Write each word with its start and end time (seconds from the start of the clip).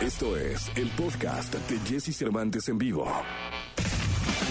Esto 0.00 0.36
es 0.36 0.70
el 0.76 0.88
podcast 0.90 1.52
de 1.52 1.78
Jesse 1.80 2.16
Cervantes 2.16 2.68
en 2.68 2.78
vivo. 2.78 3.04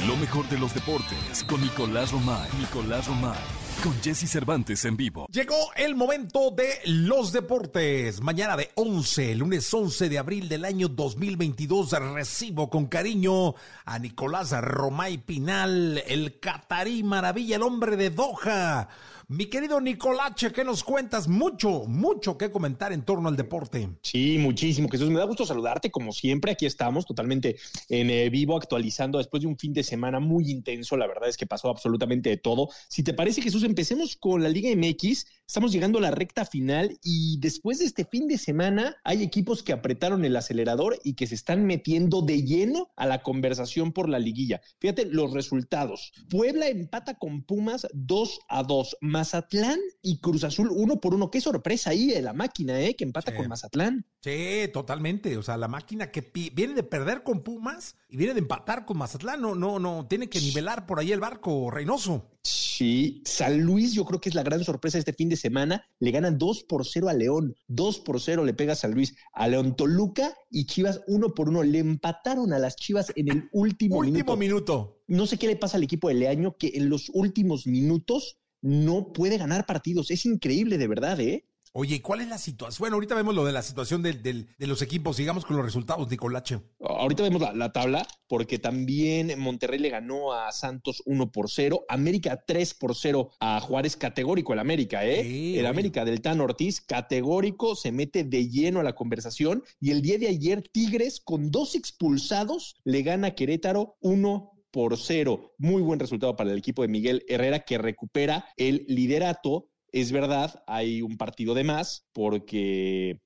Lo 0.05 0.17
mejor 0.17 0.47
de 0.49 0.57
los 0.57 0.73
deportes 0.73 1.45
con 1.47 1.61
Nicolás 1.61 2.11
Romay. 2.11 2.49
Nicolás 2.59 3.07
Romay. 3.07 3.39
Con 3.81 3.93
Jesse 4.03 4.29
Cervantes 4.29 4.83
en 4.83 4.97
vivo. 4.97 5.25
Llegó 5.31 5.55
el 5.77 5.95
momento 5.95 6.51
de 6.51 6.67
los 6.85 7.31
deportes. 7.31 8.19
Mañana 8.19 8.57
de 8.57 8.71
11, 8.75 9.35
lunes 9.35 9.73
11 9.73 10.09
de 10.09 10.17
abril 10.17 10.49
del 10.49 10.65
año 10.65 10.89
2022, 10.89 11.91
recibo 12.13 12.69
con 12.69 12.87
cariño 12.87 13.55
a 13.85 13.99
Nicolás 13.99 14.51
Romay 14.51 15.17
Pinal, 15.19 16.03
el 16.07 16.41
catarí 16.41 17.03
maravilla, 17.03 17.55
el 17.55 17.63
hombre 17.63 17.95
de 17.95 18.09
Doha. 18.09 18.89
Mi 19.29 19.47
querido 19.47 19.81
Nicolache, 19.81 20.53
¿qué 20.53 20.63
nos 20.63 20.85
cuentas? 20.85 21.27
Mucho, 21.27 21.83
mucho 21.85 22.37
que 22.37 22.49
comentar 22.49 22.93
en 22.93 23.01
torno 23.01 23.27
al 23.27 23.35
deporte. 23.35 23.89
Sí, 24.01 24.37
muchísimo. 24.39 24.87
Jesús, 24.87 25.09
me 25.09 25.19
da 25.19 25.25
gusto 25.25 25.45
saludarte 25.45 25.91
como 25.91 26.13
siempre. 26.13 26.53
Aquí 26.53 26.65
estamos 26.65 27.05
totalmente 27.05 27.57
en 27.89 28.09
eh, 28.09 28.29
vivo 28.29 28.55
actualizando 28.55 29.17
después 29.17 29.41
de 29.41 29.47
un 29.47 29.57
fin 29.57 29.73
de 29.73 29.83
semana 29.83 30.21
muy 30.21 30.49
intenso. 30.49 30.95
La 30.95 31.07
verdad 31.07 31.27
es 31.27 31.35
que 31.35 31.45
pasó 31.45 31.69
absolutamente 31.69 32.29
de 32.29 32.37
todo. 32.37 32.69
Si 32.87 33.03
te 33.03 33.13
parece, 33.13 33.41
Jesús, 33.41 33.63
empecemos 33.63 34.15
con 34.15 34.41
la 34.41 34.47
Liga 34.47 34.69
MX. 34.73 35.25
Estamos 35.47 35.71
llegando 35.71 35.99
a 35.99 36.01
la 36.01 36.11
recta 36.11 36.43
final 36.43 36.99
y 37.01 37.39
después 37.39 37.79
de 37.79 37.85
este 37.85 38.03
fin 38.03 38.27
de 38.27 38.37
semana 38.37 38.97
hay 39.05 39.23
equipos 39.23 39.63
que 39.63 39.71
apretaron 39.71 40.25
el 40.25 40.35
acelerador 40.35 40.99
y 41.05 41.13
que 41.13 41.25
se 41.25 41.35
están 41.35 41.65
metiendo 41.65 42.21
de 42.21 42.43
lleno 42.43 42.91
a 42.97 43.05
la 43.05 43.23
conversación 43.23 43.93
por 43.93 44.09
la 44.09 44.19
liguilla. 44.19 44.59
Fíjate 44.81 45.05
los 45.05 45.31
resultados. 45.31 46.11
Puebla 46.29 46.67
empata 46.67 47.13
con 47.13 47.43
Pumas 47.43 47.87
2 47.93 48.39
a 48.49 48.63
2. 48.63 48.97
Mazatlán 48.99 49.79
y 50.01 50.19
Cruz 50.19 50.43
Azul 50.43 50.67
uno 50.69 50.99
por 50.99 51.15
uno. 51.15 51.31
Qué 51.31 51.39
sorpresa 51.39 51.91
ahí 51.91 52.07
de 52.07 52.21
la 52.21 52.33
máquina, 52.33 52.81
¿eh? 52.81 52.97
Que 52.97 53.05
empata 53.05 53.33
con 53.33 53.47
Mazatlán. 53.47 54.05
Sí, 54.21 54.69
totalmente. 54.73 55.37
O 55.37 55.43
sea, 55.43 55.55
la 55.55 55.69
máquina 55.69 56.11
que 56.11 56.29
viene 56.53 56.73
de 56.73 56.83
perder 56.83 57.23
con 57.23 57.41
Pumas 57.41 57.95
y 58.09 58.17
viene 58.17 58.33
de 58.33 58.41
empatar 58.41 58.83
con 58.83 58.97
Mazatlán. 58.97 59.39
No, 59.39 59.55
no, 59.55 59.79
no. 59.79 60.07
Tiene 60.09 60.27
que 60.27 60.41
nivelar 60.41 60.85
por 60.85 60.99
ahí 60.99 61.13
el 61.13 61.21
barco, 61.21 61.71
Reynoso. 61.71 62.31
Sí, 62.43 63.23
San 63.25 63.61
Luis 63.61 63.93
yo 63.93 64.05
creo 64.05 64.21
que 64.21 64.29
es 64.29 64.35
la 64.35 64.43
gran 64.43 64.63
sorpresa 64.63 64.97
este 64.97 65.11
fin 65.11 65.29
de 65.29 65.36
semana. 65.37 65.85
Le 65.99 66.11
ganan 66.11 66.37
2 66.37 66.63
por 66.63 66.85
0 66.85 67.09
a 67.09 67.13
León, 67.13 67.55
2 67.67 67.99
por 67.99 68.19
0 68.19 68.43
le 68.43 68.53
pega 68.53 68.75
San 68.75 68.91
Luis 68.91 69.15
a 69.33 69.47
León 69.47 69.75
Toluca 69.75 70.35
y 70.49 70.65
Chivas 70.65 71.01
1 71.07 71.33
por 71.33 71.49
1. 71.49 71.63
Le 71.63 71.79
empataron 71.79 72.53
a 72.53 72.59
las 72.59 72.75
Chivas 72.75 73.11
en 73.15 73.31
el 73.31 73.49
último, 73.51 73.97
último 73.97 74.35
minuto. 74.35 75.01
No 75.07 75.25
sé 75.25 75.37
qué 75.37 75.47
le 75.47 75.55
pasa 75.55 75.77
al 75.77 75.83
equipo 75.83 76.09
de 76.09 76.15
Leaño 76.15 76.57
que 76.57 76.73
en 76.75 76.89
los 76.89 77.09
últimos 77.13 77.65
minutos 77.65 78.39
no 78.61 79.13
puede 79.13 79.37
ganar 79.37 79.65
partidos. 79.65 80.11
Es 80.11 80.25
increíble, 80.25 80.77
de 80.77 80.87
verdad, 80.87 81.19
¿eh? 81.19 81.47
Oye, 81.79 82.01
¿cuál 82.01 82.21
es 82.21 82.27
la 82.27 82.39
situación? 82.39 82.79
Bueno, 82.79 82.95
ahorita 82.95 83.13
vemos 83.13 83.35
lo 83.35 83.45
de 83.45 83.51
la 83.51 83.61
situación 83.61 84.01
de 84.01 84.47
los 84.57 84.81
equipos, 84.81 85.15
sigamos 85.15 85.45
con 85.45 85.57
los 85.57 85.63
resultados, 85.63 86.09
Nicolache. 86.09 86.59
Ahorita 86.79 87.21
vemos 87.21 87.39
la, 87.55 87.71
tabla, 87.71 88.07
porque 88.27 88.57
también 88.57 89.37
Monterrey 89.37 89.77
le 89.77 89.91
ganó 89.91 90.33
a 90.33 90.51
Santos 90.51 91.03
1 91.05 91.31
por 91.31 91.51
0, 91.51 91.85
América 91.87 92.43
3 92.47 92.73
por 92.73 92.95
0 92.95 93.29
a 93.39 93.59
Juárez, 93.59 93.95
categórico 93.95 94.53
el 94.53 94.59
América, 94.59 95.05
¿eh? 95.05 95.59
el 95.59 95.67
América 95.67 96.03
del 96.03 96.19
Tan 96.19 96.41
Ortiz, 96.41 96.81
categórico, 96.81 97.75
se 97.75 97.91
mete 97.91 98.23
de 98.23 98.49
lleno 98.49 98.79
a 98.79 98.83
la 98.83 98.95
conversación, 98.95 99.63
y 99.79 99.91
el 99.91 100.01
día 100.01 100.17
de 100.17 100.29
ayer 100.29 100.63
Tigres, 100.63 101.21
con 101.23 101.51
dos 101.51 101.75
expulsados, 101.75 102.77
le 102.85 103.03
gana 103.03 103.27
a 103.27 103.35
Querétaro 103.35 103.97
1 103.99 104.51
por 104.71 104.97
0. 104.97 105.53
Muy 105.59 105.83
buen 105.83 105.99
resultado 105.99 106.35
para 106.35 106.51
el 106.51 106.57
equipo 106.57 106.81
de 106.81 106.87
Miguel 106.87 107.23
Herrera, 107.27 107.59
que 107.59 107.77
recupera 107.77 108.45
el 108.57 108.83
liderato 108.87 109.69
es 109.91 110.11
verdad, 110.11 110.63
hay 110.67 111.01
un 111.01 111.17
partido 111.17 111.53
de 111.53 111.63
más 111.63 112.07
porque, 112.13 113.19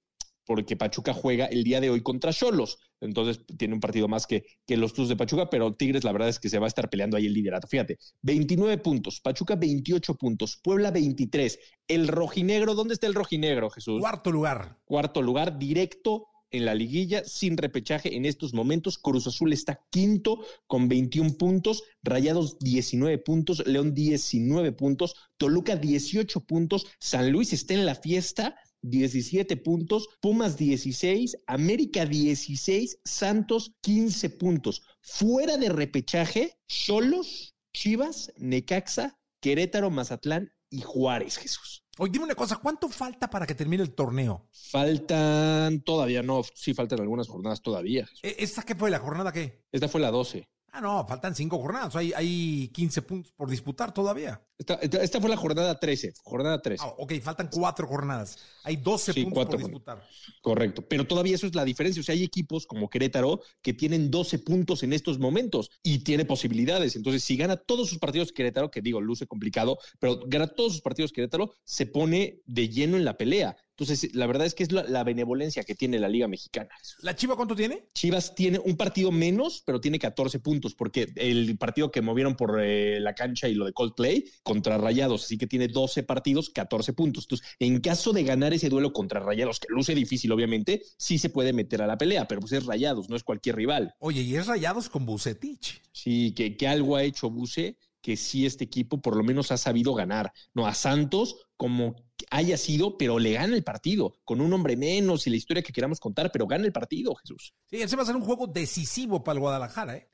porque 0.45 0.75
Pachuca 0.75 1.13
juega 1.13 1.45
el 1.45 1.63
día 1.63 1.81
de 1.81 1.89
hoy 1.89 2.01
contra 2.01 2.33
Cholos. 2.33 2.77
Entonces 2.99 3.43
tiene 3.57 3.73
un 3.73 3.79
partido 3.79 4.07
más 4.07 4.27
que, 4.27 4.45
que 4.67 4.77
los 4.77 4.93
Tuzos 4.93 5.09
de 5.09 5.15
Pachuca, 5.15 5.49
pero 5.49 5.73
Tigres 5.73 6.03
la 6.03 6.11
verdad 6.11 6.29
es 6.29 6.39
que 6.39 6.49
se 6.49 6.59
va 6.59 6.67
a 6.67 6.67
estar 6.67 6.89
peleando 6.89 7.17
ahí 7.17 7.25
el 7.25 7.33
liderato. 7.33 7.67
Fíjate, 7.67 7.97
29 8.21 8.77
puntos, 8.77 9.21
Pachuca 9.21 9.55
28 9.55 10.15
puntos, 10.15 10.59
Puebla 10.63 10.91
23. 10.91 11.59
El 11.87 12.07
rojinegro, 12.07 12.75
¿dónde 12.75 12.93
está 12.93 13.07
el 13.07 13.15
rojinegro, 13.15 13.69
Jesús? 13.71 13.99
Cuarto 13.99 14.31
lugar. 14.31 14.77
Cuarto 14.85 15.21
lugar, 15.21 15.57
directo 15.57 16.27
en 16.51 16.65
la 16.65 16.75
liguilla 16.75 17.23
sin 17.23 17.57
repechaje 17.57 18.15
en 18.15 18.25
estos 18.25 18.53
momentos. 18.53 18.97
Cruz 18.97 19.27
Azul 19.27 19.53
está 19.53 19.81
quinto 19.89 20.45
con 20.67 20.87
21 20.87 21.37
puntos, 21.37 21.83
Rayados 22.03 22.59
19 22.59 23.17
puntos, 23.19 23.65
León 23.65 23.93
19 23.93 24.71
puntos, 24.73 25.15
Toluca 25.37 25.75
18 25.75 26.41
puntos, 26.41 26.85
San 26.99 27.31
Luis 27.31 27.53
está 27.53 27.73
en 27.73 27.85
la 27.85 27.95
fiesta 27.95 28.55
17 28.81 29.57
puntos, 29.57 30.09
Pumas 30.21 30.57
16, 30.57 31.37
América 31.47 32.05
16, 32.05 32.99
Santos 33.03 33.73
15 33.81 34.29
puntos. 34.31 34.83
Fuera 35.01 35.57
de 35.57 35.69
repechaje, 35.69 36.57
Cholos, 36.67 37.55
Chivas, 37.73 38.33
Necaxa, 38.37 39.19
Querétaro, 39.39 39.91
Mazatlán 39.91 40.51
y 40.69 40.81
Juárez, 40.81 41.37
Jesús. 41.37 41.83
Oye, 42.03 42.13
dime 42.13 42.25
una 42.25 42.33
cosa, 42.33 42.55
¿cuánto 42.55 42.89
falta 42.89 43.29
para 43.29 43.45
que 43.45 43.53
termine 43.53 43.83
el 43.83 43.93
torneo? 43.93 44.47
Faltan 44.51 45.81
todavía, 45.81 46.23
no, 46.23 46.41
sí 46.55 46.73
faltan 46.73 46.99
algunas 46.99 47.27
jornadas 47.27 47.61
todavía. 47.61 48.09
¿E-, 48.23 48.37
¿Esta 48.39 48.63
qué 48.63 48.73
fue? 48.73 48.89
¿La 48.89 48.97
jornada 48.97 49.31
qué? 49.31 49.67
Esta 49.71 49.87
fue 49.87 50.01
la 50.01 50.09
12. 50.09 50.49
Ah, 50.73 50.79
no, 50.79 51.05
faltan 51.05 51.35
cinco 51.35 51.59
jornadas. 51.59 51.95
Hay, 51.97 52.13
hay 52.13 52.69
15 52.69 53.01
puntos 53.01 53.33
por 53.33 53.49
disputar 53.49 53.93
todavía. 53.93 54.41
Esta, 54.57 55.19
fue 55.19 55.29
la 55.29 55.35
jornada 55.35 55.79
13. 55.79 56.13
Jornada 56.23 56.61
13. 56.61 56.83
Ah, 56.85 56.93
ok, 56.97 57.13
faltan 57.21 57.49
cuatro 57.51 57.87
jornadas. 57.87 58.37
Hay 58.63 58.77
12 58.77 59.13
puntos 59.15 59.45
por 59.47 59.57
disputar. 59.57 60.07
Correcto. 60.41 60.85
Pero 60.87 61.05
todavía 61.05 61.35
eso 61.35 61.47
es 61.47 61.55
la 61.55 61.65
diferencia. 61.65 61.99
O 61.99 62.03
sea, 62.03 62.13
hay 62.13 62.23
equipos 62.23 62.67
como 62.67 62.89
Querétaro 62.89 63.41
que 63.61 63.73
tienen 63.73 64.11
12 64.11 64.39
puntos 64.39 64.83
en 64.83 64.93
estos 64.93 65.19
momentos 65.19 65.71
y 65.83 65.99
tiene 65.99 66.23
posibilidades. 66.23 66.95
Entonces, 66.95 67.23
si 67.23 67.35
gana 67.35 67.57
todos 67.57 67.89
sus 67.89 67.99
partidos 67.99 68.31
Querétaro, 68.31 68.71
que 68.71 68.81
digo, 68.81 69.01
luce 69.01 69.27
complicado, 69.27 69.77
pero 69.99 70.21
gana 70.25 70.47
todos 70.47 70.73
sus 70.73 70.81
partidos 70.81 71.11
Querétaro, 71.11 71.53
se 71.65 71.85
pone 71.85 72.41
de 72.45 72.69
lleno 72.69 72.95
en 72.95 73.03
la 73.03 73.17
pelea. 73.17 73.57
Entonces, 73.81 74.13
la 74.13 74.27
verdad 74.27 74.45
es 74.45 74.53
que 74.53 74.61
es 74.61 74.71
la, 74.71 75.03
benevolencia 75.03 75.63
que 75.63 75.73
tiene 75.73 75.97
la 75.97 76.07
Liga 76.07 76.27
Mexicana. 76.27 76.69
¿La 77.01 77.15
Chiva 77.15 77.35
cuánto 77.35 77.55
tiene? 77.55 77.87
Chivas 77.95 78.35
tiene 78.35 78.59
un 78.59 78.77
partido 78.77 79.11
menos, 79.11 79.63
pero 79.65 79.81
tiene 79.81 79.97
14 79.97 80.39
puntos, 80.39 80.75
porque 80.75 81.11
el 81.15 81.57
partido 81.57 81.89
que 81.89 82.03
movieron 82.03 82.35
por 82.35 82.61
eh, 82.63 82.99
la 82.99 83.15
cancha 83.15 83.47
y 83.47 83.55
lo 83.55 83.65
de 83.65 83.73
Coldplay 83.73 84.23
contra 84.43 84.77
Rayados, 84.77 85.23
así 85.23 85.35
que 85.35 85.47
tiene 85.47 85.67
12 85.67 86.03
partidos, 86.03 86.51
14 86.51 86.93
puntos. 86.93 87.23
Entonces, 87.23 87.47
en 87.57 87.79
caso 87.79 88.13
de 88.13 88.23
ganar 88.23 88.53
ese 88.53 88.69
duelo 88.69 88.93
contra 88.93 89.19
Rayados, 89.19 89.59
que 89.59 89.67
luce 89.69 89.95
difícil, 89.95 90.31
obviamente, 90.31 90.83
sí 90.97 91.17
se 91.17 91.29
puede 91.29 91.51
meter 91.51 91.81
a 91.81 91.87
la 91.87 91.97
pelea, 91.97 92.27
pero 92.27 92.39
pues 92.39 92.51
es 92.51 92.67
Rayados, 92.67 93.09
no 93.09 93.15
es 93.15 93.23
cualquier 93.23 93.55
rival. 93.55 93.95
Oye, 93.97 94.21
y 94.21 94.35
es 94.35 94.45
Rayados 94.45 94.89
con 94.89 95.07
Bucetich. 95.07 95.81
Sí, 95.91 96.33
que, 96.35 96.55
que 96.55 96.67
algo 96.67 96.97
ha 96.97 97.03
hecho 97.03 97.31
Buce 97.31 97.77
que 98.01 98.17
sí 98.17 98.45
este 98.45 98.63
equipo 98.63 99.01
por 99.01 99.15
lo 99.15 99.23
menos 99.23 99.51
ha 99.51 99.57
sabido 99.57 99.93
ganar. 99.93 100.33
No, 100.53 100.67
a 100.67 100.73
Santos, 100.73 101.47
como 101.61 101.95
haya 102.31 102.57
sido, 102.57 102.97
pero 102.97 103.19
le 103.19 103.33
gana 103.33 103.55
el 103.55 103.63
partido, 103.63 104.15
con 104.23 104.41
un 104.41 104.51
hombre 104.51 104.75
menos 104.75 105.27
y 105.27 105.29
la 105.29 105.35
historia 105.35 105.61
que 105.61 105.71
queramos 105.71 105.99
contar, 105.99 106.31
pero 106.31 106.47
gana 106.47 106.65
el 106.65 106.71
partido, 106.71 107.13
Jesús. 107.13 107.53
Sí, 107.67 107.79
ese 107.79 107.95
va 107.95 108.01
a 108.01 108.05
ser 108.07 108.15
un 108.15 108.23
juego 108.23 108.47
decisivo 108.47 109.23
para 109.23 109.35
el 109.35 109.41
Guadalajara, 109.41 109.95
¿eh? 109.95 110.09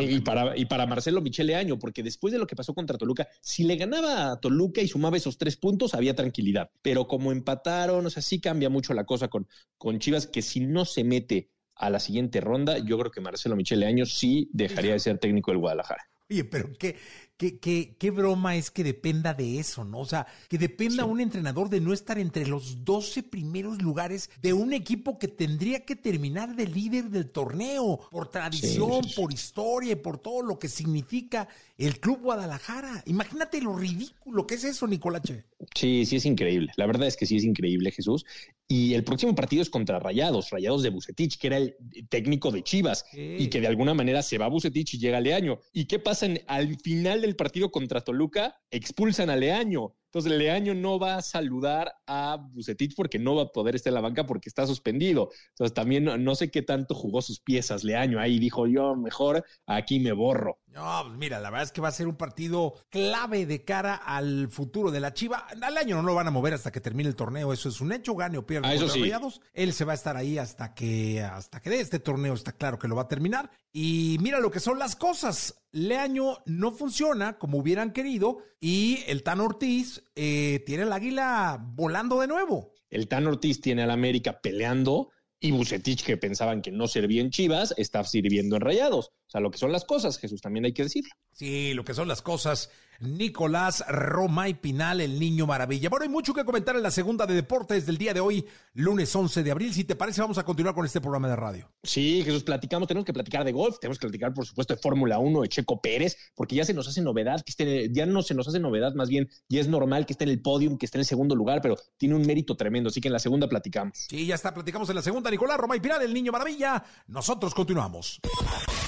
y, 0.00 0.20
para, 0.20 0.56
y 0.56 0.64
para 0.64 0.86
Marcelo 0.86 1.20
Michele 1.20 1.54
Año, 1.54 1.78
porque 1.78 2.02
después 2.02 2.32
de 2.32 2.38
lo 2.38 2.46
que 2.46 2.56
pasó 2.56 2.72
contra 2.72 2.96
Toluca, 2.96 3.28
si 3.42 3.64
le 3.64 3.76
ganaba 3.76 4.32
a 4.32 4.40
Toluca 4.40 4.80
y 4.80 4.88
sumaba 4.88 5.18
esos 5.18 5.36
tres 5.36 5.58
puntos, 5.58 5.92
había 5.92 6.14
tranquilidad. 6.14 6.70
Pero 6.80 7.06
como 7.06 7.30
empataron, 7.30 8.06
o 8.06 8.08
sea, 8.08 8.22
sí 8.22 8.40
cambia 8.40 8.70
mucho 8.70 8.94
la 8.94 9.04
cosa 9.04 9.28
con, 9.28 9.46
con 9.76 9.98
Chivas, 9.98 10.26
que 10.26 10.40
si 10.40 10.60
no 10.60 10.86
se 10.86 11.04
mete 11.04 11.50
a 11.74 11.90
la 11.90 12.00
siguiente 12.00 12.40
ronda, 12.40 12.78
yo 12.78 12.98
creo 12.98 13.10
que 13.10 13.20
Marcelo 13.20 13.54
Michele 13.54 13.84
Año 13.84 14.06
sí 14.06 14.48
dejaría 14.54 14.92
de 14.94 15.00
ser 15.00 15.18
técnico 15.18 15.50
del 15.50 15.60
Guadalajara. 15.60 16.08
Oye, 16.28 16.44
pero 16.44 16.72
qué, 16.78 16.96
qué, 17.36 17.58
qué, 17.58 17.96
qué 17.98 18.10
broma 18.10 18.56
es 18.56 18.70
que 18.70 18.84
dependa 18.84 19.34
de 19.34 19.58
eso, 19.58 19.84
¿no? 19.84 19.98
O 19.98 20.04
sea, 20.04 20.26
que 20.48 20.58
dependa 20.58 21.04
un 21.04 21.20
entrenador 21.20 21.68
de 21.68 21.80
no 21.80 21.92
estar 21.92 22.18
entre 22.18 22.46
los 22.46 22.84
12 22.84 23.22
primeros 23.24 23.82
lugares 23.82 24.30
de 24.42 24.52
un 24.52 24.72
equipo 24.72 25.18
que 25.18 25.28
tendría 25.28 25.84
que 25.84 25.96
terminar 25.96 26.56
de 26.56 26.66
líder 26.66 27.10
del 27.10 27.30
torneo, 27.30 28.00
por 28.10 28.28
tradición, 28.28 29.02
por 29.14 29.32
historia 29.32 29.92
y 29.92 29.96
por 29.96 30.18
todo 30.18 30.42
lo 30.42 30.58
que 30.58 30.68
significa 30.68 31.48
el 31.78 32.00
Club 32.00 32.20
Guadalajara. 32.22 33.02
Imagínate 33.06 33.60
lo 33.60 33.76
ridículo 33.76 34.46
que 34.46 34.54
es 34.54 34.64
eso, 34.64 34.86
Nicolache. 34.86 35.44
Sí, 35.74 36.04
sí 36.04 36.16
es 36.16 36.26
increíble. 36.26 36.70
La 36.76 36.86
verdad 36.86 37.08
es 37.08 37.16
que 37.16 37.26
sí 37.26 37.36
es 37.36 37.44
increíble, 37.44 37.90
Jesús. 37.90 38.24
Y 38.68 38.94
el 38.94 39.04
próximo 39.04 39.34
partido 39.34 39.62
es 39.62 39.70
contra 39.70 39.98
Rayados, 39.98 40.50
Rayados 40.50 40.82
de 40.82 40.90
Bucetich, 40.90 41.38
que 41.38 41.46
era 41.46 41.56
el 41.56 41.76
técnico 42.08 42.50
de 42.50 42.62
Chivas 42.62 43.04
y 43.12 43.48
que 43.48 43.60
de 43.60 43.66
alguna 43.66 43.94
manera 43.94 44.22
se 44.22 44.38
va 44.38 44.46
a 44.46 44.50
Bucetich 44.50 44.94
y 44.94 44.98
llega 44.98 45.18
a 45.18 45.20
Leaño. 45.20 45.60
¿Y 45.72 45.86
qué 45.86 45.98
pasa 45.98 46.26
al 46.46 46.78
final 46.80 47.22
del 47.22 47.36
partido 47.36 47.70
contra 47.70 48.02
Toluca? 48.02 48.56
Expulsan 48.70 49.30
a 49.30 49.36
Leaño 49.36 49.94
Entonces, 50.06 50.32
Leaño 50.32 50.74
no 50.74 50.98
va 50.98 51.16
a 51.16 51.22
saludar 51.22 51.92
a 52.06 52.36
Bucetich 52.36 52.94
porque 52.94 53.18
no 53.18 53.36
va 53.36 53.42
a 53.42 53.52
poder 53.52 53.76
estar 53.76 53.90
en 53.90 53.96
la 53.96 54.00
banca 54.00 54.26
porque 54.26 54.48
está 54.48 54.66
suspendido. 54.66 55.30
Entonces, 55.50 55.74
también 55.74 56.04
no, 56.04 56.34
sé 56.34 56.50
qué 56.50 56.62
tanto 56.62 56.94
jugó 56.94 57.22
sus 57.22 57.40
piezas 57.40 57.84
Leaño 57.84 58.18
ahí. 58.18 58.38
Dijo 58.38 58.66
yo, 58.66 58.96
mejor 58.96 59.44
aquí 59.66 60.00
me 60.00 60.12
borro. 60.12 60.58
No, 60.68 61.04
pues 61.06 61.16
mira, 61.16 61.40
la 61.40 61.50
verdad 61.50 61.64
es 61.64 61.72
que 61.72 61.80
va 61.80 61.88
a 61.88 61.92
ser 61.92 62.06
un 62.06 62.16
partido 62.16 62.74
clave 62.90 63.46
de 63.46 63.64
cara 63.64 63.94
al 63.94 64.48
futuro 64.48 64.90
de 64.90 65.00
la 65.00 65.14
Chiva. 65.14 65.46
Al 65.62 65.76
año 65.78 65.96
no 65.96 66.02
lo 66.02 66.14
van 66.14 66.28
a 66.28 66.30
mover 66.30 66.52
hasta 66.52 66.70
que 66.70 66.80
termine 66.80 67.08
el 67.08 67.16
torneo. 67.16 67.52
Eso 67.52 67.70
es 67.70 67.80
un 67.80 67.92
hecho. 67.92 68.14
Gane 68.14 68.38
o 68.38 68.46
pierda 68.46 68.68
ah, 68.68 68.76
contra 68.76 68.94
Rayados. 68.94 69.40
Él 69.54 69.72
se 69.72 69.84
va 69.84 69.92
a 69.92 69.94
estar 69.94 70.16
ahí 70.16 70.36
hasta 70.38 70.74
que, 70.74 71.22
hasta 71.22 71.60
que 71.60 71.70
de 71.70 71.80
este 71.80 71.98
torneo 71.98 72.34
está 72.34 72.52
claro 72.52 72.78
que 72.78 72.88
lo 72.88 72.96
va 72.96 73.02
a 73.02 73.08
terminar. 73.08 73.50
Y 73.72 74.18
mira 74.20 74.38
lo 74.38 74.50
que 74.50 74.60
son 74.60 74.78
las 74.78 74.96
cosas. 74.96 75.62
Leaño 75.72 76.38
no 76.46 76.72
funciona 76.72 77.38
como 77.38 77.58
hubieran 77.58 77.92
querido 77.92 78.38
y 78.60 79.04
el 79.06 79.22
Tan 79.22 79.40
Ortiz 79.40 79.95
eh, 80.14 80.62
tiene 80.66 80.84
el 80.84 80.92
águila 80.92 81.58
volando 81.60 82.20
de 82.20 82.26
nuevo. 82.26 82.72
El 82.90 83.08
Tan 83.08 83.26
Ortiz 83.26 83.60
tiene 83.60 83.82
al 83.82 83.90
América 83.90 84.40
peleando 84.40 85.10
y 85.38 85.50
Bucetich, 85.50 86.02
que 86.02 86.16
pensaban 86.16 86.62
que 86.62 86.72
no 86.72 86.88
servía 86.88 87.20
en 87.20 87.30
Chivas, 87.30 87.74
está 87.76 88.02
sirviendo 88.04 88.56
en 88.56 88.62
Rayados. 88.62 89.08
O 89.08 89.30
sea, 89.30 89.40
lo 89.40 89.50
que 89.50 89.58
son 89.58 89.70
las 89.70 89.84
cosas, 89.84 90.18
Jesús, 90.18 90.40
también 90.40 90.64
hay 90.64 90.72
que 90.72 90.84
decirlo. 90.84 91.10
Sí, 91.32 91.74
lo 91.74 91.84
que 91.84 91.94
son 91.94 92.08
las 92.08 92.22
cosas. 92.22 92.70
Nicolás 93.00 93.84
Roma 93.88 94.48
y 94.48 94.54
Pinal, 94.54 95.00
el 95.00 95.18
niño 95.18 95.46
maravilla. 95.46 95.88
Bueno, 95.88 96.04
hay 96.04 96.08
mucho 96.08 96.32
que 96.32 96.44
comentar 96.44 96.76
en 96.76 96.82
la 96.82 96.90
segunda 96.90 97.26
de 97.26 97.34
deportes 97.34 97.86
del 97.86 97.98
día 97.98 98.14
de 98.14 98.20
hoy, 98.20 98.46
lunes 98.74 99.14
11 99.14 99.42
de 99.42 99.50
abril. 99.50 99.74
Si 99.74 99.84
te 99.84 99.96
parece, 99.96 100.20
vamos 100.20 100.38
a 100.38 100.44
continuar 100.44 100.74
con 100.74 100.84
este 100.84 101.00
programa 101.00 101.28
de 101.28 101.36
radio. 101.36 101.70
Sí, 101.82 102.22
Jesús, 102.24 102.42
platicamos, 102.42 102.88
tenemos 102.88 103.04
que 103.04 103.12
platicar 103.12 103.44
de 103.44 103.52
golf, 103.52 103.78
tenemos 103.78 103.98
que 103.98 104.06
platicar, 104.06 104.32
por 104.32 104.46
supuesto, 104.46 104.74
de 104.74 104.80
Fórmula 104.80 105.18
1, 105.18 105.42
de 105.42 105.48
Checo 105.48 105.80
Pérez, 105.80 106.16
porque 106.34 106.56
ya 106.56 106.64
se 106.64 106.74
nos 106.74 106.88
hace 106.88 107.02
novedad, 107.02 107.42
que 107.44 107.50
esté, 107.50 107.92
ya 107.92 108.06
no 108.06 108.22
se 108.22 108.34
nos 108.34 108.48
hace 108.48 108.58
novedad, 108.58 108.94
más 108.94 109.08
bien, 109.08 109.28
ya 109.48 109.60
es 109.60 109.68
normal 109.68 110.06
que 110.06 110.12
esté 110.12 110.24
en 110.24 110.30
el 110.30 110.40
podium, 110.40 110.78
que 110.78 110.86
esté 110.86 110.98
en 110.98 111.00
el 111.00 111.06
segundo 111.06 111.34
lugar, 111.34 111.60
pero 111.60 111.76
tiene 111.96 112.14
un 112.14 112.22
mérito 112.22 112.56
tremendo, 112.56 112.88
así 112.88 113.00
que 113.00 113.08
en 113.08 113.12
la 113.12 113.18
segunda 113.18 113.48
platicamos. 113.48 114.06
Sí, 114.08 114.26
ya 114.26 114.34
está, 114.34 114.54
platicamos 114.54 114.88
en 114.88 114.96
la 114.96 115.02
segunda. 115.02 115.30
Nicolás 115.30 115.58
Roma 115.58 115.76
y 115.76 115.80
Pinal, 115.80 116.02
el 116.02 116.14
niño 116.14 116.32
maravilla. 116.32 116.82
Nosotros 117.08 117.54
continuamos. 117.54 118.20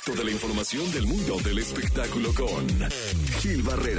Toda 0.05 0.25
la 0.25 0.31
información 0.31 0.91
del 0.93 1.07
mundo 1.07 1.37
del 1.45 1.59
espectáculo 1.59 2.33
con 2.33 2.67
Gil 3.41 3.63
Barrera 3.63 3.98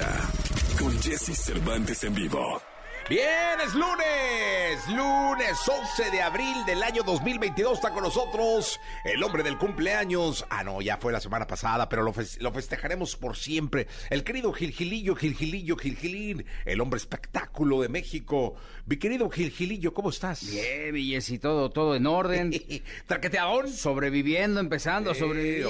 con 0.78 0.98
Jesse 1.02 1.36
Cervantes 1.36 2.04
en 2.04 2.14
vivo. 2.14 2.62
Bien, 3.10 3.60
es 3.66 3.74
lunes, 3.74 4.88
lunes 4.88 5.58
11 5.68 6.12
de 6.12 6.22
abril 6.22 6.64
del 6.68 6.84
año 6.84 7.02
2022. 7.02 7.74
Está 7.74 7.90
con 7.90 8.04
nosotros 8.04 8.80
el 9.04 9.24
hombre 9.24 9.42
del 9.42 9.58
cumpleaños. 9.58 10.46
Ah, 10.50 10.64
no, 10.64 10.80
ya 10.80 10.98
fue 10.98 11.12
la 11.12 11.20
semana 11.20 11.48
pasada, 11.48 11.90
pero 11.90 12.04
lo, 12.04 12.14
festejaremos 12.14 13.16
por 13.16 13.36
siempre. 13.36 13.88
El 14.12 14.24
querido 14.24 14.54
Gilgilillo, 14.54 15.16
Gilgilillo, 15.16 15.76
Gilgilín, 15.76 16.46
el 16.66 16.82
hombre 16.82 16.98
espectáculo 16.98 17.82
de 17.82 17.90
México. 17.90 18.54
Mi 18.86 18.98
querido 18.98 19.28
Gilgilillo, 19.30 19.94
¿cómo 19.94 20.12
estás? 20.12 20.48
Bien, 20.48 20.96
y 20.96 21.40
todo, 21.40 21.72
todo 21.72 21.96
en 21.96 22.06
orden. 22.06 22.52
¿Traqueteadón? 23.08 23.70
Sobreviviendo, 23.70 24.60
empezando 24.60 25.10
a 25.10 25.16
sobrevivir. 25.16 25.68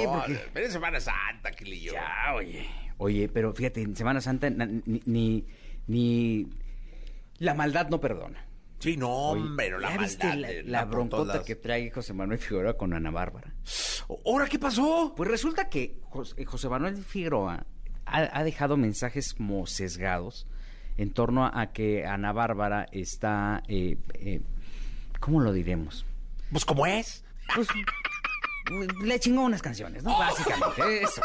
Pero 0.53 0.65
es 0.65 0.73
Semana 0.73 0.99
Santa, 0.99 1.51
Gilillo. 1.57 1.93
Ya, 1.93 2.33
oye. 2.35 2.88
Oye, 2.99 3.29
pero 3.29 3.53
fíjate, 3.53 3.81
en 3.81 3.95
Semana 3.95 4.19
Santa 4.19 4.49
ni, 4.49 5.45
ni, 5.87 6.47
la 7.37 7.53
maldad 7.53 7.87
no 7.89 8.01
perdona. 8.01 8.45
Sí, 8.79 8.97
no, 8.97 9.35
pero 9.55 9.79
la 9.79 9.91
maldad. 9.91 10.35
La, 10.35 10.49
la 10.65 10.85
broncota 10.85 11.43
que 11.43 11.55
trae 11.55 11.91
José 11.91 12.13
Manuel 12.13 12.39
Figueroa 12.39 12.77
con 12.77 12.93
Ana 12.93 13.09
Bárbara. 13.09 13.53
¿Ahora 14.25 14.47
qué 14.47 14.59
pasó? 14.59 15.13
Pues 15.15 15.29
resulta 15.29 15.69
que 15.69 16.01
José, 16.09 16.35
eh, 16.37 16.69
Manuel 16.69 16.97
Figueroa 16.97 17.65
ha, 18.05 18.43
dejado 18.43 18.75
mensajes 18.75 19.33
como 19.33 19.65
sesgados 19.65 20.45
en 20.97 21.13
torno 21.13 21.45
a, 21.45 21.71
que 21.71 22.05
Ana 22.05 22.33
Bárbara 22.33 22.85
está. 22.91 23.63
Eh, 23.69 23.97
eh, 24.15 24.41
¿Cómo 25.21 25.39
lo 25.39 25.53
diremos? 25.53 26.05
Pues 26.51 26.65
como 26.65 26.85
es. 26.85 27.23
Pues, 27.55 27.69
le 29.03 29.19
chingó 29.21 29.43
unas 29.43 29.61
canciones, 29.61 30.03
¿no? 30.03 30.17
Básicamente, 30.19 31.03
eso 31.03 31.21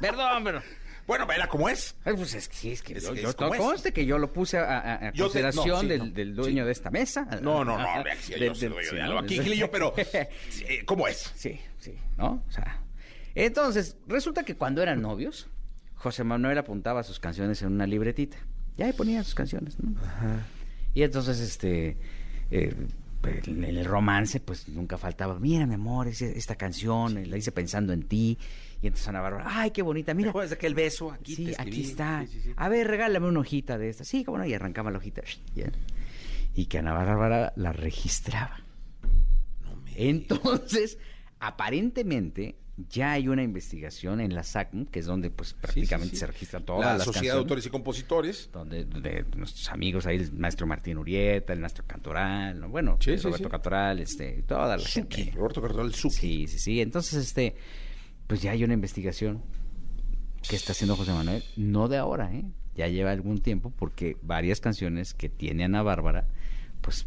Perdón, 0.00 0.44
pero... 0.44 0.62
Bueno, 1.06 1.24
vela 1.24 1.46
cómo 1.46 1.68
es. 1.68 1.94
pues 2.02 2.34
es 2.34 2.48
que 2.48 2.56
sí, 2.56 2.72
es 2.72 2.82
que 2.82 3.00
yo, 3.00 3.14
yo 3.14 3.34
conste 3.36 3.92
que 3.92 4.04
yo 4.04 4.18
lo 4.18 4.32
puse 4.32 4.58
a, 4.58 5.12
consideración 5.16 5.86
del, 5.86 6.34
dueño 6.34 6.66
de 6.66 6.72
esta 6.72 6.90
mesa. 6.90 7.24
No, 7.42 7.64
no, 7.64 7.78
no, 7.78 8.04
yo 8.38 8.54
soy 8.54 8.68
dueño 8.68 8.92
de 8.92 9.02
algo 9.02 9.18
aquí, 9.20 9.38
Gilillo, 9.38 9.70
pero 9.70 9.94
¿cómo 10.86 11.06
es? 11.06 11.32
Sí, 11.36 11.60
sí, 11.78 11.94
¿no? 12.16 12.42
O 12.48 12.50
sea, 12.50 12.82
entonces, 13.36 13.96
resulta 14.08 14.42
que 14.42 14.56
cuando 14.56 14.82
eran 14.82 15.00
novios, 15.00 15.48
José 15.94 16.24
Manuel 16.24 16.58
apuntaba 16.58 17.04
sus 17.04 17.20
canciones 17.20 17.62
en 17.62 17.68
una 17.72 17.86
libretita. 17.86 18.38
Ya 18.76 18.86
ahí 18.86 18.92
ponía 18.92 19.22
sus 19.22 19.34
canciones, 19.34 19.78
¿no? 19.78 19.98
Ajá. 20.00 20.44
Y 20.92 21.02
entonces, 21.02 21.38
este, 21.38 21.98
eh, 22.50 22.74
en 23.46 23.64
el 23.64 23.84
romance, 23.84 24.40
pues 24.40 24.68
nunca 24.68 24.98
faltaba, 24.98 25.38
mira, 25.38 25.66
mi 25.66 25.74
amor, 25.74 26.08
esta 26.08 26.56
canción, 26.56 27.30
la 27.30 27.36
hice 27.36 27.52
pensando 27.52 27.92
en 27.92 28.02
ti 28.02 28.38
y 28.82 28.86
entonces 28.88 29.08
Ana 29.08 29.20
Bárbara, 29.20 29.44
ay, 29.48 29.70
qué 29.70 29.82
bonita, 29.82 30.14
mira. 30.14 30.32
¿Te 30.32 30.48
de 30.48 30.54
aquel 30.54 30.74
beso? 30.74 31.10
Aquí 31.10 31.34
sí, 31.34 31.52
aquí 31.56 31.82
está. 31.82 32.26
a 32.56 32.68
ver, 32.68 32.86
regálame 32.86 33.26
una 33.26 33.40
hojita 33.40 33.78
de 33.78 33.88
esta. 33.88 34.04
Sí, 34.04 34.24
cómo 34.24 34.38
no, 34.38 34.46
y 34.46 34.54
arrancaba 34.54 34.90
la 34.90 34.98
hojita. 34.98 35.22
Y 36.54 36.66
que 36.66 36.78
Ana 36.78 36.92
Bárbara 36.92 37.52
la 37.56 37.72
registraba. 37.72 38.60
Entonces, 39.94 40.98
aparentemente, 41.40 42.56
ya 42.90 43.12
hay 43.12 43.28
una 43.28 43.42
investigación 43.42 44.20
en 44.20 44.34
la 44.34 44.42
SACM, 44.42 44.84
que 44.86 44.98
es 44.98 45.06
donde 45.06 45.30
pues 45.30 45.54
prácticamente 45.54 46.16
se 46.16 46.26
registran 46.26 46.64
todas 46.64 46.84
la 46.84 46.98
las 46.98 47.04
Sociedad 47.04 47.34
de 47.34 47.40
Autores 47.40 47.64
y 47.64 47.70
Compositores. 47.70 48.50
Donde, 48.52 48.84
nuestros 49.34 49.70
amigos 49.70 50.04
ahí, 50.04 50.16
el 50.16 50.32
maestro 50.32 50.66
Martín 50.66 50.98
Urieta, 50.98 51.54
el 51.54 51.60
maestro 51.60 51.84
Cantoral, 51.86 52.60
bueno, 52.66 52.98
Roberto 53.00 53.48
Cantoral, 53.48 54.00
este, 54.00 54.42
toda 54.42 54.76
la 54.76 54.84
gente. 54.84 55.32
Roberto 55.34 55.62
Cantoral, 55.62 55.94
Sí, 55.94 56.46
sí, 56.46 56.58
sí. 56.58 56.80
Entonces, 56.82 57.24
este 57.24 57.56
pues 58.26 58.42
ya 58.42 58.52
hay 58.52 58.64
una 58.64 58.74
investigación 58.74 59.42
que 60.48 60.56
está 60.56 60.72
haciendo 60.72 60.96
José 60.96 61.12
Manuel, 61.12 61.42
no 61.56 61.88
de 61.88 61.96
ahora, 61.96 62.32
¿eh? 62.32 62.44
ya 62.74 62.88
lleva 62.88 63.10
algún 63.10 63.40
tiempo, 63.40 63.72
porque 63.76 64.16
varias 64.22 64.60
canciones 64.60 65.14
que 65.14 65.28
tiene 65.28 65.64
Ana 65.64 65.82
Bárbara, 65.82 66.28
pues... 66.80 67.04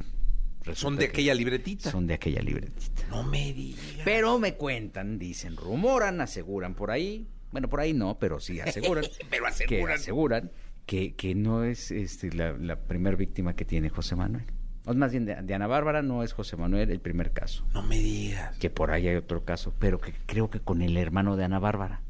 Son 0.74 0.98
de 0.98 1.06
aquella 1.06 1.33
libretita. 1.33 1.89
Son 1.89 2.06
de 2.06 2.13
aquella 2.13 2.42
libretita. 2.42 3.07
No 3.10 3.24
me 3.24 3.54
digas. 3.54 4.01
Pero 4.04 4.38
me 4.39 4.56
cuentan, 4.56 5.18
dicen, 5.18 5.56
rumoran, 5.56 6.21
aseguran 6.21 6.75
por 6.75 6.92
ahí, 6.92 7.27
bueno, 7.51 7.69
por 7.69 7.80
ahí 7.80 7.94
no, 7.94 8.19
pero 8.19 8.39
sí 8.39 8.60
aseguran. 8.60 9.06
pero 9.30 9.48
aseguran. 9.48 9.88
Que 9.88 9.94
aseguran 9.94 10.51
que, 10.86 11.15
que 11.15 11.33
no 11.33 11.63
es 11.63 11.92
este, 11.92 12.31
la, 12.33 12.51
la 12.54 12.75
primer 12.75 13.15
víctima 13.15 13.56
que 13.56 13.65
tiene 13.65 13.89
José 13.89 14.15
Manuel. 14.15 14.45
O 14.89 14.94
más 14.95 15.12
bien, 15.12 15.25
de, 15.25 15.53
Ana 15.53 15.68
Bárbara 15.68 16.01
no 16.01 16.24
es 16.24 16.33
José 16.33 16.57
Manuel 16.57 16.89
el 16.89 17.00
primer 17.00 17.31
caso. 17.31 17.63
No 17.75 17.83
me 17.83 18.00
digas. 18.00 18.57
Que 18.57 18.71
por 18.71 18.89
ahí 18.89 19.07
hay 19.07 19.18
otro 19.18 19.45
caso, 19.45 19.71
pero 19.77 20.01
que 20.01 20.15
creo 20.25 20.50
que 20.50 20.62
con 20.62 20.81
el 20.81 20.97
hermano 20.97 21.38
de 21.38 21.44
Ana 21.44 21.59
Bárbara. 21.59 22.01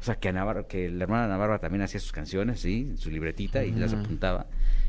O 0.00 0.02
sea, 0.02 0.16
que, 0.16 0.28
Ana 0.28 0.64
que 0.64 0.86
el 0.86 1.00
hermano 1.00 1.20
de 1.20 1.26
Ana 1.26 1.36
Bárbara 1.36 1.60
también 1.60 1.82
hacía 1.82 2.00
sus 2.00 2.10
canciones, 2.10 2.62
sí, 2.62 2.88
en 2.90 2.98
su 2.98 3.12
libretita 3.12 3.62
y 3.62 3.70
las 3.70 3.94
apuntaba. 3.94 4.48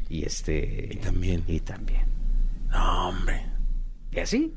Y 0.09 0.25
este... 0.25 0.89
Y 0.91 0.97
también. 0.97 1.44
Y 1.45 1.59
también. 1.59 2.06
No, 2.71 3.09
hombre. 3.09 3.45
Y 4.12 4.19
así. 4.19 4.56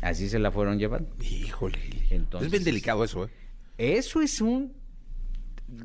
Así 0.00 0.30
se 0.30 0.38
la 0.38 0.50
fueron 0.50 0.78
llevando. 0.78 1.14
Híjole. 1.22 1.78
Entonces, 2.08 2.46
es 2.46 2.50
bien 2.50 2.64
delicado 2.64 3.04
eso, 3.04 3.26
¿eh? 3.26 3.30
Eso 3.76 4.22
es 4.22 4.40
un 4.40 4.72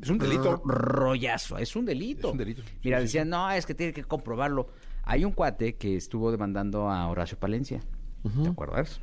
es 0.02 0.08
un 0.08 0.18
delito. 0.18 0.62
Rollazo, 0.64 1.58
es 1.58 1.76
un 1.76 1.84
delito. 1.84 2.28
Es 2.28 2.32
un 2.32 2.38
delito. 2.38 2.62
Mira, 2.82 3.00
decían, 3.00 3.28
no, 3.28 3.50
es 3.50 3.66
que 3.66 3.74
tiene 3.74 3.92
que 3.92 4.04
comprobarlo. 4.04 4.70
Hay 5.02 5.24
un 5.24 5.32
cuate 5.32 5.76
que 5.76 5.96
estuvo 5.96 6.30
demandando 6.30 6.90
a 6.90 7.08
Horacio 7.08 7.38
Palencia, 7.38 7.80
¿te 8.42 8.48
acuerdas? 8.48 9.00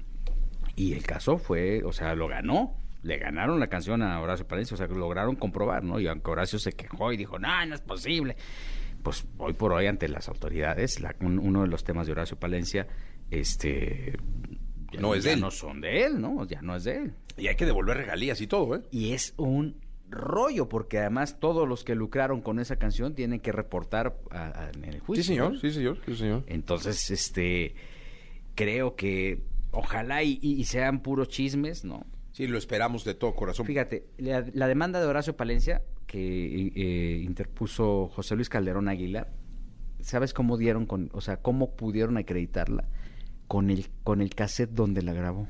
Y 0.75 0.93
el 0.93 1.03
caso 1.03 1.37
fue, 1.37 1.83
o 1.83 1.91
sea, 1.91 2.15
lo 2.15 2.27
ganó. 2.27 2.75
Le 3.03 3.17
ganaron 3.17 3.59
la 3.59 3.67
canción 3.67 4.01
a 4.01 4.19
Horacio 4.19 4.47
Palencia, 4.47 4.75
o 4.75 4.77
sea, 4.77 4.87
lograron 4.87 5.35
comprobar, 5.35 5.83
¿no? 5.83 5.99
Y 5.99 6.07
aunque 6.07 6.29
Horacio 6.29 6.59
se 6.59 6.73
quejó 6.73 7.11
y 7.13 7.17
dijo, 7.17 7.39
no, 7.39 7.65
no 7.65 7.75
es 7.75 7.81
posible. 7.81 8.35
Pues 9.03 9.25
hoy 9.37 9.53
por 9.53 9.71
hoy, 9.71 9.87
ante 9.87 10.07
las 10.07 10.27
autoridades, 10.27 10.99
uno 11.21 11.61
de 11.61 11.67
los 11.67 11.83
temas 11.83 12.07
de 12.07 12.13
Horacio 12.13 12.37
Palencia, 12.37 12.87
este 13.29 14.17
no 14.99 15.13
es 15.13 15.23
de 15.23 15.33
él. 15.33 15.41
no 15.41 15.51
son 15.51 15.81
de 15.81 16.05
él, 16.05 16.19
¿no? 16.19 16.45
Ya 16.45 16.61
no 16.61 16.75
es 16.75 16.83
de 16.85 16.97
él. 16.97 17.13
Y 17.37 17.47
hay 17.47 17.55
que 17.55 17.65
devolver 17.65 17.97
regalías 17.97 18.41
y 18.41 18.47
todo, 18.47 18.75
¿eh? 18.75 18.81
Y 18.91 19.13
es 19.13 19.33
un 19.37 19.75
rollo, 20.09 20.69
porque 20.69 20.99
además 20.99 21.39
todos 21.39 21.67
los 21.67 21.83
que 21.83 21.95
lucraron 21.95 22.41
con 22.41 22.59
esa 22.59 22.77
canción 22.77 23.13
tienen 23.15 23.39
que 23.39 23.51
reportar 23.51 24.17
en 24.73 24.85
el 24.85 24.99
juicio. 24.99 25.23
Sí, 25.23 25.27
señor, 25.27 25.59
sí, 25.59 25.71
señor, 25.71 25.97
sí, 26.05 26.15
señor. 26.15 26.43
Entonces, 26.47 27.11
este, 27.11 27.75
creo 28.55 28.95
que 28.95 29.43
ojalá 29.71 30.23
y, 30.23 30.63
sean 30.65 31.01
puros 31.01 31.29
chismes, 31.29 31.83
¿no? 31.83 32.05
Sí, 32.31 32.47
lo 32.47 32.57
esperamos 32.57 33.03
de 33.03 33.15
todo 33.15 33.35
corazón. 33.35 33.65
Fíjate, 33.65 34.07
la, 34.17 34.67
demanda 34.67 34.99
de 34.99 35.07
Horacio 35.07 35.35
Palencia 35.35 35.81
que 36.05 36.71
eh, 36.75 37.21
interpuso 37.23 38.07
José 38.07 38.35
Luis 38.35 38.49
Calderón 38.49 38.87
Aguilar, 38.87 39.31
¿sabes 39.99 40.33
cómo 40.33 40.57
dieron 40.57 40.85
con, 40.85 41.09
o 41.13 41.21
sea, 41.21 41.37
cómo 41.37 41.75
pudieron 41.75 42.17
acreditarla? 42.17 42.85
Con 43.47 43.69
el, 43.69 43.87
con 44.03 44.21
el 44.21 44.35
cassette 44.35 44.71
donde 44.71 45.01
la 45.01 45.13
grabó. 45.13 45.47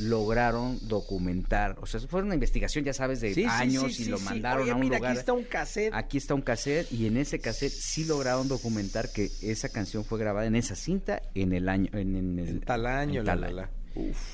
Lograron 0.00 0.78
documentar, 0.88 1.76
o 1.80 1.86
sea, 1.86 2.00
fue 2.00 2.22
una 2.22 2.34
investigación, 2.34 2.84
ya 2.84 2.92
sabes, 2.92 3.20
de 3.20 3.46
años 3.46 4.00
y 4.00 4.06
lo 4.06 4.18
mandaron 4.20 4.68
a 4.68 4.74
un 4.74 4.82
lugar. 4.82 5.04
Aquí 5.04 5.18
está 5.18 5.32
un 5.32 5.44
cassette. 5.44 5.94
Aquí 5.94 6.18
está 6.18 6.34
un 6.34 6.42
cassette 6.42 6.90
y 6.92 7.06
en 7.06 7.16
ese 7.16 7.40
cassette 7.40 7.72
sí 7.72 8.04
lograron 8.04 8.48
documentar 8.48 9.12
que 9.12 9.30
esa 9.42 9.68
canción 9.68 10.04
fue 10.04 10.18
grabada 10.18 10.46
en 10.46 10.56
esa 10.56 10.74
cinta 10.74 11.22
en 11.34 11.52
el 11.52 11.68
año, 11.68 11.90
en, 11.92 12.38
el 12.38 12.60
tal 12.60 12.86
año, 12.86 13.22
la, 13.22 13.36
la, 13.36 13.70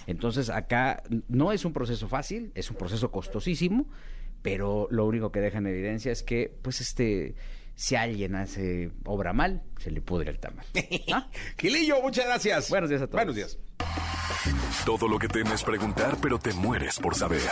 Entonces 0.07 0.51
acá 0.51 1.03
no 1.29 1.53
es 1.53 1.65
un 1.65 1.73
proceso 1.73 2.09
fácil, 2.09 2.53
es 2.55 2.71
un 2.71 2.77
proceso 2.77 3.11
costosísimo, 3.11 3.87
pero 4.43 4.89
lo 4.91 5.07
único 5.07 5.33
que 5.33 5.41
deja 5.41 5.59
en 5.59 5.67
evidencia 5.67 6.13
es 6.13 6.23
que, 6.23 6.57
pues, 6.63 6.81
este 6.81 7.35
si 7.77 7.95
alguien 7.95 8.35
hace 8.35 8.91
obra 9.05 9.35
mal, 9.35 9.63
se 9.79 9.91
le 9.91 10.01
pudre 10.01 10.31
el 10.31 10.41
tamal. 10.41 10.65
¿Ah? 11.13 11.29
Gilillo, 11.59 12.01
muchas 12.01 12.25
gracias. 12.25 12.71
Buenos 12.71 12.89
días 12.89 13.03
a 13.03 13.07
todos. 13.07 13.19
Buenos 13.19 13.37
días. 13.37 13.59
Todo 14.87 15.07
lo 15.07 15.19
que 15.19 15.29
temes 15.29 15.63
preguntar, 15.63 16.17
pero 16.21 16.39
te 16.39 16.53
mueres 16.55 16.99
por 16.99 17.15
saber. 17.15 17.43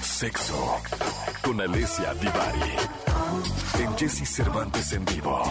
Sexo 0.00 0.80
con 1.42 1.60
Alessia 1.60 2.14
Divari. 2.14 2.76
En 3.78 3.96
Jesse 3.98 4.26
Cervantes 4.26 4.92
en 4.94 5.04
vivo. 5.04 5.42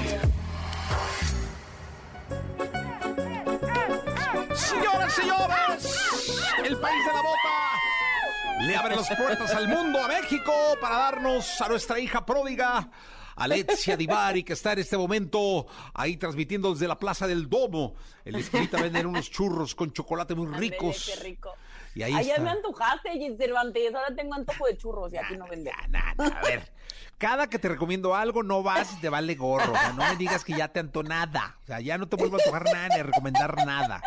Señoras, 4.55 5.13
señores, 5.13 6.31
el 6.63 6.77
país 6.77 7.05
de 7.05 7.13
la 7.13 7.21
bota 7.21 8.65
le 8.65 8.75
abre 8.75 8.95
las 8.95 9.15
puertas 9.15 9.53
al 9.53 9.67
mundo, 9.67 10.03
a 10.03 10.07
México, 10.07 10.53
para 10.81 10.97
darnos 10.97 11.61
a 11.61 11.67
nuestra 11.67 11.99
hija 11.99 12.25
pródiga 12.25 12.89
Alexia 13.35 13.97
Divari, 13.97 14.43
que 14.43 14.53
está 14.53 14.73
en 14.73 14.79
este 14.79 14.97
momento 14.97 15.67
ahí 15.93 16.17
transmitiendo 16.17 16.73
desde 16.73 16.87
la 16.87 16.97
Plaza 16.97 17.27
del 17.27 17.49
Domo. 17.49 17.95
El 18.23 18.35
esquinita 18.35 18.81
venden 18.81 19.05
unos 19.07 19.29
churros 19.29 19.75
con 19.75 19.91
chocolate 19.91 20.35
muy 20.35 20.47
ricos. 20.47 21.11
qué 21.13 21.23
rico. 21.23 21.53
Y 21.93 22.03
ahí 22.03 22.13
Ayer 22.13 22.31
está. 22.31 22.41
me 22.43 22.49
antojaste, 22.49 23.35
Cervantes. 23.37 23.93
Ahora 23.95 24.13
tengo 24.15 24.33
antojo 24.35 24.65
de 24.67 24.77
churros 24.77 25.13
y 25.13 25.17
aquí 25.17 25.37
no 25.37 25.47
venden. 25.47 25.73
Nah, 25.89 26.13
nah, 26.17 26.29
nah, 26.29 26.39
a 26.39 26.41
ver, 26.41 26.71
cada 27.17 27.47
que 27.47 27.57
te 27.59 27.69
recomiendo 27.69 28.15
algo, 28.15 28.43
no 28.43 28.63
vas 28.63 28.93
y 28.93 28.99
te 28.99 29.09
vale 29.09 29.35
gorro. 29.35 29.71
O 29.71 29.75
sea, 29.75 29.93
no 29.93 30.05
me 30.05 30.15
digas 30.17 30.43
que 30.43 30.53
ya 30.53 30.67
te 30.67 30.79
anto 30.81 31.03
nada. 31.03 31.57
O 31.63 31.67
sea, 31.67 31.79
ya 31.79 31.97
no 31.97 32.07
te 32.07 32.17
vuelvo 32.17 32.35
a 32.35 32.39
antojar 32.39 32.65
nada 32.65 32.89
ni 32.89 32.95
a 32.99 33.03
recomendar 33.03 33.55
nada. 33.65 34.01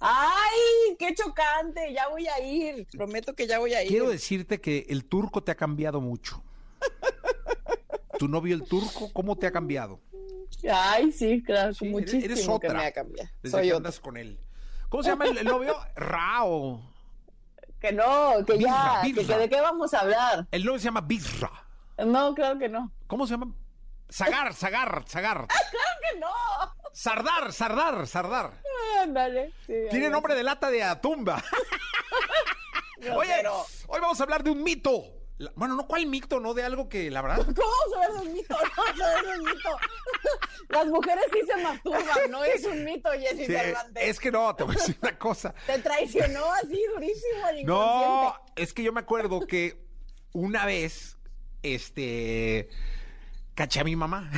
¡Ay! 0.00 0.96
¡Qué 0.98 1.14
chocante! 1.14 1.92
Ya 1.92 2.08
voy 2.08 2.26
a 2.28 2.40
ir. 2.40 2.86
Prometo 2.92 3.34
que 3.34 3.46
ya 3.46 3.58
voy 3.58 3.74
a 3.74 3.82
ir. 3.82 3.88
Quiero 3.88 4.08
decirte 4.08 4.60
que 4.60 4.86
el 4.88 5.04
turco 5.04 5.42
te 5.42 5.50
ha 5.52 5.54
cambiado 5.56 6.00
mucho. 6.00 6.42
¿Tu 8.18 8.28
novio 8.28 8.54
el 8.54 8.64
turco 8.64 9.10
cómo 9.12 9.36
te 9.36 9.46
ha 9.46 9.52
cambiado? 9.52 10.00
Ay, 10.70 11.12
sí, 11.12 11.42
claro. 11.42 11.72
Sí, 11.74 11.88
muchísimo 11.88 12.24
eres 12.24 12.48
otra. 12.48 12.68
que 12.70 12.74
me 12.76 12.86
ha 12.86 12.92
cambiado. 12.92 13.30
Desde 13.42 13.56
Soy 13.56 13.62
que 13.66 13.72
otra. 13.72 13.76
andas 13.76 14.00
con 14.00 14.16
él. 14.16 14.40
¿Cómo 14.88 15.02
se 15.02 15.10
llama 15.10 15.26
el, 15.26 15.38
el 15.38 15.44
novio? 15.46 15.76
Rao. 15.94 16.80
Que 17.80 17.92
no, 17.92 18.44
que 18.44 18.54
Birra, 18.56 18.70
ya. 18.70 19.02
Que, 19.02 19.12
birra. 19.12 19.34
que 19.36 19.40
¿De 19.42 19.48
qué 19.48 19.60
vamos 19.60 19.94
a 19.94 20.00
hablar? 20.00 20.48
El 20.50 20.64
novio 20.64 20.78
se 20.80 20.86
llama 20.86 21.02
Birra. 21.02 21.52
No, 22.04 22.34
claro 22.34 22.58
que 22.58 22.68
no. 22.68 22.90
¿Cómo 23.06 23.26
se 23.26 23.34
llama? 23.34 23.54
Zagar, 24.10 24.52
Zagar, 24.54 25.04
Zagar. 25.06 25.46
¡Claro 25.70 25.98
que 26.12 26.18
no! 26.18 26.28
Sardar, 26.92 27.52
Sardar, 27.52 28.06
Sardar. 28.06 28.62
Ándale. 29.00 29.52
sí, 29.66 29.74
Tiene 29.90 30.10
nombre 30.10 30.34
de 30.34 30.42
lata 30.42 30.70
de 30.70 30.82
atumba. 30.82 31.42
Oye, 33.16 33.30
Pero, 33.36 33.64
hoy 33.86 34.00
vamos 34.00 34.18
a 34.18 34.24
hablar 34.24 34.42
de 34.42 34.50
un 34.50 34.62
mito. 34.62 35.04
La- 35.38 35.52
Bueno, 35.54 35.74
no 35.76 35.86
cuál 35.86 36.06
mito, 36.06 36.40
no 36.40 36.52
de 36.52 36.64
algo 36.64 36.88
que 36.88 37.10
la 37.10 37.22
verdad. 37.22 37.36
¿Cómo 37.56 37.94
saber 37.94 38.26
un 38.26 38.32
mito? 38.32 38.56
No 38.76 38.96
saber 38.96 39.38
un 39.38 39.44
mito. 39.44 39.68
Las 40.68 40.86
mujeres 40.86 41.24
sí 41.32 41.40
se 41.46 41.62
masturban, 41.62 42.30
no 42.30 42.44
es 42.44 42.64
un 42.64 42.84
mito, 42.84 43.08
Jessy 43.12 43.46
Sí, 43.46 43.54
es 43.96 44.20
que 44.20 44.30
no, 44.30 44.54
te 44.54 44.64
voy 44.64 44.74
a 44.76 44.78
decir 44.78 44.98
una 45.00 45.18
cosa. 45.18 45.54
Te 45.66 45.78
traicionó 45.78 46.52
así 46.52 46.84
durísimo 46.94 47.48
el 47.52 47.64
No, 47.64 48.34
es 48.54 48.74
que 48.74 48.82
yo 48.82 48.92
me 48.92 49.00
acuerdo 49.00 49.46
que 49.46 49.82
una 50.32 50.66
vez, 50.66 51.16
este, 51.62 52.68
caché 53.54 53.80
a 53.80 53.84
mi 53.84 53.96
mamá. 53.96 54.30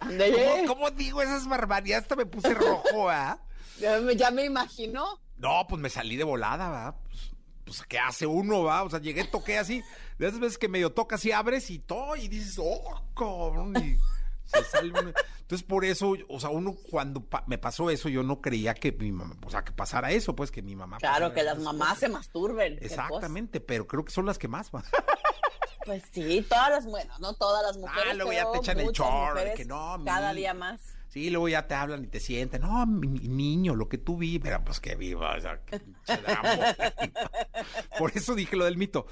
¿Cómo, 0.00 0.66
cómo 0.66 0.90
digo 0.92 1.20
esas 1.20 1.46
barbaridades? 1.46 2.04
Hasta 2.04 2.16
me 2.16 2.24
puse 2.26 2.54
rojo, 2.54 3.10
¿ah? 3.10 3.38
Ya 3.78 3.98
me, 4.00 4.16
ya 4.16 4.30
me 4.30 4.44
imagino. 4.44 5.20
No, 5.36 5.66
pues 5.68 5.80
me 5.80 5.90
salí 5.90 6.16
de 6.16 6.24
volada, 6.24 6.68
¿va? 6.68 6.96
Pues, 7.02 7.32
pues, 7.68 7.82
¿qué 7.88 7.98
hace 7.98 8.26
uno, 8.26 8.64
va? 8.64 8.82
O 8.82 8.90
sea, 8.90 8.98
llegué, 9.00 9.24
toqué 9.24 9.58
así. 9.58 9.82
De 10.18 10.26
esas 10.26 10.40
veces 10.40 10.58
que 10.58 10.68
medio 10.68 10.90
tocas 10.92 11.24
y 11.24 11.32
abres 11.32 11.70
y 11.70 11.78
todo, 11.78 12.16
y 12.16 12.26
dices, 12.28 12.58
oh, 12.60 13.00
cabrón, 13.16 13.74
y 13.76 13.96
se 14.44 14.64
sale 14.64 14.90
uno. 14.90 15.12
Entonces, 15.40 15.66
por 15.66 15.84
eso, 15.84 16.14
o 16.28 16.40
sea, 16.40 16.50
uno 16.50 16.74
cuando 16.90 17.20
pa- 17.24 17.44
me 17.46 17.56
pasó 17.58 17.88
eso, 17.90 18.08
yo 18.08 18.22
no 18.22 18.40
creía 18.40 18.74
que 18.74 18.92
mi 18.92 19.12
mamá, 19.12 19.36
o 19.46 19.50
sea, 19.50 19.62
que 19.64 19.72
pasara 19.72 20.10
eso, 20.10 20.34
pues, 20.34 20.50
que 20.50 20.60
mi 20.62 20.74
mamá. 20.76 20.98
Claro, 20.98 21.32
que 21.32 21.42
las 21.42 21.58
mamás 21.58 21.88
cosas. 21.90 22.00
se 22.00 22.08
masturben. 22.08 22.78
Exactamente, 22.80 23.60
pero 23.60 23.86
creo 23.86 24.04
que 24.04 24.10
son 24.12 24.26
las 24.26 24.38
que 24.38 24.48
más, 24.48 24.70
va. 24.74 24.82
Pues 25.86 26.02
sí, 26.12 26.44
todas 26.48 26.70
las, 26.70 26.84
bueno, 26.86 27.14
no 27.18 27.32
todas 27.34 27.62
las 27.62 27.78
mujeres. 27.78 28.08
Ah, 28.10 28.14
luego 28.14 28.32
ya 28.32 28.50
te 28.50 28.58
echan 28.58 28.78
el 28.80 28.92
chor, 28.92 29.38
que 29.54 29.64
no, 29.64 30.02
Cada 30.04 30.34
día 30.34 30.52
más. 30.52 30.80
Sí, 31.18 31.30
luego 31.30 31.48
ya 31.48 31.66
te 31.66 31.74
hablan 31.74 32.04
y 32.04 32.06
te 32.06 32.20
sienten. 32.20 32.60
No, 32.62 32.86
mi 32.86 33.08
niño, 33.08 33.74
lo 33.74 33.88
que 33.88 33.98
tú 33.98 34.16
vi, 34.16 34.38
pero 34.38 34.62
pues 34.64 34.78
que 34.78 34.94
viva. 34.94 35.34
O 35.34 35.40
sea, 35.40 35.60
que. 35.66 35.80
Por 37.98 38.12
eso 38.16 38.36
dije 38.36 38.54
lo 38.54 38.66
del 38.66 38.76
mito. 38.76 39.04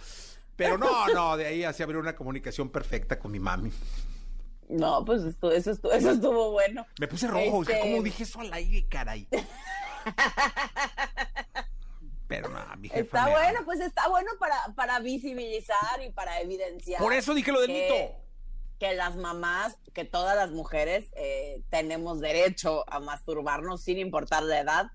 Pero 0.55 0.79
no, 0.79 1.09
no, 1.09 1.37
de 1.37 1.47
ahí 1.47 1.65
hacia 1.65 1.83
abrir 1.85 1.99
una 1.99 2.15
comunicación 2.15 2.69
perfecta 2.71 3.19
con 3.19 3.33
mi 3.33 3.41
mami. 3.41 3.73
No, 4.69 5.05
pues 5.05 5.25
esto, 5.25 5.51
eso, 5.51 5.73
estuvo, 5.73 5.91
eso 5.91 6.13
estuvo 6.13 6.53
bueno. 6.53 6.87
Me 7.01 7.09
puse 7.09 7.27
rojo, 7.27 7.63
Este- 7.63 7.81
¿cómo 7.81 8.01
dije 8.05 8.23
eso 8.23 8.39
al 8.41 8.53
aire, 8.53 8.87
caray? 8.89 9.27
Pero 12.29 12.49
no, 12.49 12.61
mi 12.77 12.89
jefa 12.89 13.01
Está 13.01 13.29
bueno, 13.29 13.61
pues 13.65 13.81
está 13.81 14.09
bueno 14.09 14.31
para, 14.39 14.57
para 14.77 15.01
visibilizar 15.01 16.01
y 16.07 16.13
para 16.13 16.41
evidenciar. 16.41 17.01
Por 17.03 17.13
eso 17.13 17.35
dije 17.35 17.51
lo 17.51 17.61
del 17.63 17.71
que- 17.71 17.91
mito. 17.91 18.26
Que 18.79 18.95
las 18.95 19.17
mamás, 19.17 19.77
que 19.95 20.05
todas 20.05 20.37
las 20.37 20.51
mujeres 20.51 21.11
eh, 21.17 21.63
tenemos 21.71 22.21
derecho 22.21 22.85
a 22.93 23.01
masturbarnos 23.01 23.83
sin 23.83 23.99
importar 23.99 24.43
la 24.43 24.61
edad, 24.61 24.87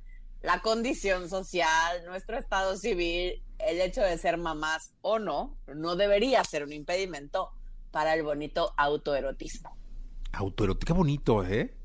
la 0.41 0.61
condición 0.61 1.29
social, 1.29 2.03
nuestro 2.05 2.37
estado 2.37 2.77
civil, 2.77 3.43
el 3.59 3.81
hecho 3.81 4.01
de 4.01 4.17
ser 4.17 4.37
mamás 4.37 4.93
o 5.01 5.19
no, 5.19 5.57
no 5.67 5.95
debería 5.95 6.43
ser 6.43 6.63
un 6.63 6.73
impedimento 6.73 7.51
para 7.91 8.13
el 8.13 8.23
bonito 8.23 8.73
autoerotismo. 8.77 9.77
Autoerótico, 10.33 10.87
qué 10.87 10.93
bonito, 10.93 11.45
¿eh? 11.45 11.75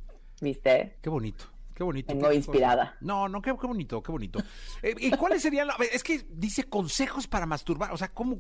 ¿Viste? 0.41 0.99
Qué 1.03 1.11
bonito. 1.11 1.45
Qué 1.75 1.83
bonito. 1.85 2.15
Vengo 2.15 2.31
qué 2.31 2.37
inspirada. 2.37 2.97
No, 3.03 3.29
no, 3.29 3.43
qué, 3.43 3.55
qué 3.61 3.67
bonito, 3.67 4.03
qué 4.03 4.11
bonito. 4.13 4.39
Eh, 4.83 4.95
¿Y 4.99 5.11
cuáles 5.11 5.43
serían? 5.43 5.67
la- 5.67 5.77
Es 5.93 6.03
que 6.03 6.25
dice 6.31 6.65
consejos 6.65 7.27
para 7.27 7.45
masturbar. 7.45 7.93
O 7.93 7.99
sea, 7.99 8.09
¿cómo, 8.15 8.39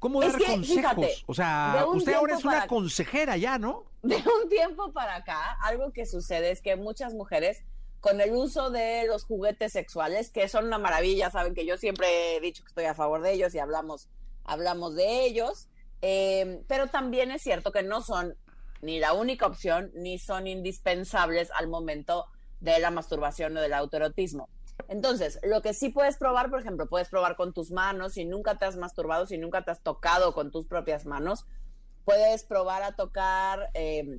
cómo 0.00 0.22
Es 0.22 0.32
dar 0.32 0.40
que, 0.40 0.46
consejos? 0.48 0.76
fíjate, 0.76 1.14
o 1.26 1.34
sea, 1.34 1.84
usted 1.92 2.14
ahora 2.14 2.34
es 2.34 2.44
una 2.44 2.66
consejera 2.66 3.36
ya, 3.36 3.58
¿no? 3.58 3.84
De 4.02 4.16
un 4.16 4.48
tiempo 4.48 4.92
para 4.92 5.16
acá, 5.16 5.56
algo 5.62 5.92
que 5.92 6.06
sucede 6.06 6.50
es 6.50 6.60
que 6.60 6.74
muchas 6.74 7.14
mujeres, 7.14 7.62
con 8.00 8.20
el 8.20 8.32
uso 8.32 8.70
de 8.70 9.04
los 9.06 9.24
juguetes 9.24 9.72
sexuales, 9.72 10.30
que 10.30 10.48
son 10.48 10.66
una 10.66 10.78
maravilla, 10.78 11.30
saben 11.30 11.54
que 11.54 11.66
yo 11.66 11.76
siempre 11.76 12.36
he 12.36 12.40
dicho 12.40 12.64
que 12.64 12.68
estoy 12.68 12.86
a 12.86 12.94
favor 12.94 13.20
de 13.22 13.34
ellos 13.34 13.54
y 13.54 13.58
hablamos, 13.58 14.08
hablamos 14.44 14.96
de 14.96 15.24
ellos, 15.26 15.68
eh, 16.02 16.62
pero 16.66 16.86
también 16.88 17.30
es 17.30 17.42
cierto 17.42 17.70
que 17.72 17.82
no 17.82 18.00
son 18.02 18.34
ni 18.80 18.98
la 18.98 19.12
única 19.12 19.46
opción, 19.46 19.90
ni 19.94 20.18
son 20.18 20.46
indispensables 20.46 21.50
al 21.54 21.68
momento 21.68 22.24
de 22.60 22.78
la 22.78 22.90
masturbación 22.90 23.56
o 23.56 23.60
del 23.60 23.74
autoerotismo. 23.74 24.48
Entonces, 24.88 25.38
lo 25.42 25.62
que 25.62 25.74
sí 25.74 25.90
puedes 25.90 26.16
probar, 26.16 26.50
por 26.50 26.60
ejemplo, 26.60 26.88
puedes 26.88 27.08
probar 27.08 27.36
con 27.36 27.52
tus 27.52 27.70
manos, 27.70 28.14
si 28.14 28.24
nunca 28.24 28.58
te 28.58 28.64
has 28.64 28.76
masturbado, 28.76 29.26
si 29.26 29.38
nunca 29.38 29.64
te 29.64 29.70
has 29.70 29.82
tocado 29.82 30.32
con 30.34 30.50
tus 30.50 30.66
propias 30.66 31.06
manos, 31.06 31.46
puedes 32.04 32.44
probar 32.44 32.82
a 32.82 32.92
tocar 32.96 33.70
eh, 33.74 34.18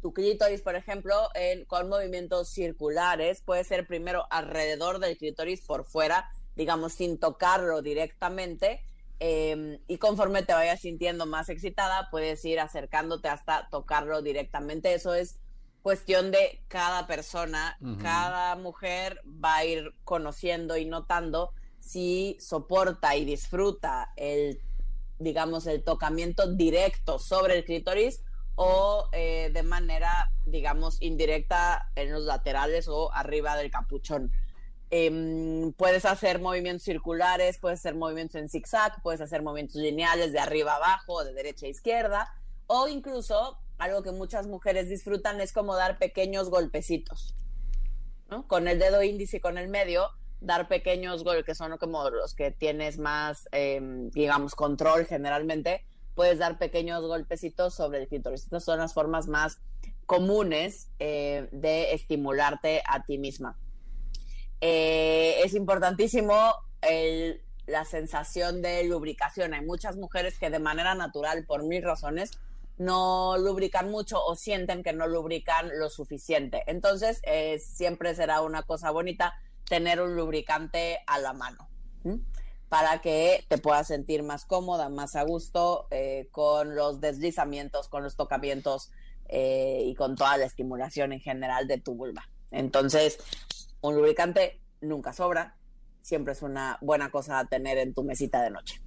tu 0.00 0.12
clítoris, 0.12 0.62
por 0.62 0.74
ejemplo, 0.76 1.14
en- 1.34 1.64
con 1.66 1.88
movimientos 1.88 2.48
circulares. 2.50 3.40
Puede 3.42 3.64
ser 3.64 3.86
primero 3.86 4.26
alrededor 4.30 4.98
del 4.98 5.16
clítoris 5.16 5.62
por 5.64 5.84
fuera, 5.84 6.28
digamos, 6.56 6.92
sin 6.94 7.18
tocarlo 7.18 7.82
directamente. 7.82 8.80
eh, 9.24 9.78
y 9.86 9.98
conforme 9.98 10.42
te 10.42 10.52
vayas 10.52 10.80
sintiendo 10.80 11.26
más 11.26 11.48
excitada, 11.48 12.08
puedes 12.10 12.44
ir 12.44 12.58
acercándote 12.58 13.28
hasta 13.28 13.68
tocarlo 13.70 14.20
directamente. 14.20 14.94
Eso 14.94 15.14
es 15.14 15.38
cuestión 15.82 16.30
de 16.30 16.62
cada 16.68 17.06
persona. 17.06 17.76
Cada 18.00 18.56
mujer 18.56 19.20
va 19.26 19.56
a 19.56 19.64
ir 19.64 19.94
conociendo 20.04 20.76
y 20.76 20.84
notando 20.84 21.52
si 21.80 22.36
soporta 22.40 23.16
y 23.16 23.24
disfruta 23.24 24.12
el 24.16 24.60
digamos, 25.22 25.66
el 25.66 25.82
tocamiento 25.82 26.52
directo 26.52 27.18
sobre 27.18 27.56
el 27.58 27.64
clítoris 27.64 28.22
o 28.54 29.08
eh, 29.12 29.50
de 29.52 29.62
manera, 29.62 30.30
digamos, 30.46 31.00
indirecta 31.00 31.90
en 31.94 32.12
los 32.12 32.24
laterales 32.24 32.88
o 32.88 33.12
arriba 33.12 33.56
del 33.56 33.70
capuchón. 33.70 34.30
Em, 34.90 35.72
puedes 35.72 36.04
hacer 36.04 36.38
movimientos 36.38 36.82
circulares, 36.82 37.58
puedes 37.58 37.78
hacer 37.78 37.94
movimientos 37.94 38.36
en 38.36 38.50
zigzag, 38.50 39.00
puedes 39.02 39.22
hacer 39.22 39.42
movimientos 39.42 39.76
lineales 39.76 40.32
de 40.32 40.38
arriba 40.38 40.74
a 40.74 40.76
abajo, 40.76 41.24
de 41.24 41.32
derecha 41.32 41.64
a 41.64 41.70
izquierda, 41.70 42.34
o 42.66 42.88
incluso 42.88 43.58
algo 43.78 44.02
que 44.02 44.12
muchas 44.12 44.46
mujeres 44.46 44.88
disfrutan 44.88 45.40
es 45.40 45.52
como 45.52 45.74
dar 45.76 45.98
pequeños 45.98 46.50
golpecitos. 46.50 47.34
Con 48.46 48.66
el 48.66 48.78
dedo 48.78 49.02
índice 49.02 49.36
y 49.36 49.40
con 49.40 49.58
el 49.58 49.68
medio, 49.68 50.08
dar 50.40 50.68
pequeños 50.68 51.22
golpes, 51.22 51.44
que 51.44 51.54
son 51.54 51.76
como 51.78 52.08
los 52.10 52.34
que 52.34 52.50
tienes 52.50 52.98
más, 52.98 53.48
em, 53.52 54.10
digamos, 54.10 54.54
control 54.54 55.04
generalmente, 55.06 55.84
puedes 56.14 56.38
dar 56.38 56.58
pequeños 56.58 57.04
golpecitos 57.04 57.74
sobre 57.74 58.02
el 58.02 58.08
clítoris. 58.08 58.44
Estas 58.44 58.64
son 58.64 58.78
las 58.78 58.94
formas 58.94 59.28
más 59.28 59.58
comunes 60.06 60.88
eh, 60.98 61.48
de 61.52 61.92
estimularte 61.92 62.82
a 62.86 63.04
ti 63.04 63.18
misma. 63.18 63.58
Eh, 64.60 65.40
es 65.44 65.54
importantísimo 65.54 66.54
la 67.66 67.84
sensación 67.84 68.60
de 68.60 68.84
lubricación. 68.84 69.54
Hay 69.54 69.64
muchas 69.64 69.96
mujeres 69.96 70.38
que 70.38 70.50
de 70.50 70.58
manera 70.58 70.94
natural, 70.94 71.44
por 71.46 71.64
mil 71.64 71.82
razones, 71.82 72.32
no 72.78 73.36
lubrican 73.38 73.90
mucho 73.90 74.22
o 74.24 74.34
sienten 74.34 74.82
que 74.82 74.92
no 74.92 75.06
lubrican 75.06 75.70
lo 75.78 75.90
suficiente. 75.90 76.62
Entonces, 76.66 77.20
eh, 77.24 77.58
siempre 77.58 78.14
será 78.14 78.40
una 78.40 78.62
cosa 78.62 78.90
bonita 78.90 79.34
tener 79.68 80.00
un 80.00 80.16
lubricante 80.16 80.98
a 81.06 81.18
la 81.18 81.32
mano 81.32 81.68
para 82.68 83.00
que 83.00 83.44
te 83.48 83.58
puedas 83.58 83.86
sentir 83.86 84.22
más 84.22 84.44
cómoda, 84.44 84.88
más 84.88 85.14
a 85.14 85.22
gusto 85.22 85.86
eh, 85.90 86.28
con 86.30 86.74
los 86.74 87.00
deslizamientos, 87.00 87.88
con 87.88 88.02
los 88.02 88.16
tocamientos 88.16 88.90
eh, 89.28 89.82
y 89.84 89.94
con 89.94 90.16
toda 90.16 90.36
la 90.36 90.46
estimulación 90.46 91.12
en 91.12 91.20
general 91.20 91.68
de 91.68 91.78
tu 91.78 91.94
vulva. 91.94 92.28
Entonces, 92.50 93.18
un 93.80 93.94
lubricante 93.94 94.60
nunca 94.80 95.12
sobra, 95.12 95.56
siempre 96.02 96.32
es 96.32 96.42
una 96.42 96.78
buena 96.80 97.10
cosa 97.10 97.38
a 97.38 97.46
tener 97.46 97.78
en 97.78 97.94
tu 97.94 98.04
mesita 98.04 98.42
de 98.42 98.50
noche. 98.50 98.81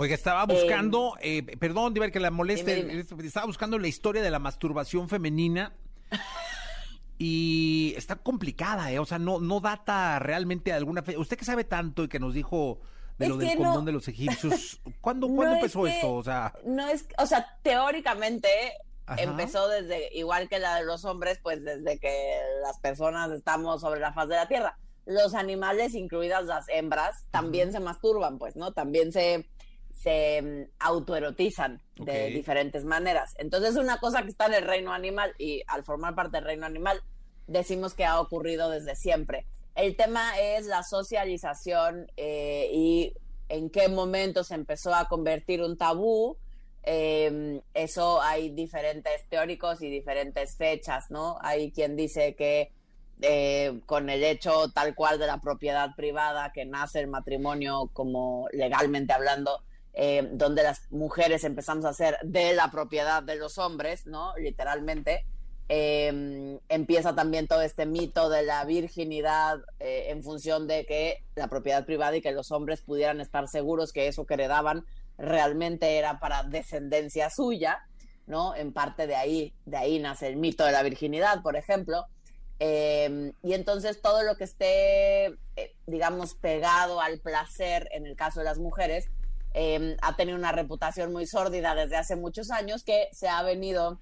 Oiga, 0.00 0.14
estaba 0.14 0.46
buscando, 0.46 1.16
eh, 1.20 1.42
perdón, 1.58 1.92
Diver, 1.92 2.12
que 2.12 2.20
la 2.20 2.30
moleste, 2.30 3.04
estaba 3.24 3.46
buscando 3.46 3.80
la 3.80 3.88
historia 3.88 4.22
de 4.22 4.30
la 4.30 4.38
masturbación 4.38 5.08
femenina 5.08 5.72
y 7.18 7.94
está 7.96 8.14
complicada, 8.14 8.92
¿eh? 8.92 9.00
O 9.00 9.06
sea, 9.06 9.18
no, 9.18 9.40
no 9.40 9.58
data 9.58 10.20
realmente 10.20 10.72
alguna 10.72 11.02
fe. 11.02 11.18
Usted 11.18 11.36
que 11.36 11.44
sabe 11.44 11.64
tanto 11.64 12.04
y 12.04 12.08
que 12.08 12.20
nos 12.20 12.32
dijo 12.32 12.78
de 13.18 13.28
lo 13.28 13.38
del 13.38 13.56
condón 13.56 13.86
de 13.86 13.90
los 13.90 14.06
egipcios, 14.06 14.80
¿cuándo, 15.00 15.26
empezó 15.26 15.84
esto? 15.88 16.14
O 16.14 16.22
sea, 16.22 16.52
no 16.64 16.86
es, 16.86 17.08
o 17.18 17.26
sea, 17.26 17.58
teóricamente 17.62 18.48
empezó 19.16 19.66
desde, 19.66 20.16
igual 20.16 20.48
que 20.48 20.60
la 20.60 20.76
de 20.76 20.84
los 20.84 21.04
hombres, 21.06 21.40
pues 21.42 21.64
desde 21.64 21.98
que 21.98 22.38
las 22.62 22.78
personas 22.78 23.32
estamos 23.32 23.80
sobre 23.80 23.98
la 23.98 24.12
faz 24.12 24.28
de 24.28 24.36
la 24.36 24.46
Tierra. 24.46 24.78
Los 25.06 25.34
animales, 25.34 25.94
incluidas 25.94 26.44
las 26.44 26.68
hembras, 26.68 27.24
también 27.32 27.72
se 27.72 27.80
masturban, 27.80 28.38
pues, 28.38 28.54
¿no? 28.54 28.72
También 28.72 29.10
se 29.10 29.48
se 29.98 30.40
mm, 30.42 30.70
autoerotizan 30.78 31.82
de 31.96 32.28
diferentes 32.28 32.84
maneras. 32.84 33.34
Entonces, 33.38 33.76
una 33.76 33.98
cosa 33.98 34.22
que 34.22 34.28
está 34.28 34.46
en 34.46 34.54
el 34.54 34.62
reino 34.62 34.92
animal 34.92 35.34
y 35.38 35.62
al 35.66 35.82
formar 35.82 36.14
parte 36.14 36.36
del 36.36 36.44
reino 36.44 36.66
animal, 36.66 37.02
decimos 37.46 37.94
que 37.94 38.04
ha 38.04 38.20
ocurrido 38.20 38.70
desde 38.70 38.94
siempre. 38.94 39.46
El 39.74 39.96
tema 39.96 40.38
es 40.38 40.66
la 40.66 40.82
socialización 40.82 42.10
eh, 42.16 42.70
y 42.72 43.12
en 43.48 43.70
qué 43.70 43.88
momento 43.88 44.44
se 44.44 44.54
empezó 44.54 44.94
a 44.94 45.08
convertir 45.08 45.62
un 45.62 45.76
tabú. 45.76 46.36
Em, 46.84 47.60
eso 47.74 48.22
hay 48.22 48.50
diferentes 48.50 49.26
teóricos 49.28 49.82
y 49.82 49.90
diferentes 49.90 50.56
fechas, 50.56 51.10
¿no? 51.10 51.38
Hay 51.40 51.72
quien 51.72 51.96
dice 51.96 52.36
que 52.36 52.72
eh, 53.20 53.80
con 53.84 54.10
el 54.10 54.22
hecho 54.22 54.70
tal 54.72 54.94
cual 54.94 55.18
de 55.18 55.26
la 55.26 55.40
propiedad 55.40 55.96
privada 55.96 56.52
que 56.52 56.64
nace 56.64 57.00
el 57.00 57.08
matrimonio 57.08 57.90
como 57.92 58.46
legalmente 58.52 59.12
hablando, 59.12 59.64
eh, 60.00 60.28
donde 60.30 60.62
las 60.62 60.92
mujeres 60.92 61.42
empezamos 61.42 61.84
a 61.84 61.88
hacer 61.88 62.18
de 62.22 62.52
la 62.52 62.70
propiedad 62.70 63.20
de 63.20 63.34
los 63.34 63.58
hombres, 63.58 64.06
¿no? 64.06 64.32
Literalmente. 64.36 65.26
Eh, 65.68 66.60
empieza 66.68 67.16
también 67.16 67.48
todo 67.48 67.62
este 67.62 67.84
mito 67.84 68.30
de 68.30 68.44
la 68.44 68.64
virginidad 68.64 69.58
eh, 69.80 70.06
en 70.10 70.22
función 70.22 70.68
de 70.68 70.86
que 70.86 71.24
la 71.34 71.48
propiedad 71.48 71.84
privada 71.84 72.16
y 72.16 72.22
que 72.22 72.30
los 72.30 72.52
hombres 72.52 72.80
pudieran 72.80 73.20
estar 73.20 73.48
seguros 73.48 73.92
que 73.92 74.06
eso 74.06 74.24
que 74.24 74.34
heredaban 74.34 74.86
realmente 75.18 75.98
era 75.98 76.20
para 76.20 76.44
descendencia 76.44 77.28
suya, 77.28 77.80
¿no? 78.28 78.54
En 78.54 78.72
parte 78.72 79.08
de 79.08 79.16
ahí, 79.16 79.52
de 79.66 79.78
ahí 79.78 79.98
nace 79.98 80.28
el 80.28 80.36
mito 80.36 80.64
de 80.64 80.70
la 80.70 80.84
virginidad, 80.84 81.42
por 81.42 81.56
ejemplo. 81.56 82.06
y 82.60 83.52
entonces 83.52 84.00
todo 84.00 84.22
lo 84.22 84.36
que 84.36 84.44
esté, 84.44 85.36
digamos, 85.86 86.34
pegado 86.34 87.00
al 87.00 87.18
placer 87.18 87.88
en 87.92 88.06
el 88.06 88.14
caso 88.14 88.40
de 88.40 88.44
las 88.44 88.58
mujeres, 88.58 89.10
Em, 89.54 89.96
ha 90.02 90.14
tenido 90.16 90.36
una 90.36 90.52
reputación 90.52 91.12
muy 91.12 91.26
sórdida 91.26 91.74
desde 91.74 91.96
hace 91.96 92.16
muchos 92.16 92.50
años 92.50 92.84
que 92.84 93.08
se 93.12 93.28
ha 93.28 93.42
venido, 93.42 93.98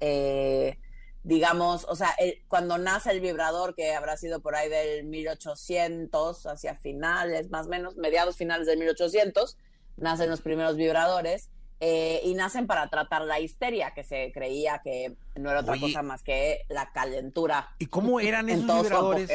eh, 0.00 0.78
digamos, 1.24 1.84
o 1.88 1.94
sea, 1.94 2.14
cuando 2.48 2.78
nace 2.78 3.10
el 3.10 3.20
vibrador, 3.20 3.74
que 3.74 3.94
habrá 3.94 4.16
sido 4.16 4.40
por 4.40 4.56
ahí 4.56 4.68
del 4.68 5.04
1800, 5.04 6.46
hacia 6.46 6.74
finales, 6.74 7.50
más 7.50 7.66
o 7.66 7.70
menos, 7.70 7.96
mediados 7.96 8.36
finales 8.36 8.66
del 8.66 8.78
1800, 8.78 9.56
nacen 9.96 10.30
los 10.30 10.40
primeros 10.40 10.76
vibradores. 10.76 11.50
Eh, 11.84 12.20
y 12.22 12.34
nacen 12.34 12.68
para 12.68 12.88
tratar 12.88 13.22
la 13.22 13.40
histeria, 13.40 13.90
que 13.92 14.04
se 14.04 14.30
creía 14.32 14.80
que 14.84 15.16
no 15.34 15.50
era 15.50 15.62
otra 15.62 15.80
cosa 15.80 16.00
más 16.02 16.22
que 16.22 16.60
la 16.68 16.92
calentura. 16.92 17.74
¿Y 17.80 17.86
cómo 17.86 18.20
eran 18.20 18.48
esos 18.48 18.84
vibradores? 18.84 19.28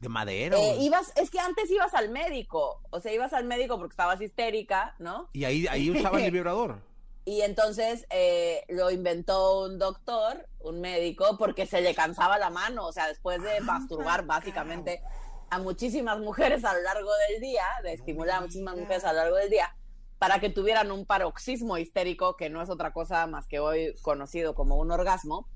¿De 0.00 0.08
madera? 0.08 0.56
Eh, 0.56 0.76
ibas, 0.80 1.12
es 1.16 1.30
que 1.30 1.40
antes 1.40 1.70
ibas 1.70 1.92
al 1.94 2.10
médico, 2.10 2.82
o 2.90 3.00
sea, 3.00 3.12
ibas 3.12 3.32
al 3.32 3.44
médico 3.44 3.78
porque 3.78 3.92
estabas 3.92 4.20
histérica, 4.20 4.94
¿no? 4.98 5.28
Y 5.32 5.44
ahí, 5.44 5.66
ahí 5.66 5.90
usaban 5.90 6.22
el 6.22 6.30
vibrador. 6.32 6.80
Y 7.24 7.42
entonces 7.42 8.06
eh, 8.08 8.64
lo 8.68 8.90
inventó 8.90 9.64
un 9.66 9.78
doctor, 9.78 10.48
un 10.60 10.80
médico, 10.80 11.36
porque 11.36 11.66
se 11.66 11.82
le 11.82 11.94
cansaba 11.94 12.38
la 12.38 12.48
mano, 12.48 12.86
o 12.86 12.92
sea, 12.92 13.06
después 13.08 13.42
de 13.42 13.58
ah, 13.58 13.62
masturbar 13.62 14.24
básicamente 14.24 15.02
a 15.50 15.58
muchísimas 15.58 16.18
mujeres 16.20 16.64
a 16.64 16.72
lo 16.72 16.82
largo 16.82 17.10
del 17.28 17.40
día, 17.40 17.64
de 17.82 17.92
estimular 17.92 18.38
a 18.38 18.40
muchísimas 18.42 18.76
mujeres 18.76 19.04
a 19.04 19.12
lo 19.12 19.18
largo 19.18 19.36
del 19.36 19.50
día, 19.50 19.76
para 20.18 20.40
que 20.40 20.48
tuvieran 20.48 20.90
un 20.90 21.04
paroxismo 21.04 21.76
histérico, 21.76 22.36
que 22.36 22.48
no 22.48 22.62
es 22.62 22.70
otra 22.70 22.92
cosa 22.92 23.26
más 23.26 23.46
que 23.46 23.58
hoy 23.58 23.94
conocido 24.00 24.54
como 24.54 24.76
un 24.76 24.90
orgasmo. 24.90 25.48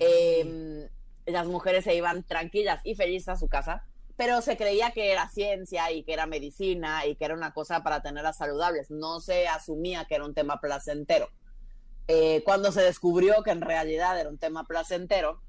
Em, 0.00 0.88
las 1.26 1.46
mujeres 1.46 1.84
se 1.84 1.94
iban 1.94 2.22
tranquilas 2.24 2.80
y 2.84 2.94
felices 2.94 3.28
a 3.28 3.36
su 3.36 3.48
casa, 3.48 3.84
pero 4.16 4.40
se 4.42 4.56
creía 4.56 4.92
que 4.92 5.10
era 5.10 5.28
ciencia 5.28 5.90
y 5.90 6.04
que 6.04 6.12
era 6.12 6.26
medicina 6.26 7.06
y 7.06 7.16
que 7.16 7.24
era 7.24 7.34
una 7.34 7.52
cosa 7.52 7.82
para 7.82 8.00
tenerlas 8.00 8.36
saludables. 8.36 8.90
No 8.90 9.20
se 9.20 9.48
asumía 9.48 10.04
que 10.04 10.14
era 10.14 10.24
un 10.24 10.34
tema 10.34 10.60
placentero. 10.60 11.30
Eh, 12.06 12.42
cuando 12.44 12.70
se 12.70 12.82
descubrió 12.82 13.42
que 13.42 13.50
en 13.50 13.62
realidad 13.62 14.18
era 14.20 14.28
un 14.28 14.38
tema 14.38 14.64
placentero, 14.64 15.40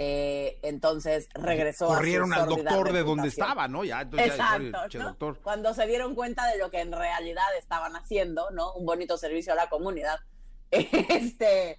eh, 0.00 0.60
entonces 0.62 1.28
regresó 1.34 1.88
Corrieron 1.88 2.32
al 2.32 2.48
doctor 2.48 2.92
de 2.92 3.02
donde 3.02 3.28
estaba, 3.28 3.66
¿no? 3.66 3.84
Ya, 3.84 4.02
Exacto. 4.02 5.36
Cuando 5.42 5.74
se 5.74 5.86
dieron 5.86 6.14
cuenta 6.14 6.46
de 6.46 6.56
lo 6.56 6.70
que 6.70 6.80
en 6.80 6.92
realidad 6.92 7.44
estaban 7.58 7.96
haciendo, 7.96 8.50
¿no? 8.52 8.72
Un 8.74 8.86
bonito 8.86 9.18
servicio 9.18 9.52
a 9.52 9.56
la 9.56 9.68
comunidad. 9.68 10.18
Este, 10.70 11.78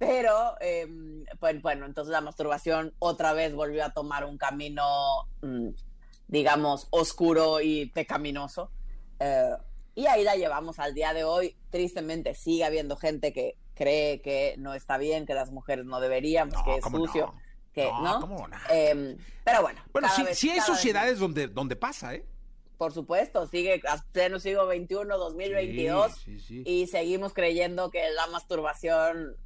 pero, 0.00 0.56
em, 0.60 1.26
pues, 1.38 1.60
bueno, 1.60 1.84
entonces 1.84 2.10
la 2.10 2.22
masturbación 2.22 2.94
otra 3.00 3.34
vez 3.34 3.54
volvió 3.54 3.84
a 3.84 3.90
tomar 3.90 4.24
un 4.24 4.38
camino, 4.38 4.82
mm, 5.42 5.68
digamos, 6.26 6.86
oscuro 6.88 7.60
y 7.60 7.84
pecaminoso. 7.90 8.70
Eh, 9.18 9.52
y 9.94 10.06
ahí 10.06 10.24
la 10.24 10.36
llevamos 10.36 10.78
al 10.78 10.94
día 10.94 11.12
de 11.12 11.24
hoy. 11.24 11.54
Tristemente 11.68 12.34
sigue 12.34 12.64
habiendo 12.64 12.96
gente 12.96 13.34
que 13.34 13.58
cree 13.74 14.22
que 14.22 14.54
no 14.56 14.72
está 14.72 14.96
bien, 14.96 15.26
que 15.26 15.34
las 15.34 15.50
mujeres 15.50 15.84
no 15.84 16.00
deberíamos, 16.00 16.62
que 16.62 16.76
es 16.76 16.84
sucio. 16.84 17.34
Que, 17.74 17.84
¿no? 17.84 18.48
Em, 18.70 19.18
pero 19.44 19.60
bueno. 19.60 19.82
Bueno, 19.92 20.08
sí, 20.32 20.48
hay 20.48 20.60
sociedades 20.60 21.18
donde, 21.18 21.46
donde 21.46 21.76
pasa, 21.76 22.14
¿eh? 22.14 22.24
Por 22.78 22.94
supuesto, 22.94 23.46
sigue 23.46 23.82
pleno 24.12 24.40
siglo 24.40 24.66
XXI, 24.66 24.86
2022, 24.88 26.26
y 26.64 26.86
seguimos 26.86 27.34
creyendo 27.34 27.90
que 27.90 28.08
la 28.12 28.26
masturbación 28.28 29.36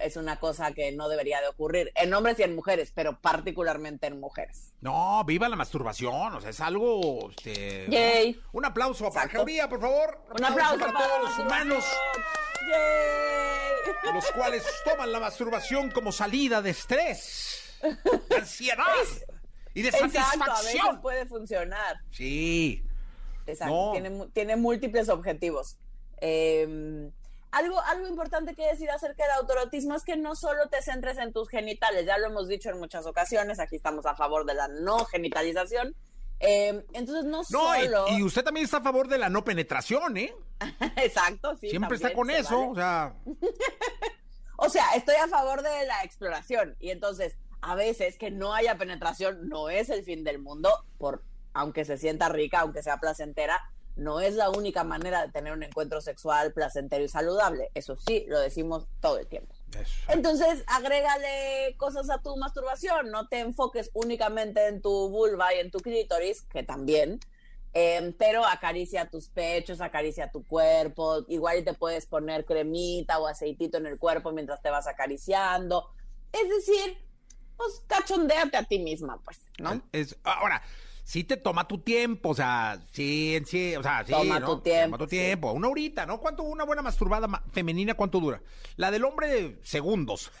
es 0.00 0.16
una 0.16 0.38
cosa 0.38 0.72
que 0.72 0.92
no 0.92 1.08
debería 1.08 1.40
de 1.40 1.48
ocurrir 1.48 1.92
en 1.94 2.12
hombres 2.14 2.38
y 2.38 2.42
en 2.42 2.54
mujeres, 2.54 2.92
pero 2.94 3.20
particularmente 3.20 4.06
en 4.06 4.20
mujeres. 4.20 4.72
No, 4.80 5.24
viva 5.24 5.48
la 5.48 5.56
masturbación, 5.56 6.34
o 6.34 6.40
sea, 6.40 6.50
es 6.50 6.60
algo, 6.60 7.30
este, 7.30 8.36
un 8.52 8.64
aplauso 8.64 9.10
para 9.12 9.28
Jauría, 9.28 9.68
por 9.68 9.80
favor. 9.80 10.20
Un 10.38 10.44
aplauso, 10.44 10.78
para, 10.78 10.92
todos 10.92 11.22
los 11.22 11.38
humanos. 11.38 11.84
Los 14.12 14.30
cuales 14.32 14.64
toman 14.84 15.12
la 15.12 15.20
masturbación 15.20 15.90
como 15.90 16.12
salida 16.12 16.62
de 16.62 16.70
estrés, 16.70 17.76
de 18.28 18.36
ansiedad 18.36 18.84
y 19.74 19.82
de 19.82 19.92
satisfacción. 19.92 20.42
a 20.42 20.62
veces 20.62 21.00
puede 21.02 21.26
funcionar. 21.26 21.96
Sí. 22.10 22.82
Exacto, 23.46 23.90
tiene, 23.92 24.26
tiene 24.32 24.56
múltiples 24.56 25.08
objetivos. 25.08 25.76
Eh, 26.20 27.10
algo, 27.54 27.80
algo 27.82 28.08
importante 28.08 28.54
que 28.54 28.66
decir 28.66 28.90
acerca 28.90 29.24
del 29.24 29.32
autorotismo 29.32 29.94
es 29.94 30.02
que 30.02 30.16
no 30.16 30.34
solo 30.34 30.68
te 30.68 30.82
centres 30.82 31.18
en 31.18 31.32
tus 31.32 31.48
genitales, 31.48 32.06
ya 32.06 32.18
lo 32.18 32.26
hemos 32.26 32.48
dicho 32.48 32.70
en 32.70 32.78
muchas 32.78 33.06
ocasiones, 33.06 33.60
aquí 33.60 33.76
estamos 33.76 34.06
a 34.06 34.16
favor 34.16 34.44
de 34.44 34.54
la 34.54 34.68
no 34.68 35.04
genitalización. 35.04 35.94
Eh, 36.40 36.84
entonces 36.92 37.24
no, 37.24 37.44
solo... 37.44 38.06
Y, 38.10 38.22
usted 38.22 38.42
también 38.42 38.64
está 38.64 38.78
a 38.78 38.82
favor 38.82 39.08
de 39.08 39.18
la 39.18 39.28
no 39.28 39.44
penetración, 39.44 40.16
¿eh? 40.16 40.34
Exacto, 40.96 41.56
sí. 41.56 41.70
Siempre 41.70 41.96
está 41.96 42.12
con 42.12 42.28
eso, 42.28 42.70
o 42.70 42.74
sea... 42.74 43.14
o 44.56 44.68
sea, 44.68 44.84
estoy 44.96 45.14
a 45.14 45.28
favor 45.28 45.62
de 45.62 45.86
la 45.86 46.02
exploración 46.02 46.76
y 46.80 46.90
entonces 46.90 47.36
a 47.60 47.74
veces 47.76 48.18
que 48.18 48.30
no 48.30 48.52
haya 48.52 48.76
penetración 48.76 49.48
no 49.48 49.70
es 49.70 49.88
el 49.88 50.04
fin 50.04 50.24
del 50.24 50.38
mundo, 50.38 50.70
por 50.98 51.22
aunque 51.54 51.84
se 51.84 51.96
sienta 51.96 52.28
rica, 52.28 52.60
aunque 52.60 52.82
sea 52.82 52.98
placentera, 52.98 53.60
no 53.96 54.20
es 54.20 54.34
la 54.34 54.50
única 54.50 54.82
manera 54.84 55.24
de 55.24 55.32
tener 55.32 55.52
un 55.52 55.62
encuentro 55.62 56.00
sexual 56.00 56.52
placentero 56.52 57.04
y 57.04 57.08
saludable. 57.08 57.70
Eso 57.74 57.96
sí, 57.96 58.24
lo 58.28 58.40
decimos 58.40 58.86
todo 59.00 59.18
el 59.18 59.26
tiempo. 59.26 59.54
Entonces, 60.08 60.64
agrégale 60.66 61.76
cosas 61.76 62.10
a 62.10 62.18
tu 62.18 62.36
masturbación, 62.36 63.10
no 63.10 63.28
te 63.28 63.40
enfoques 63.40 63.90
únicamente 63.94 64.66
en 64.66 64.80
tu 64.80 65.08
vulva 65.10 65.54
y 65.54 65.58
en 65.58 65.70
tu 65.70 65.78
clítoris, 65.78 66.42
que 66.42 66.62
también, 66.62 67.18
em, 67.72 68.12
pero 68.12 68.44
acaricia 68.44 69.08
tus 69.10 69.28
pechos, 69.28 69.80
acaricia 69.80 70.30
tu 70.30 70.44
cuerpo, 70.44 71.24
igual 71.28 71.64
te 71.64 71.74
puedes 71.74 72.06
poner 72.06 72.44
cremita 72.44 73.18
o 73.18 73.26
aceitito 73.26 73.78
en 73.78 73.86
el 73.86 73.98
cuerpo 73.98 74.32
mientras 74.32 74.62
te 74.62 74.70
vas 74.70 74.86
acariciando. 74.86 75.90
Es 76.32 76.48
decir, 76.48 76.98
pues 77.56 77.82
cachondeate 77.86 78.56
a 78.56 78.64
ti 78.64 78.78
misma, 78.78 79.20
pues, 79.24 79.40
¿no? 79.58 79.82
Es, 79.92 80.16
ahora, 80.24 80.62
sí 81.04 81.22
te 81.22 81.36
toma 81.36 81.68
tu 81.68 81.78
tiempo, 81.78 82.30
o 82.30 82.34
sea, 82.34 82.80
sí, 82.90 83.40
sí, 83.46 83.76
o 83.76 83.82
sea, 83.82 84.04
sí, 84.04 84.12
toma 84.12 84.40
¿no? 84.40 84.46
tu 84.46 84.60
tiempo. 84.60 84.96
Toma 84.96 84.98
tu 84.98 85.06
tiempo, 85.06 85.52
una 85.52 85.68
horita, 85.68 86.06
¿no? 86.06 86.18
¿Cuánto 86.18 86.42
una 86.42 86.64
buena 86.64 86.82
masturbada 86.82 87.28
femenina 87.52 87.94
cuánto 87.94 88.18
dura? 88.18 88.42
La 88.76 88.90
del 88.90 89.04
hombre 89.04 89.58
segundos. 89.62 90.32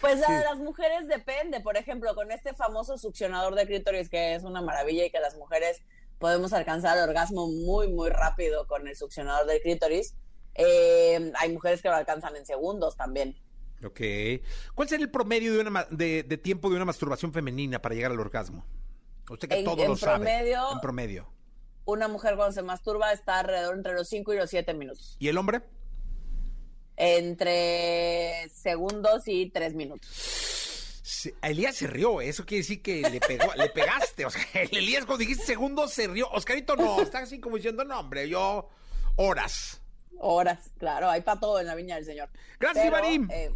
Pues 0.00 0.20
la 0.20 0.38
de 0.38 0.44
las 0.44 0.58
mujeres 0.58 1.08
depende, 1.08 1.60
por 1.60 1.76
ejemplo, 1.76 2.14
con 2.14 2.30
este 2.30 2.54
famoso 2.54 2.98
succionador 2.98 3.56
de 3.56 3.66
clítoris 3.66 4.08
que 4.08 4.36
es 4.36 4.44
una 4.44 4.62
maravilla 4.62 5.04
y 5.04 5.10
que 5.10 5.18
las 5.18 5.36
mujeres 5.36 5.82
podemos 6.20 6.52
alcanzar 6.52 6.96
el 6.96 7.08
orgasmo 7.08 7.48
muy, 7.48 7.88
muy 7.88 8.10
rápido 8.10 8.68
con 8.68 8.86
el 8.86 8.96
succionador 8.96 9.46
de 9.46 9.60
clítoris. 9.60 10.14
Eh, 10.54 11.32
hay 11.36 11.52
mujeres 11.52 11.82
que 11.82 11.88
lo 11.88 11.96
alcanzan 11.96 12.36
en 12.36 12.46
segundos 12.46 12.96
también. 12.96 13.36
Ok. 13.84 14.00
¿Cuál 14.74 14.88
sería 14.88 15.04
el 15.04 15.10
promedio 15.10 15.54
de, 15.54 15.60
una, 15.60 15.86
de, 15.90 16.22
tiempo 16.38 16.68
de 16.68 16.76
una 16.76 16.84
masturbación 16.84 17.32
femenina 17.32 17.80
para 17.80 17.94
llegar 17.94 18.10
al 18.10 18.20
orgasmo? 18.20 18.66
Usted 19.30 19.48
que 19.48 19.58
en, 19.58 19.64
todo 19.64 19.86
lo 19.86 19.96
promedio, 19.96 20.56
sabe. 20.56 20.72
En 20.72 20.80
promedio. 20.80 21.32
Una 21.84 22.08
mujer 22.08 22.36
cuando 22.36 22.52
se 22.52 22.62
masturba 22.62 23.12
está 23.12 23.40
alrededor 23.40 23.76
entre 23.76 23.94
los 23.94 24.08
5 24.08 24.34
y 24.34 24.36
los 24.36 24.50
7 24.50 24.74
minutos. 24.74 25.16
¿Y 25.18 25.28
el 25.28 25.38
hombre? 25.38 25.62
Entre 26.96 28.48
segundos 28.50 29.22
y 29.26 29.50
3 29.50 29.74
minutos. 29.74 30.88
Elías 31.42 31.76
se 31.76 31.86
rió, 31.86 32.20
eso 32.20 32.44
quiere 32.44 32.62
decir 32.62 32.82
que 32.82 33.00
le 33.02 33.20
pegó, 33.20 33.52
le 33.54 33.68
pegaste. 33.70 34.26
O 34.26 34.30
sea, 34.30 34.42
Elías 34.72 35.04
cuando 35.04 35.18
dijiste 35.18 35.44
segundos 35.44 35.92
se 35.92 36.06
rió. 36.06 36.28
Oscarito 36.30 36.76
no, 36.76 37.00
está 37.00 37.20
así 37.20 37.40
como 37.40 37.56
diciendo, 37.56 37.84
no, 37.84 38.00
hombre, 38.00 38.28
yo 38.28 38.68
horas. 39.16 39.80
Horas, 40.18 40.70
claro, 40.78 41.08
hay 41.08 41.20
para 41.20 41.40
todo 41.40 41.60
en 41.60 41.66
la 41.66 41.74
viña 41.74 41.96
del 41.96 42.04
Señor. 42.04 42.28
Gracias, 42.58 42.86
Ibarín. 42.86 43.28
Eh, 43.30 43.54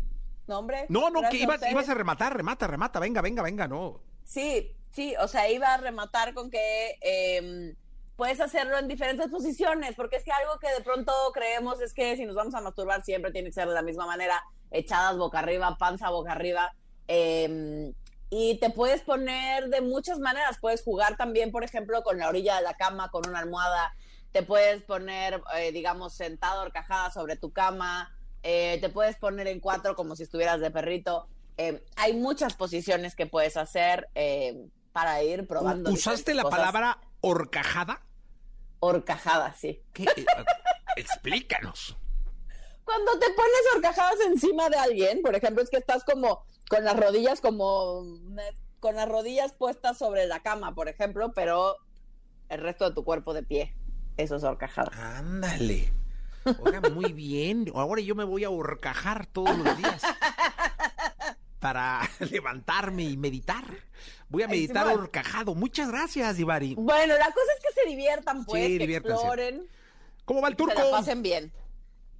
no, 0.53 0.59
hombre. 0.59 0.87
No, 0.89 1.11
no, 1.11 1.29
que 1.31 1.39
ibas, 1.39 1.61
ibas, 1.71 1.89
a 1.89 1.95
rematar, 1.95 2.37
remata, 2.37 2.67
remata, 2.67 3.01
venga, 3.01 3.23
venga, 3.23 3.43
venga, 3.43 3.67
no. 3.67 4.01
Sí, 4.25 4.77
sí, 4.91 5.15
o 5.19 5.27
sea, 5.27 5.51
iba 5.51 5.73
a 5.73 5.79
rematar 5.79 6.35
con 6.35 6.51
que 6.51 6.99
eh, 7.01 7.75
puedes 8.17 8.41
hacerlo 8.41 8.79
en 8.79 8.87
diferentes 8.87 9.29
posiciones, 9.29 9.95
porque 9.97 10.17
es 10.17 10.25
que 10.25 10.33
algo 10.33 10.59
que 10.59 10.69
de 10.69 10.83
pronto 10.83 11.13
creemos 11.33 11.81
es 11.81 11.95
que 11.95 12.17
si 12.17 12.27
nos 12.27 12.37
vamos 12.37 12.55
a 12.55 12.61
masturbar 12.61 13.03
siempre 13.03 13.33
tiene 13.33 13.49
que 13.49 13.55
ser 13.55 13.69
de 13.69 13.75
la 13.75 13.83
misma 13.83 14.07
manera, 14.07 14.43
echadas 14.71 15.17
boca 15.17 15.39
arriba, 15.39 15.77
panza 15.79 16.11
boca 16.11 16.33
arriba. 16.33 16.75
Eh, 17.09 17.93
y 18.35 18.59
te 18.61 18.71
puedes 18.71 19.03
poner 19.03 19.69
de 19.69 19.81
muchas 19.83 20.19
maneras, 20.19 20.57
puedes 20.59 20.83
jugar 20.83 21.17
también, 21.17 21.51
por 21.51 21.65
ejemplo, 21.65 22.03
con 22.03 22.19
la 22.19 22.29
orilla 22.29 22.57
de 22.57 22.63
la 22.63 22.75
cama, 22.75 23.11
con 23.11 23.29
una 23.29 23.41
almohada, 23.41 23.95
te 24.33 24.43
puedes 24.43 24.83
poner, 24.83 25.43
eh, 25.57 25.73
digamos, 25.73 26.15
sentado, 26.15 26.63
horcajada 26.63 27.11
sobre 27.11 27.37
tu 27.37 27.53
cama, 27.53 28.15
eh, 28.43 28.79
te 28.81 28.89
puedes 28.89 29.17
poner 29.17 29.47
en 29.47 29.61
cuatro 29.61 29.95
como 29.95 30.17
si 30.17 30.25
estuvieras 30.25 30.61
de 30.61 30.71
perrito. 30.71 31.29
Eh, 31.57 31.85
hay 31.97 32.15
muchas 32.15 32.55
posiciones 32.55 33.15
que 33.15 33.27
puedes 33.27 33.57
hacer 33.57 34.09
para 34.93 35.23
ir 35.23 35.47
probando. 35.47 35.91
¿Usaste 35.91 36.35
la 36.35 36.45
palabra 36.45 36.99
horcajada? 37.21 38.03
Horcajada, 38.81 39.55
sí. 39.55 39.81
¿Qué? 39.93 40.07
Explícanos. 40.97 41.97
Cuando 42.85 43.13
te 43.19 43.27
pones 43.31 43.63
horcajadas 43.75 44.21
encima 44.27 44.69
de 44.69 44.77
alguien, 44.77 45.23
por 45.23 45.35
ejemplo, 45.35 45.63
es 45.63 45.71
que 45.71 45.77
estás 45.77 46.05
como 46.05 46.45
con 46.69 46.85
las 46.85 46.99
rodillas 46.99 47.41
como 47.41 48.05
con 48.81 48.97
las 48.97 49.09
rodillas 49.09 49.53
puestas 49.53 49.97
sobre 49.97 50.27
la 50.27 50.43
cama, 50.43 50.75
por 50.75 50.89
ejemplo, 50.89 51.33
pero 51.33 51.77
el 52.49 52.61
resto 52.61 52.89
de 52.89 52.95
tu 52.95 53.05
cuerpo 53.05 53.33
de 53.33 53.45
pie. 53.45 53.77
Eso 54.17 54.37
es 54.37 54.43
horcajadas. 54.43 54.99
Ándale. 54.99 55.93
Oiga, 56.45 56.81
muy 56.91 57.13
bien. 57.13 57.71
Ahora 57.75 58.01
yo 58.01 58.15
me 58.15 58.25
voy 58.25 58.45
a 58.45 58.51
horcajar 58.51 59.27
todos 59.27 59.57
los 59.57 59.77
días. 59.77 60.03
Para 61.61 62.01
levantarme 62.31 63.05
y 63.05 63.17
meditar. 63.17 63.65
Voy 64.29 64.43
a 64.43 64.49
meditar 64.49 64.87
horcajado. 64.89 65.55
Muchas 65.55 65.91
gracias, 65.91 66.39
Ivari. 66.39 66.75
Bueno, 66.75 67.15
la 67.17 67.27
cosa 67.27 67.53
es 67.57 67.63
que 67.63 67.81
se 67.81 67.89
diviertan, 67.89 68.45
pues, 68.45 68.79
que 68.79 68.97
exploren. 68.97 69.67
¿Cómo 70.25 70.41
va 70.41 70.49
el 70.49 70.57
turco? 70.57 70.75
Que 70.75 70.81
se 70.81 70.91
la 70.91 70.91
pasen 70.91 71.23
bien. 71.23 71.53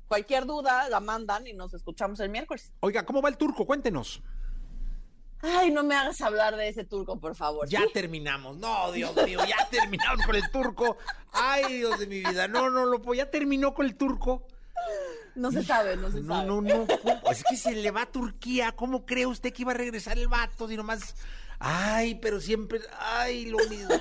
Cualquier 0.09 0.45
duda 0.45 0.89
la 0.91 1.01
mandan 1.01 1.47
y 1.47 1.55
nos 1.55 1.73
escuchamos 1.73 2.21
el 2.21 2.29
miércoles. 2.29 2.71
Oiga, 2.81 3.07
¿cómo 3.07 3.23
va 3.23 3.31
el 3.31 3.39
turco? 3.39 3.65
Cuéntenos. 3.65 4.23
Ay, 5.43 5.73
no 5.73 5.83
me 5.83 5.97
hagas 5.97 6.21
hablar 6.21 6.57
de 6.57 6.69
ese 6.69 6.85
turco, 6.85 7.19
por 7.19 7.35
favor. 7.35 7.69
Ya 7.69 7.83
terminamos. 7.93 8.57
No, 8.59 8.93
Dios 8.93 9.15
mío, 9.27 9.41
ya 9.47 9.69
terminamos 9.71 10.25
con 10.25 10.37
el 10.37 10.49
turco. 10.51 10.97
Ay, 11.33 11.79
Dios 11.79 11.99
de 11.99 12.07
mi 12.07 12.21
vida. 12.21 12.47
No, 12.47 12.71
no, 12.71 12.87
lo 12.87 13.15
ya 13.15 13.31
terminó 13.31 13.75
con 13.75 13.87
el 13.87 13.97
turco. 13.97 14.47
No 15.35 15.51
se 15.51 15.65
sabe, 15.65 15.97
no 15.97 16.11
se 16.11 16.21
no, 16.21 16.35
sabe. 16.35 16.47
No, 16.47 16.61
no, 16.61 16.87
no. 16.87 17.31
Es 17.31 17.43
que 17.43 17.57
se 17.57 17.73
le 17.73 17.91
va 17.91 18.03
a 18.03 18.07
Turquía. 18.07 18.73
¿Cómo 18.73 19.05
cree 19.05 19.27
usted 19.27 19.53
que 19.53 19.63
iba 19.63 19.73
a 19.73 19.77
regresar 19.77 20.19
el 20.19 20.29
vato? 20.29 20.69
Si 20.69 20.77
nomás. 20.77 21.17
Ay, 21.59 22.17
pero 22.17 22.41
siempre. 22.41 22.81
Ay, 22.99 23.47
lo 23.47 23.59
mismo. 23.69 23.95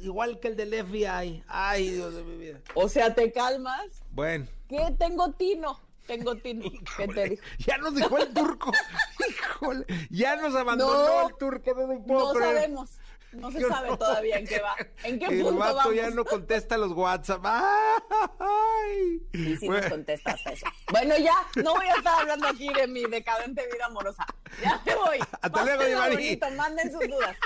Igual 0.00 0.40
que 0.40 0.48
el 0.48 0.56
del 0.56 0.74
FBI. 0.84 1.44
Ay, 1.46 1.90
Dios 1.90 2.14
de 2.14 2.22
mi 2.22 2.36
vida. 2.36 2.60
O 2.74 2.88
sea, 2.88 3.14
¿te 3.14 3.32
calmas? 3.32 4.02
Bueno. 4.10 4.46
¿Qué 4.68 4.94
tengo 4.98 5.32
tino? 5.32 5.80
Tengo 6.06 6.36
tino. 6.36 6.70
¿Qué 6.96 7.08
te 7.08 7.28
dijo? 7.30 7.42
Ya 7.58 7.78
nos 7.78 7.94
dejó 7.94 8.18
el 8.18 8.32
turco. 8.32 8.72
Híjole. 9.28 9.86
Ya 10.10 10.36
nos 10.36 10.54
abandonó 10.54 10.92
No. 11.22 11.28
el 11.28 11.36
turco. 11.36 11.74
No 11.74 11.86
lo 11.94 12.02
puedo 12.04 12.28
No 12.28 12.32
creer. 12.38 12.54
sabemos. 12.54 12.90
No 13.32 13.50
se 13.50 13.60
sabe 13.68 13.90
no. 13.90 13.98
todavía 13.98 14.38
en 14.38 14.46
qué 14.46 14.60
va. 14.60 14.74
¿En 15.02 15.18
qué 15.18 15.26
El 15.26 15.42
punto 15.42 15.58
vato 15.58 15.74
vamos? 15.76 15.94
ya 15.94 16.08
no 16.10 16.24
contesta 16.24 16.78
los 16.78 16.92
WhatsApp. 16.92 17.44
Ay. 18.38 19.20
Sí, 19.34 19.56
sí 19.56 19.66
Bueno. 19.66 19.82
nos 19.82 19.90
contesta 19.90 20.30
hasta 20.30 20.52
eso. 20.52 20.66
Bueno, 20.90 21.16
ya, 21.18 21.34
no 21.62 21.74
voy 21.74 21.86
a 21.86 21.94
estar 21.96 22.20
hablando 22.20 22.46
aquí 22.48 22.72
de 22.72 22.86
mi 22.86 23.04
decadente 23.04 23.66
vida 23.70 23.86
amorosa. 23.86 24.24
Ya 24.62 24.80
me 24.86 24.94
voy. 24.94 25.18
Hasta 25.42 25.64
luego, 25.76 26.08
bonito, 26.10 26.50
manden 26.52 26.90
sus 26.92 27.00
dudas. 27.08 27.36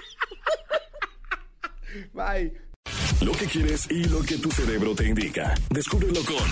Bye. 2.13 2.70
Lo 3.23 3.33
que 3.33 3.45
quieres 3.45 3.87
y 3.91 4.05
lo 4.05 4.23
que 4.23 4.39
tu 4.39 4.51
cerebro 4.51 4.95
te 4.95 5.07
indica. 5.07 5.55
Descúbrelo 5.69 6.21
con 6.25 6.49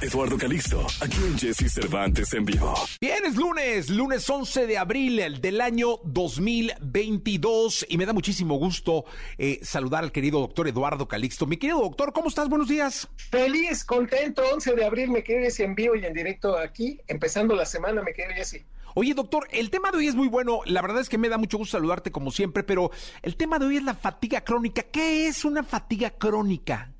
Eduardo 0.00 0.38
Calixto, 0.38 0.86
aquí 1.00 1.16
en 1.16 1.36
Jesse 1.36 1.68
Cervantes 1.68 2.32
en 2.32 2.44
vivo. 2.44 2.72
Bien, 3.00 3.24
es 3.24 3.34
lunes, 3.34 3.90
lunes 3.90 4.30
11 4.30 4.68
de 4.68 4.78
abril 4.78 5.40
del 5.40 5.60
año 5.60 5.96
2022 6.04 7.86
y 7.88 7.98
me 7.98 8.06
da 8.06 8.12
muchísimo 8.12 8.56
gusto 8.56 9.04
eh, 9.36 9.58
saludar 9.62 10.04
al 10.04 10.12
querido 10.12 10.38
doctor 10.38 10.68
Eduardo 10.68 11.08
Calixto. 11.08 11.44
Mi 11.44 11.56
querido 11.56 11.80
doctor, 11.80 12.12
¿cómo 12.12 12.28
estás? 12.28 12.48
Buenos 12.48 12.68
días. 12.68 13.08
Feliz, 13.16 13.84
contento, 13.84 14.44
11 14.54 14.76
de 14.76 14.84
abril, 14.84 15.10
me 15.10 15.24
querido 15.24 15.46
Jesse, 15.46 15.60
en 15.60 15.74
vivo 15.74 15.96
y 15.96 16.06
en 16.06 16.14
directo 16.14 16.56
aquí, 16.56 17.00
empezando 17.08 17.56
la 17.56 17.66
semana, 17.66 18.00
me 18.02 18.12
querido 18.12 18.36
Jesse. 18.36 18.64
Oye, 18.98 19.12
doctor, 19.12 19.46
el 19.50 19.68
tema 19.68 19.90
de 19.90 19.98
hoy 19.98 20.06
es 20.06 20.14
muy 20.14 20.26
bueno. 20.26 20.60
La 20.64 20.80
verdad 20.80 21.02
es 21.02 21.10
que 21.10 21.18
me 21.18 21.28
da 21.28 21.36
mucho 21.36 21.58
gusto 21.58 21.76
saludarte 21.76 22.10
como 22.10 22.30
siempre, 22.30 22.62
pero 22.62 22.90
el 23.20 23.36
tema 23.36 23.58
de 23.58 23.66
hoy 23.66 23.76
es 23.76 23.82
la 23.82 23.92
fatiga 23.92 24.40
crónica. 24.40 24.84
¿Qué 24.84 25.28
es 25.28 25.44
una 25.44 25.62
fatiga 25.62 26.08
crónica? 26.08 26.94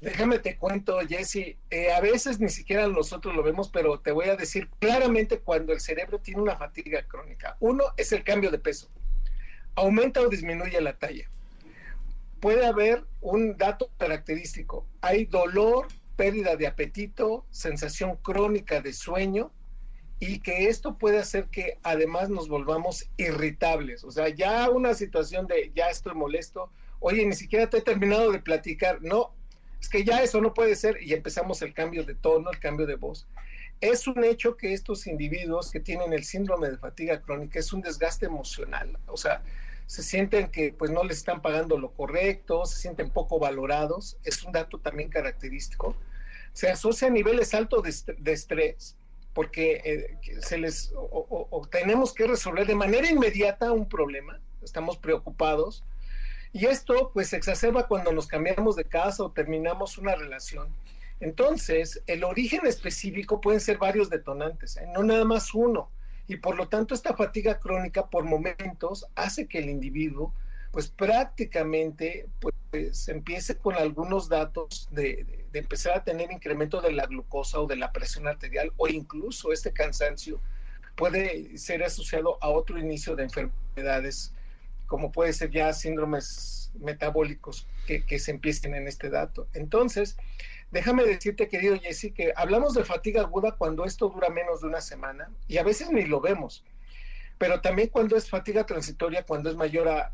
Déjame 0.00 0.38
te 0.38 0.56
cuento, 0.56 1.00
Jesse, 1.00 1.56
eh, 1.68 1.92
a 1.92 2.00
veces 2.00 2.38
ni 2.38 2.48
siquiera 2.48 2.86
nosotros 2.86 3.34
lo 3.34 3.42
vemos, 3.42 3.70
pero 3.70 3.98
te 3.98 4.12
voy 4.12 4.28
a 4.28 4.36
decir 4.36 4.70
claramente 4.78 5.40
cuando 5.40 5.72
el 5.72 5.80
cerebro 5.80 6.20
tiene 6.20 6.42
una 6.42 6.56
fatiga 6.56 7.02
crónica. 7.08 7.56
Uno 7.58 7.82
es 7.96 8.12
el 8.12 8.22
cambio 8.22 8.52
de 8.52 8.60
peso. 8.60 8.88
Aumenta 9.74 10.20
o 10.20 10.28
disminuye 10.28 10.80
la 10.80 10.96
talla. 10.96 11.28
Puede 12.38 12.64
haber 12.64 13.04
un 13.20 13.56
dato 13.56 13.90
característico. 13.98 14.86
Hay 15.00 15.24
dolor, 15.24 15.88
pérdida 16.14 16.54
de 16.54 16.68
apetito, 16.68 17.44
sensación 17.50 18.14
crónica 18.22 18.80
de 18.80 18.92
sueño 18.92 19.50
y 20.18 20.40
que 20.40 20.68
esto 20.68 20.96
puede 20.96 21.18
hacer 21.18 21.48
que 21.48 21.78
además 21.82 22.30
nos 22.30 22.48
volvamos 22.48 23.06
irritables. 23.16 24.04
O 24.04 24.10
sea, 24.10 24.28
ya 24.28 24.70
una 24.70 24.94
situación 24.94 25.46
de 25.46 25.72
ya 25.74 25.90
estoy 25.90 26.14
molesto, 26.14 26.70
oye, 27.00 27.24
ni 27.26 27.34
siquiera 27.34 27.68
te 27.68 27.78
he 27.78 27.82
terminado 27.82 28.32
de 28.32 28.40
platicar. 28.40 29.02
No, 29.02 29.34
es 29.80 29.88
que 29.88 30.04
ya 30.04 30.22
eso 30.22 30.40
no 30.40 30.54
puede 30.54 30.74
ser 30.74 31.02
y 31.02 31.12
empezamos 31.12 31.60
el 31.62 31.74
cambio 31.74 32.04
de 32.04 32.14
tono, 32.14 32.50
el 32.50 32.58
cambio 32.58 32.86
de 32.86 32.96
voz. 32.96 33.26
Es 33.80 34.06
un 34.06 34.24
hecho 34.24 34.56
que 34.56 34.72
estos 34.72 35.06
individuos 35.06 35.70
que 35.70 35.80
tienen 35.80 36.14
el 36.14 36.24
síndrome 36.24 36.70
de 36.70 36.78
fatiga 36.78 37.20
crónica 37.20 37.58
es 37.58 37.72
un 37.74 37.82
desgaste 37.82 38.24
emocional, 38.24 38.98
o 39.06 39.18
sea, 39.18 39.42
se 39.86 40.02
sienten 40.02 40.48
que 40.48 40.72
pues 40.72 40.90
no 40.90 41.04
les 41.04 41.18
están 41.18 41.42
pagando 41.42 41.78
lo 41.78 41.92
correcto, 41.92 42.64
se 42.64 42.78
sienten 42.78 43.10
poco 43.10 43.38
valorados, 43.38 44.16
es 44.24 44.42
un 44.42 44.52
dato 44.52 44.78
también 44.78 45.10
característico. 45.10 45.94
Se 46.54 46.70
asocia 46.70 47.08
a 47.08 47.10
niveles 47.10 47.52
altos 47.54 47.82
de, 47.82 47.90
est- 47.90 48.08
de 48.08 48.32
estrés, 48.32 48.96
porque 49.36 49.82
eh, 49.84 50.40
se 50.40 50.56
les 50.56 50.94
o, 50.96 51.68
tenemos 51.70 52.14
que 52.14 52.26
resolver 52.26 52.66
de 52.66 52.74
manera 52.74 53.10
inmediata 53.10 53.70
un 53.70 53.86
problema, 53.86 54.40
estamos 54.62 54.96
preocupados 54.96 55.84
y 56.54 56.64
esto 56.64 57.10
pues 57.12 57.28
se 57.28 57.36
exacerba 57.36 57.86
cuando 57.86 58.12
nos 58.12 58.26
cambiamos 58.26 58.76
de 58.76 58.84
casa 58.84 59.24
o 59.24 59.30
terminamos 59.30 59.98
una 59.98 60.14
relación. 60.14 60.74
Entonces, 61.20 62.02
el 62.06 62.24
origen 62.24 62.64
específico 62.64 63.42
pueden 63.42 63.60
ser 63.60 63.76
varios 63.76 64.08
detonantes, 64.08 64.78
¿eh? 64.78 64.86
no 64.94 65.02
nada 65.02 65.26
más 65.26 65.52
uno. 65.52 65.90
Y 66.28 66.36
por 66.38 66.56
lo 66.56 66.68
tanto, 66.68 66.94
esta 66.94 67.14
fatiga 67.14 67.60
crónica 67.60 68.06
por 68.06 68.24
momentos 68.24 69.06
hace 69.16 69.46
que 69.46 69.58
el 69.58 69.68
individuo 69.68 70.32
pues 70.76 70.90
prácticamente 70.90 72.28
pues 72.70 73.08
empiece 73.08 73.56
con 73.56 73.76
algunos 73.76 74.28
datos 74.28 74.86
de, 74.90 75.46
empezar 75.54 75.96
a 75.96 76.04
tener 76.04 76.30
incremento 76.30 76.82
de 76.82 76.92
la 76.92 77.06
glucosa 77.06 77.60
o 77.60 77.66
de 77.66 77.76
la 77.76 77.92
presión 77.92 78.28
arterial 78.28 78.70
o 78.76 78.86
incluso 78.86 79.54
este 79.54 79.72
cansancio 79.72 80.38
puede 80.94 81.56
ser 81.56 81.82
asociado 81.82 82.36
a 82.42 82.50
otro 82.50 82.78
inicio 82.78 83.16
de 83.16 83.22
enfermedades 83.22 84.34
como 84.84 85.12
puede 85.12 85.32
ser 85.32 85.50
ya 85.50 85.72
síndromes 85.72 86.70
metabólicos 86.78 87.66
que, 87.86 88.04
que 88.04 88.18
se 88.18 88.32
empiecen 88.32 88.74
en 88.74 88.86
este 88.86 89.08
dato. 89.08 89.48
Entonces, 89.54 90.18
déjame 90.72 91.04
decirte, 91.04 91.48
querido 91.48 91.80
Jesse, 91.80 92.12
que 92.14 92.34
hablamos 92.36 92.74
de 92.74 92.84
fatiga 92.84 93.22
aguda 93.22 93.52
cuando 93.52 93.86
esto 93.86 94.10
dura 94.10 94.28
menos 94.28 94.60
de 94.60 94.66
una 94.66 94.82
semana 94.82 95.30
y 95.48 95.56
a 95.56 95.62
veces 95.62 95.90
ni 95.90 96.04
lo 96.04 96.20
vemos, 96.20 96.66
pero 97.38 97.62
también 97.62 97.88
cuando 97.88 98.14
es 98.14 98.28
fatiga 98.28 98.66
transitoria, 98.66 99.24
cuando 99.24 99.48
es 99.48 99.56
mayor 99.56 99.88
a 99.88 100.12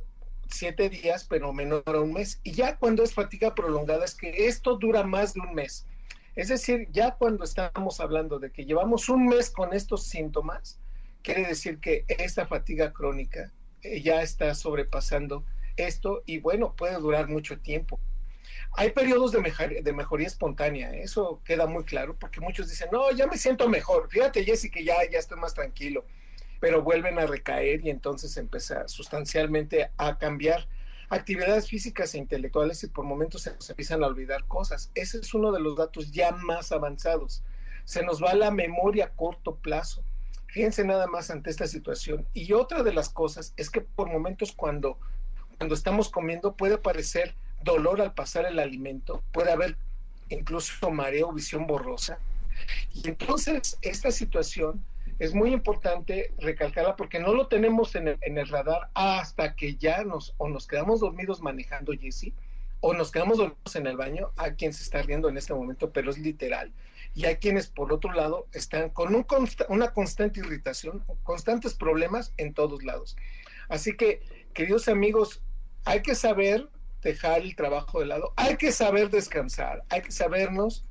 siete 0.48 0.88
días, 0.88 1.26
pero 1.28 1.52
menor 1.52 1.82
a 1.86 2.00
un 2.00 2.12
mes. 2.12 2.40
Y 2.42 2.52
ya 2.52 2.76
cuando 2.76 3.02
es 3.02 3.14
fatiga 3.14 3.54
prolongada 3.54 4.04
es 4.04 4.14
que 4.14 4.46
esto 4.46 4.76
dura 4.76 5.02
más 5.02 5.34
de 5.34 5.40
un 5.40 5.54
mes. 5.54 5.86
Es 6.34 6.48
decir, 6.48 6.88
ya 6.90 7.12
cuando 7.12 7.44
estamos 7.44 8.00
hablando 8.00 8.38
de 8.38 8.50
que 8.50 8.64
llevamos 8.64 9.08
un 9.08 9.26
mes 9.26 9.50
con 9.50 9.74
estos 9.74 10.04
síntomas, 10.04 10.78
quiere 11.22 11.46
decir 11.46 11.78
que 11.78 12.04
esta 12.08 12.46
fatiga 12.46 12.92
crónica 12.92 13.52
eh, 13.82 14.00
ya 14.00 14.22
está 14.22 14.54
sobrepasando 14.54 15.44
esto 15.76 16.22
y 16.26 16.38
bueno, 16.38 16.74
puede 16.74 16.98
durar 16.98 17.28
mucho 17.28 17.58
tiempo. 17.58 18.00
Hay 18.74 18.90
periodos 18.90 19.32
de, 19.32 19.92
mejoría 19.92 20.26
espontánea, 20.26 20.92
¿eh? 20.92 21.02
eso 21.02 21.40
queda 21.44 21.66
muy 21.66 21.84
claro, 21.84 22.16
porque 22.18 22.40
muchos 22.40 22.70
dicen, 22.70 22.88
no, 22.90 23.10
ya 23.12 23.26
me 23.26 23.36
siento 23.36 23.68
mejor, 23.68 24.08
fíjate 24.08 24.44
Jessy 24.44 24.70
que 24.70 24.82
ya, 24.82 24.94
ya 25.10 25.18
estoy 25.18 25.38
más 25.38 25.52
tranquilo 25.52 26.04
pero 26.62 26.80
vuelven 26.80 27.18
a 27.18 27.26
recaer 27.26 27.84
y 27.84 27.90
entonces 27.90 28.36
empieza 28.36 28.86
sustancialmente 28.86 29.90
a 29.96 30.16
cambiar 30.16 30.68
actividades 31.08 31.68
físicas 31.68 32.14
e 32.14 32.18
intelectuales 32.18 32.84
y 32.84 32.86
por 32.86 33.04
momentos 33.04 33.42
se 33.42 33.52
nos 33.52 33.68
empiezan 33.68 34.04
a 34.04 34.06
olvidar 34.06 34.46
cosas. 34.46 34.92
Ese 34.94 35.18
es 35.18 35.34
uno 35.34 35.50
de 35.50 35.58
los 35.58 35.74
datos 35.76 36.12
ya 36.12 36.30
más 36.30 36.70
avanzados. 36.70 37.42
Se 37.82 38.04
nos 38.04 38.22
va 38.22 38.34
la 38.34 38.52
memoria 38.52 39.06
a 39.06 39.08
corto 39.08 39.56
plazo. 39.56 40.04
Fíjense 40.46 40.84
nada 40.84 41.08
más 41.08 41.32
ante 41.32 41.50
esta 41.50 41.66
situación. 41.66 42.28
Y 42.32 42.52
otra 42.52 42.84
de 42.84 42.94
las 42.94 43.08
cosas 43.08 43.54
es 43.56 43.68
que 43.68 43.80
por 43.80 44.08
momentos 44.08 44.52
cuando, 44.52 44.98
cuando 45.58 45.74
estamos 45.74 46.10
comiendo 46.10 46.54
puede 46.54 46.74
aparecer 46.74 47.34
dolor 47.64 48.00
al 48.00 48.14
pasar 48.14 48.46
el 48.46 48.60
alimento, 48.60 49.24
puede 49.32 49.50
haber 49.50 49.76
incluso 50.28 50.92
mareo, 50.92 51.32
visión 51.32 51.66
borrosa. 51.66 52.20
Y 52.94 53.08
entonces 53.08 53.78
esta 53.82 54.12
situación 54.12 54.84
es 55.22 55.34
muy 55.34 55.52
importante 55.52 56.34
recalcarla 56.38 56.96
porque 56.96 57.20
no 57.20 57.32
lo 57.32 57.46
tenemos 57.46 57.94
en 57.94 58.08
el, 58.08 58.48
radar 58.48 58.90
hasta 58.92 59.54
que 59.54 59.76
ya 59.76 60.02
nos 60.02 60.34
o 60.36 60.48
nos 60.48 60.66
quedamos 60.66 60.98
dormidos 60.98 61.40
manejando 61.40 61.92
Jesse 61.92 62.32
o 62.80 62.92
nos 62.92 63.12
quedamos 63.12 63.38
dormidos 63.38 63.76
en 63.76 63.86
el 63.86 63.96
baño, 63.96 64.32
a 64.36 64.50
quien 64.54 64.72
se 64.72 64.82
está 64.82 65.00
riendo 65.00 65.28
en 65.28 65.36
este 65.36 65.54
momento, 65.54 65.92
pero 65.92 66.10
es 66.10 66.18
literal. 66.18 66.72
Y 67.14 67.26
hay 67.26 67.36
quienes, 67.36 67.68
por 67.68 67.92
otro 67.92 68.12
lado, 68.12 68.48
están 68.52 68.90
con 68.90 69.14
un 69.14 69.24
una 69.68 69.92
constante 69.92 70.40
irritación, 70.40 71.04
constantes 71.22 71.74
problemas 71.74 72.34
en 72.36 72.52
todos 72.52 72.82
lados. 72.82 73.16
Así 73.68 73.96
que, 73.96 74.22
queridos 74.54 74.88
amigos, 74.88 75.40
hay 75.84 76.02
que 76.02 76.16
saber 76.16 76.68
dejar 77.00 77.42
el 77.42 77.54
trabajo 77.54 78.00
de 78.00 78.06
lado, 78.06 78.32
hay 78.34 78.56
que 78.56 78.72
saber 78.72 79.08
descansar, 79.08 79.84
hay 79.88 80.02
que 80.02 80.10
sabernos 80.10 80.84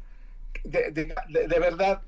de 0.64 1.60
verdad 1.60 2.02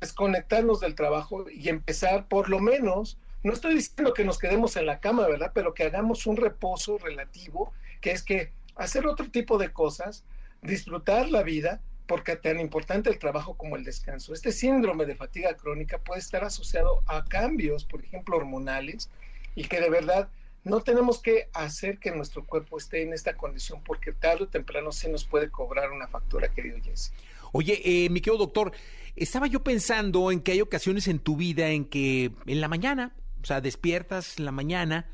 desconectarnos 0.00 0.80
del 0.80 0.94
trabajo 0.94 1.48
y 1.50 1.68
empezar 1.68 2.26
por 2.26 2.48
lo 2.48 2.58
menos, 2.58 3.18
no 3.42 3.52
estoy 3.52 3.74
diciendo 3.74 4.14
que 4.14 4.24
nos 4.24 4.38
quedemos 4.38 4.76
en 4.76 4.86
la 4.86 5.00
cama, 5.00 5.26
¿verdad? 5.26 5.52
Pero 5.54 5.74
que 5.74 5.84
hagamos 5.84 6.26
un 6.26 6.36
reposo 6.36 6.98
relativo, 6.98 7.72
que 8.00 8.12
es 8.12 8.22
que 8.22 8.52
hacer 8.76 9.06
otro 9.06 9.30
tipo 9.30 9.58
de 9.58 9.72
cosas, 9.72 10.24
disfrutar 10.62 11.30
la 11.30 11.42
vida, 11.42 11.80
porque 12.06 12.34
tan 12.36 12.58
importante 12.58 13.08
el 13.08 13.18
trabajo 13.18 13.54
como 13.54 13.76
el 13.76 13.84
descanso. 13.84 14.34
Este 14.34 14.52
síndrome 14.52 15.06
de 15.06 15.14
fatiga 15.14 15.54
crónica 15.54 15.98
puede 15.98 16.20
estar 16.20 16.42
asociado 16.42 17.00
a 17.06 17.24
cambios, 17.24 17.84
por 17.84 18.02
ejemplo, 18.02 18.36
hormonales, 18.36 19.10
y 19.54 19.64
que 19.64 19.80
de 19.80 19.90
verdad 19.90 20.28
no 20.64 20.80
tenemos 20.80 21.22
que 21.22 21.48
hacer 21.52 21.98
que 21.98 22.10
nuestro 22.10 22.44
cuerpo 22.44 22.78
esté 22.78 23.02
en 23.02 23.12
esta 23.12 23.36
condición, 23.36 23.82
porque 23.84 24.12
tarde 24.12 24.44
o 24.44 24.48
temprano 24.48 24.92
se 24.92 25.08
nos 25.08 25.24
puede 25.24 25.50
cobrar 25.50 25.92
una 25.92 26.08
factura, 26.08 26.48
querido 26.48 26.78
Jesse. 26.82 27.12
Oye, 27.52 27.80
eh, 27.84 28.10
mi 28.10 28.20
querido 28.20 28.38
doctor, 28.38 28.72
estaba 29.16 29.46
yo 29.46 29.62
pensando 29.62 30.30
en 30.30 30.40
que 30.40 30.52
hay 30.52 30.60
ocasiones 30.60 31.08
en 31.08 31.18
tu 31.18 31.36
vida 31.36 31.68
en 31.68 31.84
que 31.84 32.32
en 32.46 32.60
la 32.60 32.68
mañana, 32.68 33.14
o 33.42 33.46
sea, 33.46 33.60
despiertas 33.60 34.38
en 34.38 34.44
la 34.44 34.52
mañana 34.52 35.08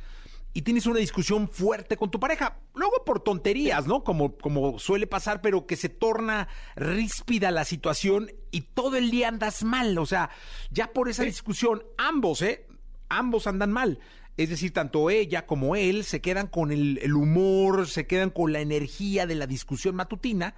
y 0.56 0.62
tienes 0.62 0.86
una 0.86 1.00
discusión 1.00 1.50
fuerte 1.50 1.98
con 1.98 2.10
tu 2.10 2.18
pareja, 2.18 2.60
luego 2.74 3.04
por 3.04 3.20
tonterías, 3.20 3.86
¿no? 3.86 4.02
Como, 4.04 4.38
como 4.38 4.78
suele 4.78 5.06
pasar, 5.06 5.42
pero 5.42 5.66
que 5.66 5.76
se 5.76 5.90
torna 5.90 6.48
ríspida 6.76 7.50
la 7.50 7.66
situación 7.66 8.32
y 8.50 8.62
todo 8.62 8.96
el 8.96 9.10
día 9.10 9.28
andas 9.28 9.64
mal, 9.64 9.98
o 9.98 10.06
sea, 10.06 10.30
ya 10.70 10.94
por 10.94 11.10
esa 11.10 11.24
discusión, 11.24 11.82
ambos, 11.98 12.40
¿eh? 12.40 12.66
Ambos 13.10 13.46
andan 13.46 13.70
mal. 13.70 14.00
Es 14.38 14.48
decir, 14.48 14.72
tanto 14.72 15.10
ella 15.10 15.46
como 15.46 15.76
él 15.76 16.04
se 16.04 16.22
quedan 16.22 16.46
con 16.46 16.72
el, 16.72 17.00
el 17.02 17.14
humor, 17.14 17.86
se 17.86 18.06
quedan 18.06 18.30
con 18.30 18.52
la 18.52 18.60
energía 18.60 19.26
de 19.26 19.34
la 19.34 19.46
discusión 19.46 19.94
matutina 19.94 20.54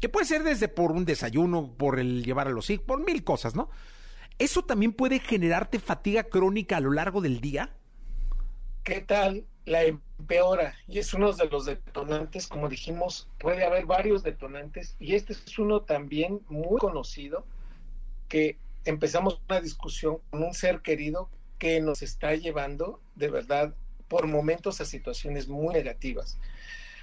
que 0.00 0.08
puede 0.08 0.26
ser 0.26 0.42
desde 0.42 0.68
por 0.68 0.92
un 0.92 1.04
desayuno, 1.04 1.74
por 1.76 1.98
el 1.98 2.24
llevar 2.24 2.48
a 2.48 2.50
los 2.50 2.70
hijos, 2.70 2.84
por 2.86 3.04
mil 3.04 3.24
cosas, 3.24 3.54
¿no? 3.54 3.70
¿Eso 4.38 4.64
también 4.64 4.92
puede 4.92 5.18
generarte 5.18 5.78
fatiga 5.78 6.24
crónica 6.24 6.76
a 6.76 6.80
lo 6.80 6.92
largo 6.92 7.20
del 7.20 7.40
día? 7.40 7.74
¿Qué 8.84 9.00
tal? 9.00 9.46
La 9.64 9.84
empeora 9.84 10.74
y 10.86 10.98
es 10.98 11.12
uno 11.14 11.32
de 11.32 11.46
los 11.46 11.64
detonantes, 11.64 12.46
como 12.46 12.68
dijimos, 12.68 13.28
puede 13.38 13.64
haber 13.64 13.86
varios 13.86 14.22
detonantes 14.22 14.94
y 15.00 15.14
este 15.14 15.32
es 15.32 15.58
uno 15.58 15.80
también 15.80 16.40
muy 16.48 16.78
conocido 16.78 17.44
que 18.28 18.58
empezamos 18.84 19.40
una 19.48 19.60
discusión 19.60 20.18
con 20.30 20.44
un 20.44 20.54
ser 20.54 20.82
querido 20.82 21.28
que 21.58 21.80
nos 21.80 22.02
está 22.02 22.34
llevando 22.34 23.00
de 23.14 23.28
verdad 23.28 23.74
por 24.08 24.26
momentos 24.26 24.80
a 24.80 24.84
situaciones 24.84 25.48
muy 25.48 25.74
negativas. 25.74 26.38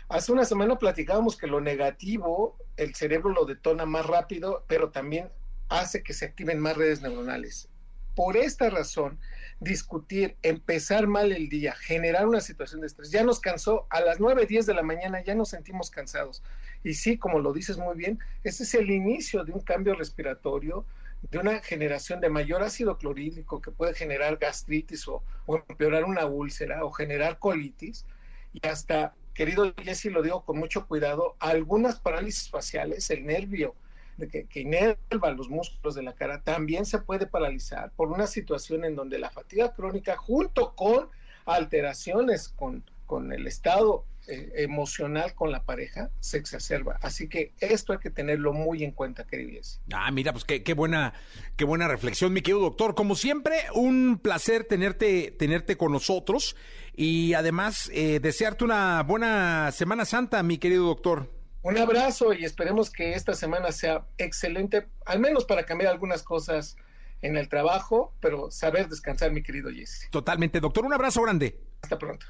Hace 0.10 0.32
una 0.32 0.46
semana 0.46 0.78
platicábamos 0.78 1.38
que 1.38 1.48
lo 1.48 1.62
negativo, 1.62 2.58
el 2.78 2.94
cerebro 2.94 3.32
lo 3.32 3.46
detona 3.46 3.86
más 3.86 4.06
rápido, 4.06 4.66
pero 4.68 4.92
también 4.92 5.30
hace 5.70 6.04
que 6.04 6.13
se 6.13 6.26
activen 6.26 6.60
más 6.60 6.78
redes 6.78 7.02
neuronales. 7.02 7.70
Por 8.16 8.38
esta 8.38 8.70
razón, 8.70 9.20
discutir, 9.60 10.36
empezar 10.44 11.08
mal 11.08 11.32
el 11.32 11.50
día, 11.50 11.74
generar 11.74 12.28
una 12.28 12.42
situación 12.42 12.82
de 12.82 12.88
estrés, 12.88 13.10
ya 13.10 13.24
nos 13.24 13.39
cansó, 13.39 13.88
a 13.89 14.02
las 14.02 14.20
9, 14.20 14.46
10 14.46 14.68
de 14.68 14.74
la 14.76 14.84
mañana 14.84 15.24
ya 15.24 15.34
nos 15.34 15.50
sentimos 15.50 15.89
cansados. 15.89 16.44
Y 16.84 16.94
sí, 16.94 17.18
como 17.18 17.39
lo 17.39 17.54
dices 17.54 17.78
muy 17.78 17.96
bien, 17.96 18.20
ese 18.44 18.63
es 18.63 18.74
el 18.76 18.92
inicio 18.92 19.44
de 19.44 19.54
un 19.54 19.62
cambio 19.62 19.96
respiratorio, 19.96 20.86
de 21.32 21.39
una 21.39 21.60
generación 21.62 22.20
de 22.20 22.30
mayor 22.30 22.62
ácido 22.62 22.98
clorhídrico 22.98 23.62
que 23.62 23.72
puede 23.72 23.94
generar 23.94 24.38
gastritis 24.38 25.08
o, 25.08 25.24
o 25.46 25.56
empeorar 25.68 26.04
una 26.04 26.26
úlcera 26.26 26.84
o 26.84 26.92
generar 26.92 27.39
colitis 27.39 28.06
y 28.52 28.68
hasta 28.68 29.16
querido 29.34 29.74
Jesse, 29.84 30.06
lo 30.06 30.22
digo 30.22 30.46
con 30.46 30.58
mucho 30.58 30.88
cuidado, 30.88 31.36
algunas 31.39 32.00
parálisis 32.00 32.50
faciales, 32.50 33.10
el 33.10 33.26
nervio 33.26 33.76
que, 34.32 34.48
inerva 34.60 35.32
los 35.32 35.50
músculos 35.50 35.96
de 35.96 36.04
la 36.04 36.13
cara, 36.13 36.41
también 36.41 36.86
se 36.86 37.00
puede 37.00 37.26
paralizar 37.26 37.91
por 37.96 38.12
una 38.12 38.28
situación 38.28 38.86
en 38.86 38.96
donde 38.96 39.17
la 39.19 39.30
fatiga 39.30 39.74
crónica 39.74 40.15
junto 40.15 40.76
con 40.76 41.10
alteraciones 41.46 42.50
con, 42.50 42.84
con 43.06 43.34
el 43.34 43.48
estado 43.48 44.06
eh, 44.28 44.54
emocional 44.56 45.34
con 45.34 45.52
la 45.52 45.63
pareja 45.63 46.10
se 46.22 46.38
exacerba. 46.38 46.98
Así 47.02 47.28
que 47.28 47.52
esto 47.60 47.91
hay 47.91 48.00
que 48.00 48.10
tenerlo 48.10 48.54
muy 48.54 48.84
en 48.84 48.91
cuenta, 48.91 49.26
queridos. 49.26 49.82
Ah, 49.91 50.10
mira, 50.12 50.32
pues 50.32 50.46
qué, 50.46 50.63
qué, 50.63 50.74
buena, 50.74 51.13
qué 51.58 51.65
buena 51.65 51.89
reflexión, 51.89 52.32
mi 52.32 52.41
querido 52.41 52.62
doctor. 52.62 52.96
Como 52.96 53.15
siempre, 53.15 53.56
un 53.74 54.19
placer 54.24 54.63
tenerte, 54.63 55.32
tenerte 55.32 55.76
con 55.76 55.91
nosotros 55.91 56.56
y 56.95 57.34
además 57.34 57.89
eh, 57.93 58.19
desearte 58.21 58.63
una 58.63 59.03
buena 59.03 59.71
Semana 59.71 60.06
Santa, 60.06 60.43
mi 60.43 60.58
querido 60.58 60.86
doctor. 60.86 61.29
Un 61.62 61.77
abrazo 61.77 62.34
y 62.34 62.43
esperemos 62.43 62.89
que 62.89 63.13
esta 63.13 63.34
semana 63.34 63.71
sea 63.71 64.06
excelente, 64.17 64.88
al 65.06 65.19
menos 65.19 65.45
para 65.45 65.65
cambiar 65.65 65.93
algunas 65.93 66.21
cosas 66.21 66.75
en 67.21 67.38
el 67.38 67.47
trabajo, 67.47 68.13
pero 68.19 68.51
saber 68.51 68.89
descansar, 68.89 69.32
mi 69.32 69.41
querido 69.41 69.71
Jesse. 69.71 70.10
Totalmente, 70.12 70.60
doctor. 70.60 70.86
Un 70.86 70.93
abrazo 70.93 71.21
grande. 71.21 71.58
Hasta 71.82 71.97
pronto. 71.97 72.25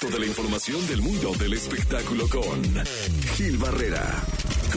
Toda 0.00 0.18
la 0.20 0.26
información 0.26 0.86
del 0.86 1.02
mundo 1.02 1.32
del 1.34 1.54
espectáculo 1.54 2.28
con 2.28 2.62
Gil 3.34 3.58
Barrera, 3.58 4.22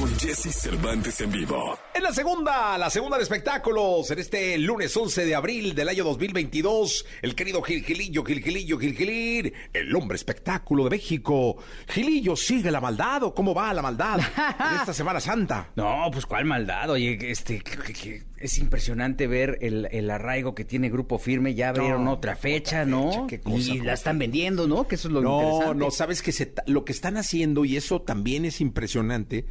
con 0.01 0.17
Jesse 0.17 0.51
Cervantes 0.51 1.21
en 1.21 1.31
vivo. 1.31 1.77
En 1.93 2.01
la 2.01 2.11
segunda, 2.11 2.75
la 2.79 2.89
segunda 2.89 3.17
de 3.17 3.23
espectáculos, 3.23 4.09
en 4.09 4.17
este 4.17 4.57
lunes 4.57 4.97
11 4.97 5.25
de 5.25 5.35
abril 5.35 5.75
del 5.75 5.89
año 5.89 6.03
2022, 6.03 7.05
el 7.21 7.35
querido 7.35 7.61
Gil 7.61 7.83
Gilillo, 7.83 8.23
Gil 8.23 8.41
Gilillo, 8.41 8.79
Gil 8.79 8.95
Gilir, 8.95 9.53
el 9.71 9.95
hombre 9.95 10.15
espectáculo 10.15 10.85
de 10.85 10.89
México. 10.89 11.57
Gilillo, 11.87 12.35
¿sigue 12.35 12.71
la 12.71 12.81
maldad 12.81 13.21
o 13.21 13.35
cómo 13.35 13.53
va 13.53 13.71
la 13.75 13.83
maldad 13.83 14.19
en 14.19 14.75
esta 14.79 14.91
Semana 14.93 15.19
Santa? 15.19 15.69
No, 15.75 16.09
pues 16.11 16.25
cuál 16.25 16.45
maldad, 16.45 16.89
oye, 16.89 17.19
este, 17.29 17.59
que- 17.59 17.77
que- 17.77 17.93
que 17.93 18.23
es 18.37 18.57
impresionante 18.57 19.27
ver 19.27 19.59
el, 19.61 19.87
el 19.91 20.09
arraigo 20.09 20.55
que 20.55 20.65
tiene 20.65 20.89
Grupo 20.89 21.19
Firme, 21.19 21.53
ya 21.53 21.69
abrieron 21.69 22.05
No, 22.05 22.13
otra 22.13 22.35
fecha, 22.35 22.77
otra 22.81 22.85
¿no? 22.85 23.11
fecha, 23.11 23.27
qué 23.27 23.39
cosa, 23.41 23.71
y 23.75 23.79
la 23.81 23.93
están 23.93 24.17
vendiendo, 24.17 24.67
¿no? 24.67 24.87
Que 24.87 24.95
eso 24.95 25.09
es 25.09 25.13
lo 25.13 25.21
No, 25.21 25.41
interesante. 25.43 25.77
no, 25.77 25.91
sabes 25.91 26.23
que 26.23 26.31
se 26.31 26.51
lo 26.65 26.83
que 26.85 26.91
están 26.91 27.17
haciendo, 27.17 27.65
y 27.65 27.77
eso 27.77 28.01
también 28.01 28.45
es 28.45 28.61
impresionante, 28.61 29.45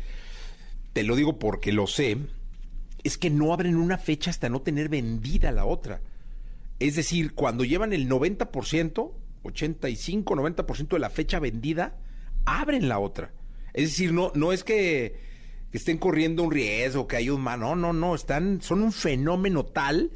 te 0.93 1.03
lo 1.05 1.17
digo 1.17 1.39
porque 1.39 1.73
lo 1.73 1.87
sé, 1.87 2.17
es 3.05 3.17
que 3.19 3.31
no 3.31 3.53
abren 3.53 3.77
una 3.77 3.99
fecha 3.99 4.31
hasta 4.31 4.49
no 4.49 4.61
tener 4.63 4.89
vendida 4.89 5.53
la 5.53 5.65
otra. 5.65 6.01
Es 6.79 6.97
decir, 6.97 7.35
cuando 7.35 7.65
llevan 7.65 7.93
el 7.93 8.09
90%, 8.09 9.13
85, 9.43 10.35
90% 10.35 10.89
de 10.89 10.99
la 10.99 11.11
fecha 11.11 11.39
vendida, 11.39 11.97
abren 12.45 12.89
la 12.89 12.99
otra. 12.99 13.33
Es 13.73 13.91
decir, 13.91 14.13
no, 14.13 14.33
no 14.35 14.53
es 14.53 14.65
que, 14.65 15.21
estén 15.73 15.99
corriendo 15.99 16.43
un 16.43 16.51
riesgo, 16.51 17.07
que 17.07 17.17
hay 17.17 17.31
un 17.31 17.41
ma- 17.43 17.57
no, 17.57 17.77
no, 17.77 17.93
no, 17.93 18.15
están, 18.15 18.61
son 18.61 18.83
un 18.83 18.93
fenómeno 18.93 19.65
tal 19.65 20.11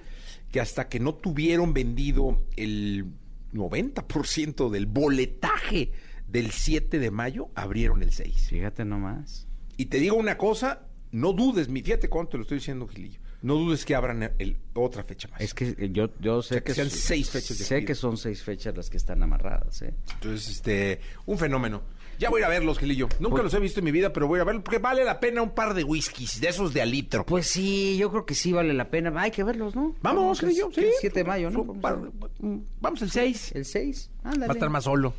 que 0.51 0.61
hasta 0.61 0.89
que 0.89 1.01
no 1.01 1.15
tuvieron 1.15 1.73
vendido 1.75 2.45
el 2.57 3.07
90% 3.53 4.71
del 4.71 4.87
boletaje 4.87 5.93
del 6.29 6.51
7 6.51 6.99
de 6.99 7.11
mayo, 7.11 7.49
abrieron 7.55 8.03
el 8.03 8.13
6. 8.13 8.49
Fíjate 8.49 8.85
nomás. 8.85 9.47
Y 9.77 9.87
te 9.87 9.99
digo 9.99 10.17
una 10.17 10.37
cosa, 10.39 10.87
no 11.13 11.33
dudes, 11.33 11.69
mi 11.69 11.83
fíjate 11.83 12.09
cuánto 12.09 12.33
te 12.33 12.37
lo 12.39 12.43
estoy 12.43 12.59
diciendo, 12.59 12.87
Gilillo. 12.89 13.21
No 13.43 13.57
dudes 13.57 13.85
que 13.85 13.95
abran 13.95 14.33
el, 14.39 14.57
otra 14.73 15.05
fecha 15.05 15.29
más. 15.29 15.41
Es 15.43 15.53
que 15.53 15.91
yo, 15.93 16.09
yo 16.19 16.41
sé 16.41 16.49
sea, 16.55 16.59
que 16.61 16.65
que, 16.65 16.75
sean 16.75 16.89
seis 16.91 17.29
fechas 17.31 17.59
de 17.59 17.65
Sé 17.65 17.85
que 17.85 17.95
son 17.95 18.17
seis 18.17 18.43
fechas 18.43 18.75
las 18.75 18.89
que 18.89 18.97
están 18.97 19.23
amarradas, 19.23 19.83
¿eh? 19.83 19.93
Entonces, 20.15 20.49
este, 20.49 21.01
un 21.27 21.37
fenómeno. 21.37 21.83
Ya 22.19 22.31
voy 22.31 22.39
a 22.39 22.41
ir 22.43 22.45
a 22.47 22.49
verlos, 22.49 22.79
Gilillo. 22.79 23.09
Nunca 23.19 23.33
Pues- 23.33 23.45
los 23.45 23.55
he 23.55 23.61
visto 23.61 23.81
en 23.81 23.85
mi 23.85 23.91
vida, 23.91 24.13
pero 24.15 24.27
voy 24.29 24.41
a 24.41 24.45
verlos 24.45 24.63
porque 24.65 24.79
vale 24.79 25.05
la 25.05 25.21
pena 25.21 25.43
un 25.43 25.51
par 25.51 25.75
de 25.75 25.85
whiskies, 25.85 26.41
de 26.41 26.49
esos 26.49 26.73
de 26.73 26.81
a 26.81 26.87
litro. 26.87 27.27
Pues 27.27 27.47
sí, 27.49 27.97
yo 27.99 28.11
creo 28.11 28.25
que 28.25 28.35
sí 28.35 28.53
vale 28.53 28.73
la 28.73 28.89
pena. 28.89 29.13
Hay 29.21 29.31
que 29.33 29.43
verlos, 29.45 29.75
¿no? 29.77 29.95
Vamos, 30.01 30.41
Gilillo, 30.41 30.71
sí. 30.75 30.81
es 30.85 30.95
7 31.01 31.19
de 31.21 31.25
mayo, 31.25 31.51
¿no? 31.51 31.65
Vamos, 31.65 31.83
par- 31.83 31.95
a- 31.95 32.59
Vamos 32.81 33.03
el 33.03 33.11
6. 33.11 33.53
El 33.55 33.65
6. 33.67 34.11
Ándale. 34.23 34.47
Va 34.47 34.53
a 34.53 34.57
estar 34.57 34.71
más 34.71 34.85
solo. 34.85 35.13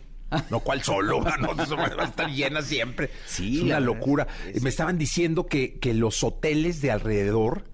No, 0.50 0.60
¿cuál 0.60 0.82
solo? 0.84 1.20
No, 1.40 1.56
va 1.56 2.04
a 2.04 2.06
estar 2.06 2.30
llena 2.30 2.62
siempre. 2.62 3.10
Sí, 3.26 3.58
es 3.58 3.64
una 3.64 3.74
la 3.76 3.80
locura. 3.86 4.28
es 4.48 4.54
que 4.56 4.60
Me 4.62 4.70
estaban 4.70 4.98
diciendo 4.98 5.46
que, 5.46 5.80
que 5.80 5.94
los 5.94 6.24
hoteles 6.24 6.82
de 6.82 6.92
alrededor 6.92 7.66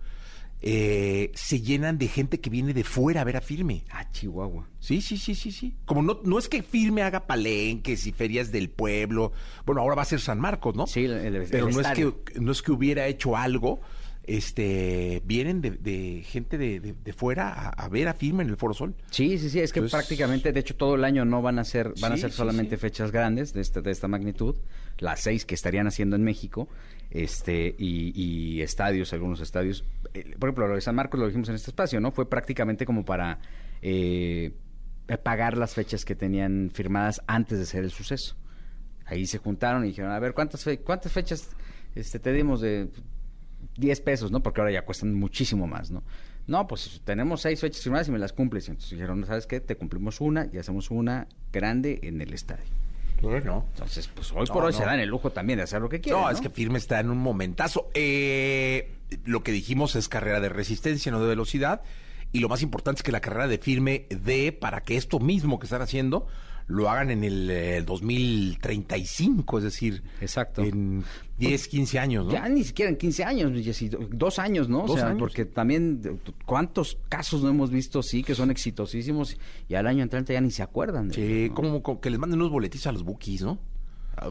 eh, 0.64 1.32
se 1.34 1.62
llenan 1.62 1.98
de 1.98 2.08
gente 2.08 2.40
que 2.40 2.50
viene 2.52 2.74
de 2.74 2.84
fuera 2.84 3.22
a 3.22 3.24
ver 3.24 3.38
a 3.38 3.42
Firme. 3.42 3.84
Ah, 3.90 4.08
Chihuahua. 4.12 4.68
Sí, 4.80 5.02
sí, 5.02 5.18
sí, 5.18 5.34
sí, 5.34 5.52
sí. 5.52 5.76
Como 5.86 6.04
no, 6.04 6.20
no 6.24 6.38
es 6.38 6.48
que 6.50 6.62
Firme 6.62 7.02
haga 7.02 7.26
palenques 7.26 8.06
y 8.06 8.12
ferias 8.12 8.52
del 8.52 8.70
pueblo. 8.70 9.32
Bueno, 9.66 9.82
ahora 9.82 9.96
va 9.96 10.02
a 10.04 10.06
ser 10.06 10.20
San 10.22 10.40
Marcos, 10.40 10.76
¿no? 10.76 10.86
Sí, 10.86 11.06
el- 11.06 11.14
el- 11.14 11.48
Pero 11.50 11.68
el 11.68 11.74
no 11.74 11.82
es 11.82 11.88
que 11.88 12.14
no 12.40 12.52
es 12.52 12.62
que 12.62 12.72
hubiera 12.72 13.08
hecho 13.08 13.36
algo. 13.36 13.82
Este, 14.24 15.22
vienen 15.26 15.62
de, 15.62 15.72
de 15.72 16.22
gente 16.24 16.58
de, 16.58 16.80
de- 16.80 16.94
de 16.94 17.14
fuera 17.14 17.50
a, 17.52 17.70
a 17.70 17.90
ver 17.90 18.08
a 18.08 18.14
Firme 18.14 18.44
en 18.44 18.50
el 18.50 18.58
Foro 18.58 18.74
Sol. 18.74 18.96
Sí, 19.10 19.38
sí, 19.40 19.50
sí, 19.50 19.60
es 19.60 19.74
que 19.74 19.80
Entonces- 19.80 19.98
prácticamente, 19.98 20.52
de 20.54 20.60
hecho, 20.60 20.76
todo 20.76 20.96
el 20.96 21.04
año 21.04 21.26
no 21.26 21.42
van 21.42 21.58
a 21.60 21.64
ser, 21.64 21.94
van 22.00 22.14
a 22.14 22.18
ser 22.18 22.32
solamente 22.32 22.76
sí. 22.76 22.82
fechas 22.82 23.12
grandes 23.12 23.52
de, 23.54 23.62
este, 23.62 23.82
de 23.82 23.92
esta 23.92 24.08
magnitud, 24.08 24.56
las 25.00 25.22
seis 25.22 25.46
que 25.46 25.56
estarían 25.56 25.88
haciendo 25.88 26.16
en 26.16 26.24
México, 26.24 26.70
este, 27.10 27.76
y, 27.78 28.12
y 28.16 28.62
estadios, 28.62 29.12
algunos 29.14 29.42
estadios. 29.42 29.84
Eh, 30.14 30.36
Por 30.40 30.50
ejemplo, 30.50 30.68
lo 30.68 30.76
de 30.76 30.82
San 30.82 30.96
Marcos 30.96 31.20
lo 31.20 31.26
dijimos 31.26 31.50
en 31.50 31.56
este 31.56 31.72
espacio, 31.72 32.00
¿no? 32.00 32.12
Fue 32.12 32.30
prácticamente 32.30 32.86
como 32.86 33.04
para 33.04 33.40
eh, 33.82 34.54
pagar 35.24 35.58
las 35.58 35.74
fechas 35.74 36.06
que 36.06 36.16
tenían 36.16 36.70
firmadas 36.74 37.22
antes 37.28 37.58
de 37.60 37.66
ser 37.66 37.84
el 37.84 37.92
suceso. 37.92 38.36
Ahí 39.06 39.26
se 39.26 39.40
juntaron 39.40 39.84
y 39.84 39.88
dijeron, 39.90 40.12
a 40.12 40.20
ver, 40.20 40.34
¿cuántas, 40.34 40.64
fe- 40.64 40.78
cuántas 40.80 41.12
fechas 41.12 41.50
este, 41.96 42.20
te 42.20 42.32
dimos 42.32 42.62
de 42.62 42.88
10 43.78 44.02
pesos, 44.02 44.32
¿no? 44.32 44.42
Porque 44.42 44.62
ahora 44.62 44.72
ya 44.74 44.84
cuestan 44.84 45.14
muchísimo 45.14 45.68
más, 45.68 45.92
¿no? 45.92 46.04
No, 46.48 46.68
pues 46.68 47.02
tenemos 47.06 47.42
seis 47.42 47.60
fechas 47.62 47.82
firmadas 47.84 48.08
y 48.08 48.12
me 48.12 48.20
las 48.20 48.34
cumples. 48.34 48.68
Y 48.68 48.72
entonces 48.72 48.92
dijeron, 48.92 49.26
¿sabes 49.26 49.46
qué? 49.48 49.60
Te 49.60 49.76
cumplimos 49.76 50.20
una 50.22 50.48
y 50.52 50.58
hacemos 50.58 50.90
una 50.92 51.28
grande 51.54 52.00
en 52.04 52.20
el 52.22 52.34
estadio. 52.34 52.66
Bueno. 53.22 53.66
Entonces, 53.74 54.08
pues 54.08 54.32
hoy 54.32 54.48
No, 54.48 54.54
por 54.54 54.64
hoy 54.66 54.72
no. 54.72 54.78
se 54.78 54.84
dan 54.84 55.00
el 55.00 55.08
lujo 55.08 55.32
también 55.32 55.58
de 55.58 55.64
hacer 55.64 55.80
lo 55.82 55.90
que 55.90 56.02
quieren. 56.02 56.20
No, 56.20 56.28
No, 56.28 56.32
es 56.34 56.42
que 56.42 56.50
Firme 56.50 56.80
está 56.80 57.00
en 57.00 57.12
un 57.12 57.20
momentazo. 57.20 57.90
Eh, 57.94 58.92
lo 59.26 59.44
que 59.44 59.52
dijimos 59.52 59.96
es 59.96 60.10
carrera 60.10 60.40
de 60.40 60.50
resistencia, 60.50 61.12
no 61.12 61.22
de 61.22 61.28
velocidad. 61.28 61.82
Y 62.34 62.40
lo 62.40 62.50
más 62.50 62.64
importante 62.64 63.00
es 63.00 63.04
que 63.04 63.12
la 63.12 63.20
carrera 63.22 63.48
de 63.48 63.60
Firme 63.60 64.08
dé 64.10 64.52
para 64.52 64.82
que 64.82 64.98
esto 64.98 65.20
mismo 65.20 65.60
que 65.60 65.68
están 65.68 65.82
haciendo 65.84 66.28
lo 66.72 66.90
hagan 66.90 67.12
en 67.12 67.24
el 67.24 67.50
eh, 67.50 67.84
2035, 67.84 69.58
es 69.58 69.64
decir, 69.64 70.04
Exacto. 70.22 70.64
en 70.64 71.04
10, 71.38 71.68
15 71.68 72.00
años, 72.00 72.26
¿no? 72.26 72.32
Ya 72.32 72.48
ni 72.48 72.64
siquiera 72.64 72.90
en 72.90 72.98
15 72.98 73.24
años, 73.24 73.52
dos 74.12 74.40
años, 74.40 74.70
¿no? 74.70 74.82
Dos 74.82 74.92
o 74.92 74.96
sea, 74.96 75.08
años. 75.08 75.20
porque 75.20 75.46
también, 75.46 76.22
¿cuántos 76.46 76.98
casos 77.10 77.44
no 77.44 77.50
hemos 77.50 77.72
visto, 77.72 78.02
sí, 78.04 78.24
que 78.24 78.36
son 78.36 78.52
exitosísimos 78.52 79.38
y 79.68 79.76
al 79.76 79.88
año 79.88 80.04
entrante 80.04 80.34
ya 80.34 80.42
ni 80.42 80.52
se 80.52 80.64
acuerdan? 80.64 81.10
de 81.10 81.16
Sí, 81.16 81.44
eso, 81.44 81.50
¿no? 81.50 81.56
como, 81.56 81.84
como 81.84 82.02
que 82.02 82.10
les 82.10 82.20
manden 82.20 82.40
unos 82.40 82.52
boletitos 82.52 82.88
a 82.88 82.92
los 82.92 83.04
bookies, 83.04 83.42
¿no? 83.42 83.60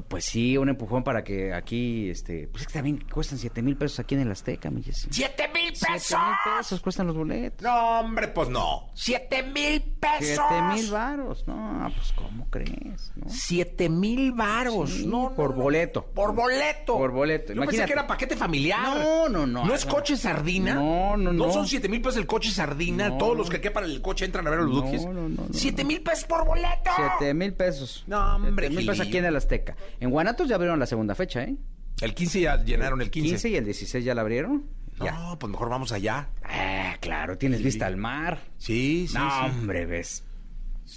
Pues 0.08 0.24
sí, 0.24 0.56
un 0.56 0.68
empujón 0.68 1.02
para 1.02 1.24
que 1.24 1.52
aquí, 1.52 2.10
este, 2.10 2.46
pues 2.48 2.62
es 2.62 2.66
que 2.68 2.74
también 2.74 3.04
cuestan 3.12 3.38
7 3.38 3.60
mil 3.62 3.76
pesos 3.76 3.98
aquí 3.98 4.14
en 4.14 4.20
el 4.22 4.30
Azteca, 4.30 4.70
mi 4.70 4.82
Jessy. 4.82 5.08
¡Siete 5.10 5.48
mil 5.48 5.74
Siete 5.74 6.16
mil 6.16 6.56
pesos 6.58 6.80
cuestan 6.80 7.06
los 7.08 7.16
boletos. 7.16 7.62
No, 7.62 8.00
hombre, 8.00 8.28
pues 8.28 8.48
no. 8.48 8.90
¡Siete 8.94 9.42
mil 9.42 9.80
pesos! 9.82 10.44
Siete 10.48 10.62
mil 10.74 10.90
varos. 10.90 11.46
No, 11.46 11.90
pues 11.94 12.12
¿cómo 12.12 12.46
crees? 12.50 13.12
¿no? 13.16 13.28
¡Siete 13.28 13.88
mil 13.88 14.32
varos! 14.32 14.90
Sí, 14.90 15.06
no, 15.06 15.32
por 15.34 15.54
boleto. 15.54 16.04
Por 16.06 16.34
boleto. 16.34 16.96
Por 16.96 17.10
boleto. 17.12 17.52
Yo 17.52 17.62
pensé 17.62 17.84
que 17.86 17.92
era 17.92 18.06
paquete 18.06 18.36
familiar. 18.36 18.80
No, 18.98 19.28
no, 19.28 19.46
no. 19.46 19.64
¿No 19.64 19.74
es 19.74 19.86
no. 19.86 19.92
coche 19.92 20.16
sardina? 20.16 20.74
No, 20.74 21.16
no, 21.16 21.32
no. 21.32 21.46
¿No 21.46 21.52
son 21.52 21.66
siete 21.66 21.88
mil 21.88 22.00
pesos 22.00 22.16
el 22.18 22.26
coche 22.26 22.50
sardina? 22.50 23.08
No. 23.10 23.18
Todos 23.18 23.36
los 23.36 23.50
que 23.50 23.60
quepan 23.60 23.84
en 23.84 23.90
el 23.90 24.02
coche 24.02 24.24
entran 24.24 24.46
a 24.46 24.50
ver 24.50 24.60
a 24.60 24.62
los 24.62 24.74
No, 24.74 24.82
duques. 24.82 25.04
no, 25.04 25.12
no, 25.12 25.28
no, 25.28 25.46
¡Siete 25.52 25.84
mil 25.84 26.02
pesos 26.02 26.24
por 26.24 26.44
boleto! 26.46 26.90
Siete 26.96 27.34
mil 27.34 27.52
pesos. 27.54 28.04
No, 28.06 28.36
hombre, 28.36 28.66
Siete 28.68 28.76
mil 28.76 28.86
pesos 28.86 29.06
aquí 29.06 29.18
en 29.18 29.24
el 29.24 29.36
Azteca. 29.36 29.76
En 30.00 30.10
Guanatos 30.10 30.48
ya 30.48 30.54
abrieron 30.56 30.78
la 30.78 30.86
segunda 30.86 31.14
fecha, 31.14 31.42
¿eh? 31.44 31.56
El 32.00 32.14
15 32.14 32.40
ya 32.40 32.56
llenaron 32.62 33.00
el 33.02 33.10
15. 33.10 33.28
15 33.30 33.48
y 33.50 33.56
el 33.56 33.64
16 33.64 34.04
ya 34.04 34.14
la 34.14 34.22
abrieron. 34.22 34.64
Ya. 35.02 35.12
No, 35.12 35.38
pues 35.38 35.50
mejor 35.50 35.68
vamos 35.70 35.92
allá. 35.92 36.28
Ah, 36.44 36.96
claro, 37.00 37.36
tienes 37.38 37.62
vista 37.62 37.86
al 37.86 37.96
mar. 37.96 38.40
Sí, 38.58 39.06
sí, 39.08 39.14
no, 39.14 39.30
sí. 39.30 39.36
hombre, 39.50 39.86
ves. 39.86 40.24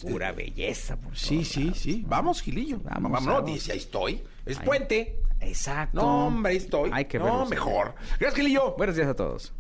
Pura 0.02 0.32
belleza, 0.32 0.98
por 0.98 1.16
Sí, 1.16 1.46
sí, 1.46 1.66
lados, 1.66 1.78
sí. 1.80 2.00
¿no? 2.04 2.10
Vamos, 2.10 2.42
Gilillo. 2.42 2.80
Vamos, 2.84 3.12
Vamos, 3.12 3.26
no, 3.28 3.42
dice, 3.44 3.74
ahí 3.74 3.78
estoy. 3.78 4.24
Es 4.46 4.60
Ay. 4.60 4.66
puente. 4.66 5.20
Exacto. 5.40 6.02
No, 6.02 6.28
hombre, 6.28 6.52
ahí 6.54 6.58
estoy. 6.58 6.90
Hay 6.94 7.06
que 7.06 7.20
No, 7.20 7.26
verlos. 7.26 7.50
mejor. 7.50 7.96
Gracias, 8.20 8.36
Gilillo. 8.36 8.74
Buenos 8.78 8.96
días 8.96 9.08
a 9.08 9.14
todos. 9.14 9.54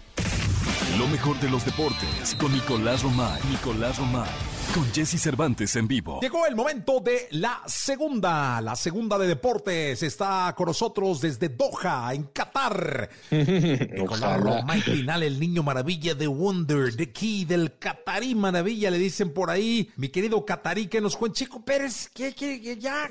Lo 0.97 1.07
mejor 1.07 1.39
de 1.39 1.49
los 1.49 1.63
deportes 1.65 2.35
con 2.39 2.51
Nicolás 2.51 3.03
Romay. 3.03 3.39
Nicolás 3.49 3.97
Romay. 3.99 4.29
Con 4.71 4.91
Jesse 4.91 5.19
Cervantes 5.21 5.75
en 5.75 5.87
vivo. 5.87 6.19
Llegó 6.19 6.47
el 6.47 6.55
momento 6.55 6.99
de 6.99 7.27
la 7.31 7.61
segunda, 7.67 8.59
la 8.59 8.75
segunda 8.75 9.19
de 9.19 9.27
deportes. 9.27 10.01
Está 10.01 10.51
con 10.57 10.65
nosotros 10.65 11.21
desde 11.21 11.49
Doha, 11.49 12.11
en 12.11 12.23
Qatar. 12.33 13.07
Nicolás 13.31 14.39
Romay 14.41 14.81
Pinal, 14.81 15.21
el 15.21 15.39
niño 15.39 15.61
maravilla 15.61 16.15
de 16.15 16.25
Wonder, 16.25 16.91
de 16.95 17.11
Key, 17.11 17.45
del 17.45 17.77
Qatarí 17.77 18.33
Maravilla, 18.33 18.89
le 18.89 18.97
dicen 18.97 19.31
por 19.31 19.51
ahí. 19.51 19.91
Mi 19.95 20.09
querido 20.09 20.43
Qatarí, 20.43 20.87
que 20.87 21.01
nos 21.01 21.17
cuenta 21.17 21.37
Checo 21.37 21.63
Pérez, 21.63 22.09
que, 22.09 22.33
que- 22.33 22.59
que 22.59 22.77
ya, 22.79 23.07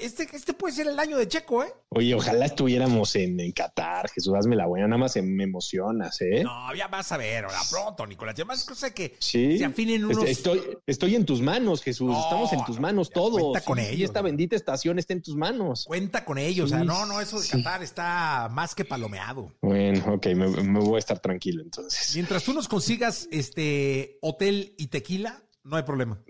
este, 0.00 0.28
este 0.32 0.54
puede 0.54 0.74
ser 0.74 0.88
el 0.88 0.98
año 0.98 1.16
de 1.18 1.28
Checo, 1.28 1.62
¿eh? 1.62 1.72
Oye, 1.90 2.14
ojalá 2.14 2.46
estuviéramos 2.46 3.14
en, 3.14 3.38
en 3.38 3.52
Qatar. 3.52 4.08
Jesús, 4.10 4.34
hazme 4.36 4.56
la 4.56 4.66
buena. 4.66 4.88
Nada 4.88 4.98
más 4.98 5.16
me 5.22 5.44
emocionas, 5.44 6.20
¿eh? 6.20 6.42
No, 6.42 6.74
ya 6.74 6.88
vas 6.88 7.12
a 7.12 7.16
ver, 7.16 7.44
ahora 7.44 7.58
pronto, 7.70 8.06
Nicolás. 8.06 8.34
Ya 8.36 8.44
más 8.44 8.64
cosa 8.64 8.92
que 8.92 9.16
Sí. 9.20 9.56
se 9.58 9.64
afinen 9.64 10.02
Est- 10.10 10.18
unos... 10.18 10.28
Estoy, 10.28 10.60
estoy 10.86 11.14
en 11.16 11.24
tus 11.24 11.40
manos, 11.40 11.82
Jesús. 11.82 12.10
No, 12.10 12.20
Estamos 12.20 12.52
en 12.52 12.64
tus 12.64 12.78
manos 12.80 13.10
todos. 13.10 13.40
cuenta 13.40 13.60
con 13.62 13.78
Sí, 13.78 13.84
ellos, 13.86 14.10
esta 14.10 14.20
¿no? 14.20 14.24
bendita 14.24 14.56
estación 14.56 14.98
está 14.98 15.12
en 15.12 15.22
tus 15.22 15.36
manos. 15.36 15.84
Cuenta 15.86 16.24
con 16.24 16.38
ellos, 16.38 16.66
o 16.66 16.74
sea, 16.74 16.84
no, 16.84 17.06
no, 17.06 17.20
eso 17.20 17.40
de. 17.40 17.48
Qatar 17.48 17.82
está 17.82 18.48
más 18.52 18.74
que 18.74 18.84
palomeado. 18.84 19.52
Bueno, 19.62 20.14
ok, 20.14 20.26
me, 20.34 20.48
me 20.48 20.80
voy 20.80 20.96
a 20.96 20.98
estar 20.98 21.18
tranquilo 21.20 21.62
entonces. 21.62 22.12
Mientras 22.14 22.44
tú 22.44 22.52
nos 22.52 22.68
consigas 22.68 23.28
este 23.30 24.18
hotel 24.22 24.74
y 24.78 24.86
tequila, 24.88 25.42
no 25.64 25.76
hay 25.76 25.82
problema. 25.82 26.20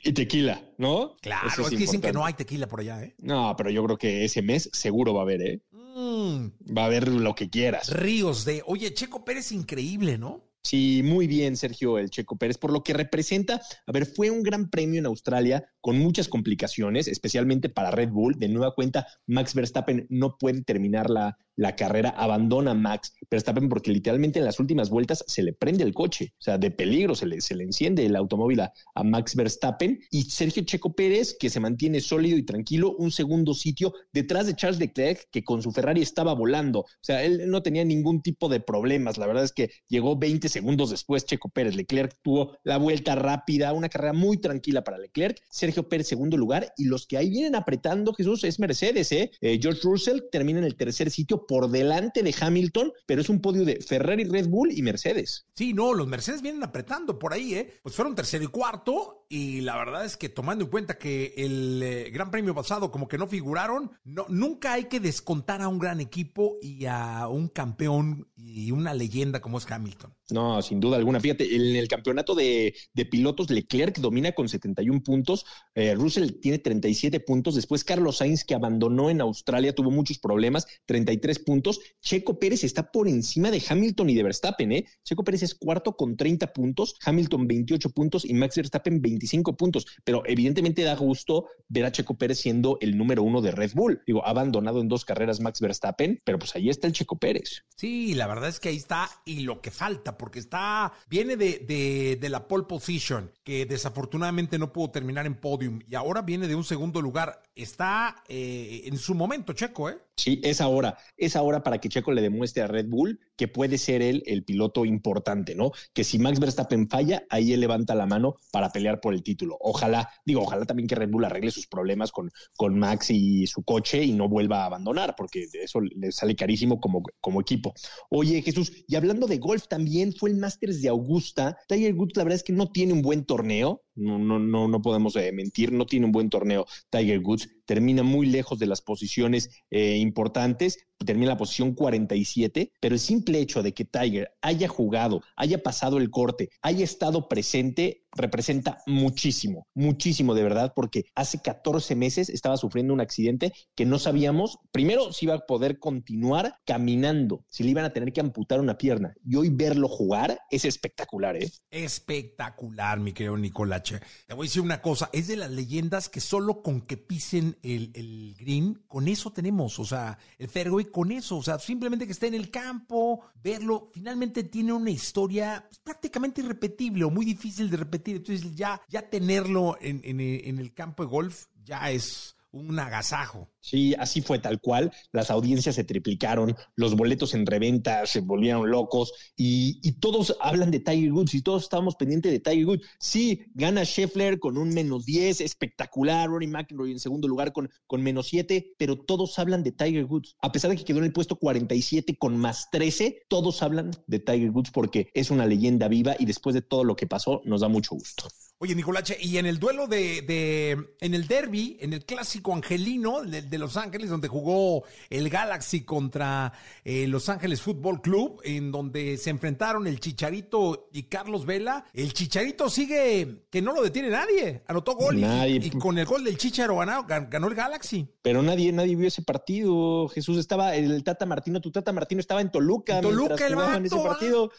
Y 0.00 0.12
tequila, 0.12 0.62
¿no? 0.78 1.16
Claro, 1.20 1.48
Eso 1.48 1.62
es, 1.62 1.70
que 1.70 1.76
dicen 1.76 2.00
que 2.00 2.12
no 2.12 2.24
hay 2.24 2.34
tequila 2.34 2.68
por 2.68 2.80
allá, 2.80 3.02
¿eh? 3.02 3.14
No, 3.18 3.54
pero 3.56 3.68
yo 3.70 3.84
creo 3.84 3.98
que 3.98 4.24
ese 4.24 4.42
mes 4.42 4.70
seguro 4.72 5.12
va 5.12 5.20
a 5.20 5.24
haber, 5.24 5.42
¿eh? 5.42 5.60
Mm, 5.72 6.50
Va 6.76 6.82
a 6.82 6.86
haber 6.86 7.08
lo 7.08 7.34
que 7.34 7.50
quieras. 7.50 7.92
ríos 7.92 8.44
de. 8.44 8.62
Oye, 8.66 8.94
Checo 8.94 9.24
Pérez, 9.24 9.50
increíble, 9.50 10.16
¿no? 10.16 10.44
Sí, 10.62 11.02
muy 11.02 11.26
bien, 11.26 11.56
Sergio 11.56 11.98
el 11.98 12.10
Checo 12.10 12.36
Pérez, 12.36 12.58
por 12.58 12.72
lo 12.72 12.82
que 12.82 12.92
representa, 12.92 13.62
a 13.86 13.92
ver, 13.92 14.06
fue 14.06 14.30
un 14.30 14.42
gran 14.42 14.68
premio 14.68 14.98
en 14.98 15.06
Australia 15.06 15.66
con 15.80 15.98
muchas 15.98 16.28
complicaciones, 16.28 17.08
especialmente 17.08 17.68
para 17.68 17.90
Red 17.90 18.10
Bull. 18.10 18.38
De 18.38 18.48
nueva 18.48 18.74
cuenta, 18.74 19.06
Max 19.26 19.54
Verstappen 19.54 20.06
no 20.10 20.36
puede 20.36 20.62
terminar 20.62 21.08
la, 21.08 21.38
la 21.58 21.76
carrera, 21.76 22.10
abandona 22.10 22.72
Max 22.72 23.12
Verstappen 23.30 23.68
porque 23.68 23.90
literalmente 23.90 24.38
en 24.38 24.44
las 24.44 24.58
últimas 24.60 24.90
vueltas 24.90 25.24
se 25.26 25.42
le 25.42 25.52
prende 25.52 25.84
el 25.84 25.92
coche, 25.92 26.32
o 26.38 26.42
sea, 26.42 26.56
de 26.56 26.70
peligro 26.70 27.14
se 27.14 27.26
le, 27.26 27.40
se 27.40 27.54
le 27.54 27.64
enciende 27.64 28.06
el 28.06 28.16
automóvil 28.16 28.60
a, 28.60 28.72
a 28.94 29.04
Max 29.04 29.34
Verstappen. 29.34 30.00
Y 30.10 30.22
Sergio 30.22 30.62
Checo 30.64 30.94
Pérez, 30.94 31.36
que 31.38 31.50
se 31.50 31.60
mantiene 31.60 32.00
sólido 32.00 32.36
y 32.36 32.44
tranquilo, 32.44 32.94
un 32.96 33.10
segundo 33.10 33.54
sitio 33.54 33.92
detrás 34.12 34.46
de 34.46 34.54
Charles 34.54 34.78
Leclerc, 34.78 35.28
que 35.30 35.44
con 35.44 35.62
su 35.62 35.72
Ferrari 35.72 36.00
estaba 36.00 36.32
volando, 36.34 36.80
o 36.80 36.86
sea, 37.02 37.22
él 37.24 37.50
no 37.50 37.62
tenía 37.62 37.84
ningún 37.84 38.22
tipo 38.22 38.48
de 38.48 38.60
problemas, 38.60 39.18
la 39.18 39.26
verdad 39.26 39.44
es 39.44 39.52
que 39.52 39.70
llegó 39.88 40.16
20 40.16 40.48
segundos 40.48 40.90
después 40.90 41.24
Checo 41.24 41.48
Pérez, 41.48 41.74
Leclerc 41.74 42.16
tuvo 42.22 42.56
la 42.64 42.78
vuelta 42.78 43.14
rápida, 43.14 43.72
una 43.72 43.88
carrera 43.88 44.12
muy 44.12 44.38
tranquila 44.38 44.82
para 44.84 44.98
Leclerc, 44.98 45.40
Sergio 45.50 45.88
Pérez 45.88 46.08
segundo 46.08 46.36
lugar. 46.36 46.72
Y 46.76 46.84
los 46.84 47.06
que 47.06 47.16
ahí 47.16 47.30
vienen 47.30 47.54
apretando, 47.54 48.12
Jesús, 48.12 48.44
es 48.44 48.58
Mercedes, 48.58 49.12
¿eh? 49.12 49.30
eh 49.40 49.58
George 49.60 49.80
Russell 49.82 50.20
termina 50.32 50.58
en 50.58 50.64
el 50.64 50.76
tercer 50.76 51.10
sitio 51.10 51.46
por 51.48 51.70
delante 51.70 52.22
de 52.22 52.34
Hamilton, 52.38 52.92
pero 53.06 53.22
es 53.22 53.30
un 53.30 53.40
podio 53.40 53.64
de 53.64 53.80
Ferrari, 53.80 54.24
Red 54.24 54.48
Bull 54.48 54.70
y 54.70 54.82
Mercedes. 54.82 55.46
Sí, 55.54 55.72
no, 55.72 55.94
los 55.94 56.06
Mercedes 56.06 56.42
vienen 56.42 56.62
apretando 56.62 57.18
por 57.18 57.32
ahí, 57.32 57.54
¿eh? 57.54 57.80
Pues 57.82 57.96
fueron 57.96 58.14
tercero 58.14 58.44
y 58.44 58.48
cuarto 58.48 59.24
y 59.30 59.62
la 59.62 59.76
verdad 59.76 60.04
es 60.04 60.16
que 60.16 60.28
tomando 60.28 60.64
en 60.64 60.70
cuenta 60.70 60.98
que 60.98 61.34
el 61.36 61.82
eh, 61.82 62.10
Gran 62.10 62.30
Premio 62.30 62.54
pasado 62.54 62.90
como 62.90 63.08
que 63.08 63.18
no 63.18 63.26
figuraron, 63.26 63.90
no, 64.04 64.26
nunca 64.28 64.74
hay 64.74 64.84
que 64.84 65.00
descontar 65.00 65.62
a 65.62 65.68
un 65.68 65.78
gran 65.78 66.00
equipo 66.00 66.58
y 66.60 66.84
a 66.84 67.28
un 67.28 67.48
campeón 67.48 68.28
y 68.36 68.70
una 68.70 68.94
leyenda 68.94 69.40
como 69.40 69.58
es 69.58 69.70
Hamilton. 69.70 70.14
No, 70.30 70.60
sin 70.60 70.80
duda 70.80 70.98
alguna. 70.98 71.20
Fíjate, 71.20 71.54
en 71.54 71.76
el 71.76 71.88
campeonato 71.88 72.34
de, 72.34 72.74
pilotos, 73.10 73.50
Leclerc 73.50 73.98
domina 73.98 74.32
con 74.32 74.48
71 74.48 75.02
puntos, 75.02 75.46
eh, 75.74 75.94
Russell 75.94 76.32
tiene 76.40 76.58
37 76.58 77.20
puntos, 77.20 77.54
después 77.54 77.84
Carlos 77.84 78.18
Sainz, 78.18 78.44
que 78.44 78.54
abandonó 78.54 79.08
en 79.10 79.20
Australia, 79.20 79.74
tuvo 79.74 79.90
muchos 79.90 80.18
problemas, 80.18 80.66
33 80.86 81.37
puntos. 81.38 81.80
Checo 82.00 82.38
Pérez 82.38 82.64
está 82.64 82.90
por 82.90 83.08
encima 83.08 83.50
de 83.50 83.62
Hamilton 83.66 84.10
y 84.10 84.14
de 84.14 84.22
Verstappen, 84.22 84.72
¿eh? 84.72 84.86
Checo 85.04 85.24
Pérez 85.24 85.42
es 85.42 85.54
cuarto 85.54 85.96
con 85.96 86.16
30 86.16 86.52
puntos, 86.52 86.96
Hamilton 87.04 87.46
28 87.46 87.90
puntos 87.90 88.24
y 88.24 88.34
Max 88.34 88.56
Verstappen 88.56 89.00
25 89.00 89.56
puntos. 89.56 89.86
Pero 90.04 90.22
evidentemente 90.26 90.82
da 90.82 90.96
gusto 90.96 91.46
ver 91.68 91.84
a 91.84 91.92
Checo 91.92 92.16
Pérez 92.16 92.38
siendo 92.38 92.78
el 92.80 92.96
número 92.96 93.22
uno 93.22 93.40
de 93.40 93.50
Red 93.50 93.72
Bull. 93.74 94.02
Digo, 94.06 94.24
ha 94.24 94.30
abandonado 94.30 94.80
en 94.80 94.88
dos 94.88 95.04
carreras 95.04 95.40
Max 95.40 95.60
Verstappen, 95.60 96.20
pero 96.24 96.38
pues 96.38 96.54
ahí 96.54 96.68
está 96.68 96.86
el 96.86 96.92
Checo 96.92 97.18
Pérez. 97.18 97.64
Sí, 97.76 98.14
la 98.14 98.26
verdad 98.26 98.48
es 98.48 98.60
que 98.60 98.70
ahí 98.70 98.76
está 98.76 99.08
y 99.24 99.40
lo 99.40 99.60
que 99.60 99.70
falta 99.70 100.16
porque 100.16 100.38
está, 100.38 100.92
viene 101.08 101.36
de, 101.36 102.16
de, 102.20 102.28
la 102.28 102.46
pole 102.46 102.64
position, 102.64 103.32
que 103.44 103.64
desafortunadamente 103.64 104.58
no 104.58 104.72
pudo 104.72 104.90
terminar 104.90 105.26
en 105.26 105.34
podium, 105.34 105.80
y 105.88 105.94
ahora 105.94 106.22
viene 106.22 106.48
de 106.48 106.54
un 106.54 106.64
segundo 106.64 107.00
lugar. 107.00 107.42
Está 107.54 108.22
eh, 108.28 108.82
en 108.84 108.98
su 108.98 109.14
momento, 109.14 109.52
Checo, 109.52 109.88
¿eh? 109.88 109.98
Sí, 110.18 110.40
es 110.42 110.60
ahora, 110.60 110.98
es 111.16 111.36
ahora 111.36 111.62
para 111.62 111.78
que 111.78 111.88
Checo 111.88 112.10
le 112.10 112.22
demuestre 112.22 112.64
a 112.64 112.66
Red 112.66 112.88
Bull 112.88 113.20
que 113.36 113.46
puede 113.46 113.78
ser 113.78 114.02
él 114.02 114.24
el 114.26 114.42
piloto 114.42 114.84
importante, 114.84 115.54
¿no? 115.54 115.70
Que 115.94 116.02
si 116.02 116.18
Max 116.18 116.40
Verstappen 116.40 116.88
falla, 116.88 117.22
ahí 117.30 117.52
él 117.52 117.60
levanta 117.60 117.94
la 117.94 118.04
mano 118.04 118.34
para 118.50 118.70
pelear 118.70 119.00
por 119.00 119.14
el 119.14 119.22
título. 119.22 119.56
Ojalá, 119.60 120.10
digo, 120.26 120.42
ojalá 120.42 120.66
también 120.66 120.88
que 120.88 120.96
Red 120.96 121.10
Bull 121.10 121.24
arregle 121.24 121.52
sus 121.52 121.68
problemas 121.68 122.10
con, 122.10 122.32
con 122.56 122.76
Max 122.76 123.10
y 123.10 123.46
su 123.46 123.62
coche 123.62 124.02
y 124.02 124.12
no 124.12 124.28
vuelva 124.28 124.62
a 124.62 124.66
abandonar, 124.66 125.14
porque 125.16 125.46
eso 125.52 125.80
le 125.80 126.10
sale 126.10 126.34
carísimo 126.34 126.80
como, 126.80 127.04
como 127.20 127.40
equipo. 127.40 127.72
Oye, 128.10 128.42
Jesús, 128.42 128.72
y 128.88 128.96
hablando 128.96 129.28
de 129.28 129.38
golf 129.38 129.68
también, 129.68 130.12
fue 130.12 130.30
el 130.30 130.36
Masters 130.36 130.82
de 130.82 130.88
Augusta. 130.88 131.56
Tiger 131.68 131.94
Woods, 131.94 132.16
la 132.16 132.24
verdad 132.24 132.36
es 132.36 132.42
que 132.42 132.52
no 132.52 132.72
tiene 132.72 132.92
un 132.92 133.02
buen 133.02 133.24
torneo, 133.24 133.84
no, 133.94 134.18
no, 134.18 134.38
no, 134.38 134.68
no 134.68 134.82
podemos 134.82 135.14
eh, 135.16 135.32
mentir, 135.32 135.72
no 135.72 135.86
tiene 135.86 136.06
un 136.06 136.12
buen 136.12 136.30
torneo 136.30 136.66
Tiger 136.90 137.20
Woods, 137.20 137.48
termina 137.66 138.02
muy 138.02 138.26
lejos 138.26 138.58
de 138.58 138.66
las 138.66 138.80
posiciones 138.80 139.50
eh, 139.70 139.96
importantes, 140.08 140.78
termina 141.04 141.32
la 141.32 141.36
posición 141.36 141.74
47, 141.74 142.72
pero 142.80 142.94
el 142.94 143.00
simple 143.00 143.38
hecho 143.40 143.62
de 143.62 143.72
que 143.72 143.84
Tiger 143.84 144.32
haya 144.42 144.68
jugado, 144.68 145.22
haya 145.36 145.62
pasado 145.62 145.98
el 145.98 146.10
corte, 146.10 146.50
haya 146.62 146.84
estado 146.84 147.28
presente, 147.28 148.04
representa 148.12 148.78
muchísimo, 148.86 149.68
muchísimo 149.74 150.34
de 150.34 150.42
verdad, 150.42 150.72
porque 150.74 151.04
hace 151.14 151.40
14 151.40 151.94
meses 151.94 152.28
estaba 152.28 152.56
sufriendo 152.56 152.92
un 152.92 153.00
accidente 153.00 153.52
que 153.74 153.86
no 153.86 153.98
sabíamos, 153.98 154.58
primero, 154.72 155.12
si 155.12 155.26
iba 155.26 155.34
a 155.34 155.46
poder 155.46 155.78
continuar 155.78 156.56
caminando, 156.66 157.44
si 157.48 157.62
le 157.62 157.70
iban 157.70 157.84
a 157.84 157.92
tener 157.92 158.12
que 158.12 158.20
amputar 158.20 158.60
una 158.60 158.78
pierna, 158.78 159.14
y 159.24 159.36
hoy 159.36 159.50
verlo 159.50 159.88
jugar 159.88 160.40
es 160.50 160.64
espectacular, 160.64 161.36
¿eh? 161.36 161.50
Espectacular, 161.70 162.98
mi 162.98 163.12
querido 163.12 163.36
Nicolache. 163.36 164.00
Te 164.26 164.34
voy 164.34 164.46
a 164.46 164.48
decir 164.48 164.62
una 164.62 164.82
cosa, 164.82 165.10
es 165.12 165.28
de 165.28 165.36
las 165.36 165.50
leyendas 165.50 166.08
que 166.08 166.20
solo 166.20 166.62
con 166.62 166.80
que 166.82 166.96
pisen 166.96 167.56
el, 167.62 167.92
el 167.94 168.34
green, 168.38 168.82
con 168.88 169.06
eso 169.08 169.32
tenemos, 169.32 169.78
o 169.78 169.84
sea, 169.84 170.18
el 170.38 170.48
fairway 170.48 170.87
con 170.90 171.12
eso, 171.12 171.36
o 171.36 171.42
sea, 171.42 171.58
simplemente 171.58 172.06
que 172.06 172.12
esté 172.12 172.26
en 172.26 172.34
el 172.34 172.50
campo, 172.50 173.20
verlo, 173.42 173.90
finalmente 173.92 174.44
tiene 174.44 174.72
una 174.72 174.90
historia 174.90 175.64
pues, 175.68 175.78
prácticamente 175.80 176.40
irrepetible 176.40 177.04
o 177.04 177.10
muy 177.10 177.24
difícil 177.24 177.70
de 177.70 177.76
repetir, 177.76 178.16
entonces 178.16 178.54
ya, 178.54 178.80
ya 178.88 179.08
tenerlo 179.08 179.76
en, 179.80 180.00
en 180.04 180.58
el 180.58 180.74
campo 180.74 181.02
de 181.02 181.08
golf 181.08 181.46
ya 181.64 181.90
es 181.90 182.37
un 182.50 182.78
agasajo. 182.78 183.50
Sí, 183.60 183.94
así 183.98 184.22
fue 184.22 184.38
tal 184.38 184.60
cual. 184.60 184.92
Las 185.12 185.30
audiencias 185.30 185.74
se 185.74 185.84
triplicaron, 185.84 186.56
los 186.74 186.96
boletos 186.96 187.34
en 187.34 187.46
reventa 187.46 188.06
se 188.06 188.20
volvieron 188.20 188.70
locos 188.70 189.12
y, 189.36 189.78
todos 190.00 190.36
hablan 190.40 190.70
de 190.70 190.80
Tiger 190.80 191.12
Woods 191.12 191.34
y 191.34 191.42
todos 191.42 191.64
estábamos 191.64 191.96
pendientes 191.96 192.30
de 192.30 192.40
Tiger 192.40 192.66
Woods. 192.66 192.86
Sí, 192.98 193.46
gana 193.54 193.84
Scheffler 193.84 194.38
con 194.38 194.56
un 194.56 194.70
menos 194.70 195.04
10, 195.04 195.40
espectacular. 195.40 196.28
Rory 196.28 196.46
McIlroy 196.46 196.92
en 196.92 197.00
segundo 197.00 197.26
lugar 197.26 197.52
con, 197.52 197.68
con 197.86 198.02
menos 198.02 198.28
7, 198.28 198.74
pero 198.78 198.96
todos 198.96 199.38
hablan 199.38 199.62
de 199.62 199.72
Tiger 199.72 200.04
Woods. 200.04 200.36
A 200.40 200.52
pesar 200.52 200.70
de 200.70 200.76
que 200.76 200.84
quedó 200.84 200.98
en 200.98 201.04
el 201.04 201.12
puesto 201.12 201.36
47 201.36 202.16
con 202.16 202.36
más 202.36 202.70
13, 202.70 203.26
todos 203.28 203.62
hablan 203.62 203.90
de 204.06 204.20
Tiger 204.20 204.50
Woods 204.50 204.70
porque 204.70 205.10
es 205.14 205.30
una 205.30 205.46
leyenda 205.46 205.88
viva 205.88 206.14
y 206.18 206.26
después 206.26 206.54
de 206.54 206.62
todo 206.62 206.84
lo 206.84 206.96
que 206.96 207.06
pasó, 207.06 207.42
nos 207.44 207.60
da 207.60 207.68
mucho 207.68 207.94
gusto. 207.94 208.28
Oye, 208.60 208.74
Nicolache, 208.74 209.16
y 209.20 209.38
en 209.38 209.46
el 209.46 209.60
duelo 209.60 209.86
de, 209.86 210.22
de 210.22 210.96
en 211.00 211.14
el 211.14 211.28
derby, 211.28 211.76
en 211.80 211.92
el 211.92 212.04
clásico 212.04 212.52
angelino 212.52 213.22
de, 213.22 213.56
Los 213.56 213.76
Ángeles, 213.76 214.10
donde 214.10 214.26
jugó 214.26 214.82
el 215.10 215.30
Galaxy 215.30 215.82
contra 215.82 216.52
eh, 216.84 217.06
Los 217.06 217.28
Ángeles 217.28 217.62
Fútbol 217.62 218.02
Club, 218.02 218.40
en 218.42 218.72
donde 218.72 219.16
se 219.16 219.30
enfrentaron 219.30 219.86
el 219.86 220.00
Chicharito 220.00 220.88
y 220.92 221.04
Carlos 221.04 221.46
Vela, 221.46 221.84
el 221.94 222.12
Chicharito 222.12 222.68
sigue 222.68 223.44
que 223.48 223.62
no 223.62 223.72
lo 223.72 223.80
detiene 223.80 224.10
nadie, 224.10 224.64
anotó 224.66 224.96
gol 224.96 225.20
y, 225.20 225.70
con 225.78 225.96
el 225.96 226.06
gol 226.06 226.24
del 226.24 226.36
Chicharo 226.36 226.78
ganó, 226.78 227.06
ganó 227.06 227.46
el 227.46 227.54
Galaxy. 227.54 228.08
Pero 228.22 228.42
nadie, 228.42 228.72
nadie 228.72 228.96
vio 228.96 229.06
ese 229.06 229.22
partido. 229.22 230.08
Jesús 230.08 230.36
estaba, 230.36 230.74
el 230.74 231.04
Tata 231.04 231.26
Martino, 231.26 231.60
tu 231.60 231.70
Tata 231.70 231.92
Martino 231.92 232.20
estaba 232.20 232.40
en 232.40 232.50
Toluca. 232.50 233.00
Toluca 233.00 233.46
el 233.46 233.54
vato, 233.54 233.84
ese 233.84 233.96
partido. 233.96 234.50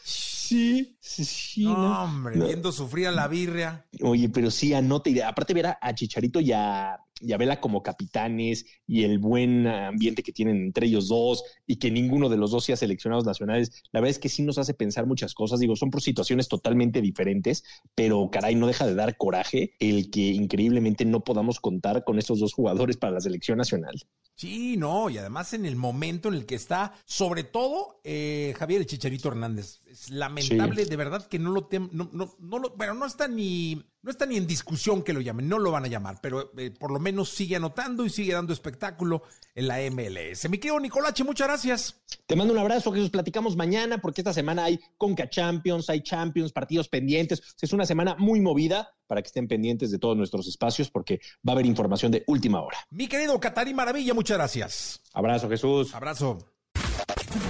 Sí, 0.50 0.98
sí, 1.00 1.64
no, 1.64 2.02
hombre, 2.02 2.36
viendo 2.36 2.72
sufrir 2.72 3.06
a 3.06 3.12
la 3.12 3.28
birria. 3.28 3.86
Oye, 4.02 4.28
pero 4.28 4.50
sí, 4.50 4.74
anote. 4.74 5.22
Aparte, 5.22 5.54
ver 5.54 5.66
a, 5.80 5.94
Chicharito 5.94 6.40
ya 6.40 6.40
y 6.40 6.52
a 6.52 6.98
Vela 7.20 7.60
como 7.60 7.82
capitanes 7.82 8.66
y 8.86 9.04
el 9.04 9.18
buen 9.18 9.66
ambiente 9.66 10.22
que 10.22 10.32
tienen 10.32 10.56
entre 10.56 10.86
ellos 10.86 11.08
dos 11.08 11.42
y 11.66 11.76
que 11.76 11.90
ninguno 11.90 12.28
de 12.28 12.36
los 12.36 12.50
dos 12.50 12.64
sea 12.64 12.76
seleccionados 12.76 13.24
nacionales, 13.24 13.84
la 13.92 14.00
verdad 14.00 14.10
es 14.10 14.18
que 14.18 14.28
sí 14.28 14.42
nos 14.42 14.58
hace 14.58 14.74
pensar 14.74 15.06
muchas 15.06 15.34
cosas. 15.34 15.60
Digo, 15.60 15.76
son 15.76 15.90
por 15.90 16.02
situaciones 16.02 16.48
totalmente 16.48 17.00
diferentes, 17.00 17.64
pero 17.94 18.30
caray, 18.30 18.54
no 18.54 18.66
deja 18.66 18.86
de 18.86 18.94
dar 18.94 19.16
coraje 19.16 19.74
el 19.78 20.10
que 20.10 20.28
increíblemente 20.28 21.04
no 21.04 21.24
podamos 21.24 21.60
contar 21.60 22.04
con 22.04 22.18
estos 22.18 22.40
dos 22.40 22.52
jugadores 22.52 22.96
para 22.96 23.12
la 23.12 23.20
selección 23.20 23.58
nacional. 23.58 23.94
Sí, 24.34 24.76
no, 24.78 25.10
y 25.10 25.18
además 25.18 25.52
en 25.52 25.66
el 25.66 25.76
momento 25.76 26.28
en 26.28 26.34
el 26.34 26.46
que 26.46 26.54
está, 26.54 26.94
sobre 27.04 27.44
todo 27.44 28.00
eh, 28.04 28.54
Javier 28.58 28.80
el 28.80 28.86
Chicharito 28.86 29.28
Hernández. 29.28 29.82
Es 29.86 30.10
lamentable, 30.10 30.86
de 30.86 30.96
verdad, 30.96 31.26
que 31.26 31.38
no 31.38 31.50
lo, 31.50 31.68
no, 31.92 32.08
no, 32.12 32.36
no 32.38 32.58
lo, 32.58 32.70
bueno, 32.76 32.94
no 32.94 33.04
está 33.04 33.28
ni 33.28 33.82
no 34.02 34.10
está 34.10 34.26
ni 34.26 34.36
en 34.36 34.46
discusión 34.46 35.02
que 35.02 35.12
lo 35.12 35.20
llamen, 35.20 35.48
no 35.48 35.58
lo 35.58 35.70
van 35.70 35.84
a 35.84 35.88
llamar, 35.88 36.18
pero 36.22 36.52
eh, 36.56 36.70
por 36.70 36.90
lo 36.90 36.98
menos 36.98 37.30
sigue 37.30 37.56
anotando 37.56 38.04
y 38.04 38.10
sigue 38.10 38.32
dando 38.32 38.52
espectáculo 38.52 39.22
en 39.54 39.68
la 39.68 39.78
MLS. 39.90 40.48
Mi 40.48 40.58
querido 40.58 40.80
Nicolache, 40.80 41.24
muchas 41.24 41.48
gracias. 41.48 42.00
Te 42.26 42.36
mando 42.36 42.52
un 42.52 42.58
abrazo, 42.58 42.92
Jesús. 42.92 43.10
Platicamos 43.10 43.56
mañana 43.56 43.98
porque 43.98 44.22
esta 44.22 44.32
semana 44.32 44.64
hay 44.64 44.80
Conca 44.96 45.28
Champions, 45.28 45.90
hay 45.90 46.02
Champions, 46.02 46.52
partidos 46.52 46.88
pendientes. 46.88 47.42
Es 47.60 47.72
una 47.72 47.84
semana 47.84 48.16
muy 48.18 48.40
movida 48.40 48.90
para 49.06 49.22
que 49.22 49.26
estén 49.26 49.48
pendientes 49.48 49.90
de 49.90 49.98
todos 49.98 50.16
nuestros 50.16 50.46
espacios 50.46 50.90
porque 50.90 51.20
va 51.46 51.52
a 51.52 51.56
haber 51.56 51.66
información 51.66 52.12
de 52.12 52.24
última 52.26 52.62
hora. 52.62 52.78
Mi 52.90 53.08
querido 53.08 53.38
Catarí 53.38 53.74
Maravilla, 53.74 54.14
muchas 54.14 54.38
gracias. 54.38 55.02
Abrazo, 55.12 55.48
Jesús. 55.48 55.94
Abrazo. 55.94 56.38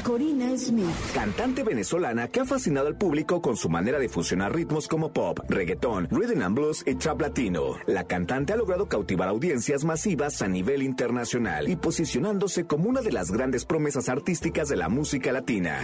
Corina 0.02 0.56
Smith, 0.56 0.94
cantante 1.14 1.62
venezolana 1.62 2.28
que 2.28 2.40
ha 2.40 2.44
fascinado 2.44 2.88
al 2.88 2.96
público 2.96 3.40
con 3.40 3.56
su 3.56 3.68
manera 3.68 3.98
de 3.98 4.08
fusionar 4.08 4.54
ritmos 4.54 4.88
como 4.88 5.12
pop, 5.12 5.38
reggaetón, 5.48 6.08
rhythm 6.10 6.42
and 6.42 6.54
blues 6.54 6.82
y 6.86 6.94
trap 6.94 7.20
latino. 7.20 7.76
La 7.86 8.04
cantante 8.04 8.52
ha 8.52 8.56
logrado 8.56 8.88
cautivar 8.88 9.28
audiencias 9.28 9.84
masivas 9.84 10.42
a 10.42 10.48
nivel 10.48 10.82
internacional 10.82 11.68
y 11.68 11.76
posicionándose 11.76 12.66
como 12.66 12.88
una 12.88 13.00
de 13.00 13.12
las 13.12 13.30
grandes 13.30 13.64
promesas 13.64 14.08
artísticas 14.08 14.68
de 14.68 14.76
la 14.76 14.88
música 14.88 15.32
latina. 15.32 15.80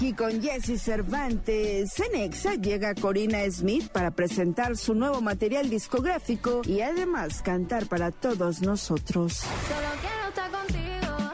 Aquí 0.00 0.14
con 0.14 0.40
Jesse 0.40 0.80
Cervantes. 0.80 1.92
Cenexa 1.92 2.54
llega 2.54 2.94
Corina 2.94 3.38
Smith 3.50 3.88
para 3.88 4.10
presentar 4.10 4.78
su 4.78 4.94
nuevo 4.94 5.20
material 5.20 5.68
discográfico 5.68 6.62
y 6.64 6.80
además 6.80 7.42
cantar 7.42 7.86
para 7.86 8.10
todos 8.10 8.62
nosotros. 8.62 9.34
Solo 9.34 9.88
quiero 10.00 10.28
estar 10.28 10.50
contigo. 10.50 11.32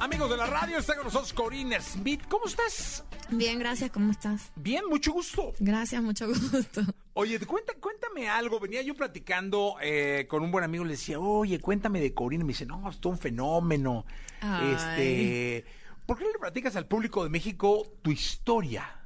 Amigos 0.00 0.28
de 0.28 0.36
la 0.36 0.46
radio, 0.46 0.78
está 0.78 0.96
con 0.96 1.04
nosotros 1.04 1.32
Corina 1.32 1.80
Smith. 1.80 2.22
¿Cómo 2.28 2.46
estás? 2.46 3.04
Bien, 3.28 3.60
gracias, 3.60 3.92
¿cómo 3.92 4.10
estás? 4.10 4.50
Bien, 4.56 4.82
mucho 4.90 5.12
gusto. 5.12 5.52
Gracias, 5.60 6.02
mucho 6.02 6.26
gusto. 6.26 6.82
Oye, 7.12 7.38
cuenta, 7.38 7.74
cuéntame 7.80 8.28
algo. 8.28 8.58
Venía 8.58 8.82
yo 8.82 8.96
platicando 8.96 9.76
eh, 9.80 10.26
con 10.28 10.42
un 10.42 10.50
buen 10.50 10.64
amigo, 10.64 10.82
le 10.82 10.92
decía, 10.92 11.20
oye, 11.20 11.60
cuéntame 11.60 12.00
de 12.00 12.12
Corina. 12.12 12.42
Me 12.42 12.54
dice, 12.54 12.66
no, 12.66 12.90
es 12.90 12.98
todo 12.98 13.12
un 13.12 13.20
fenómeno. 13.20 14.04
Ay. 14.40 14.72
Este, 14.72 15.79
¿Por 16.10 16.18
qué 16.18 16.24
le 16.24 16.40
platicas 16.40 16.74
al 16.74 16.88
público 16.88 17.22
de 17.22 17.30
México 17.30 17.86
tu 18.02 18.10
historia? 18.10 18.96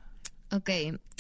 Ok, 0.50 0.70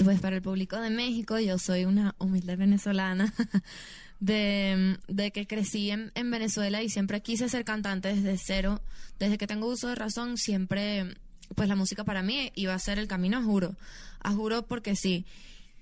pues 0.02 0.18
para 0.18 0.36
el 0.36 0.40
público 0.40 0.80
de 0.80 0.88
México, 0.88 1.38
yo 1.38 1.58
soy 1.58 1.84
una 1.84 2.14
humilde 2.18 2.56
venezolana 2.56 3.34
de, 4.18 4.98
de 5.08 5.30
que 5.30 5.46
crecí 5.46 5.90
en, 5.90 6.10
en 6.14 6.30
Venezuela 6.30 6.82
y 6.82 6.88
siempre 6.88 7.20
quise 7.20 7.50
ser 7.50 7.66
cantante 7.66 8.14
desde 8.14 8.38
cero. 8.38 8.80
Desde 9.18 9.36
que 9.36 9.46
tengo 9.46 9.66
uso 9.66 9.88
de 9.88 9.94
razón, 9.94 10.38
siempre, 10.38 11.18
pues 11.54 11.68
la 11.68 11.76
música 11.76 12.02
para 12.02 12.22
mí 12.22 12.50
iba 12.54 12.72
a 12.72 12.78
ser 12.78 12.98
el 12.98 13.06
camino, 13.06 13.44
juro. 13.44 13.76
A 14.20 14.32
juro 14.32 14.66
porque 14.66 14.96
sí. 14.96 15.26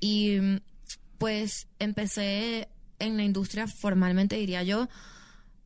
Y 0.00 0.36
pues 1.18 1.68
empecé 1.78 2.68
en 2.98 3.16
la 3.16 3.22
industria 3.22 3.68
formalmente, 3.68 4.34
diría 4.34 4.64
yo, 4.64 4.88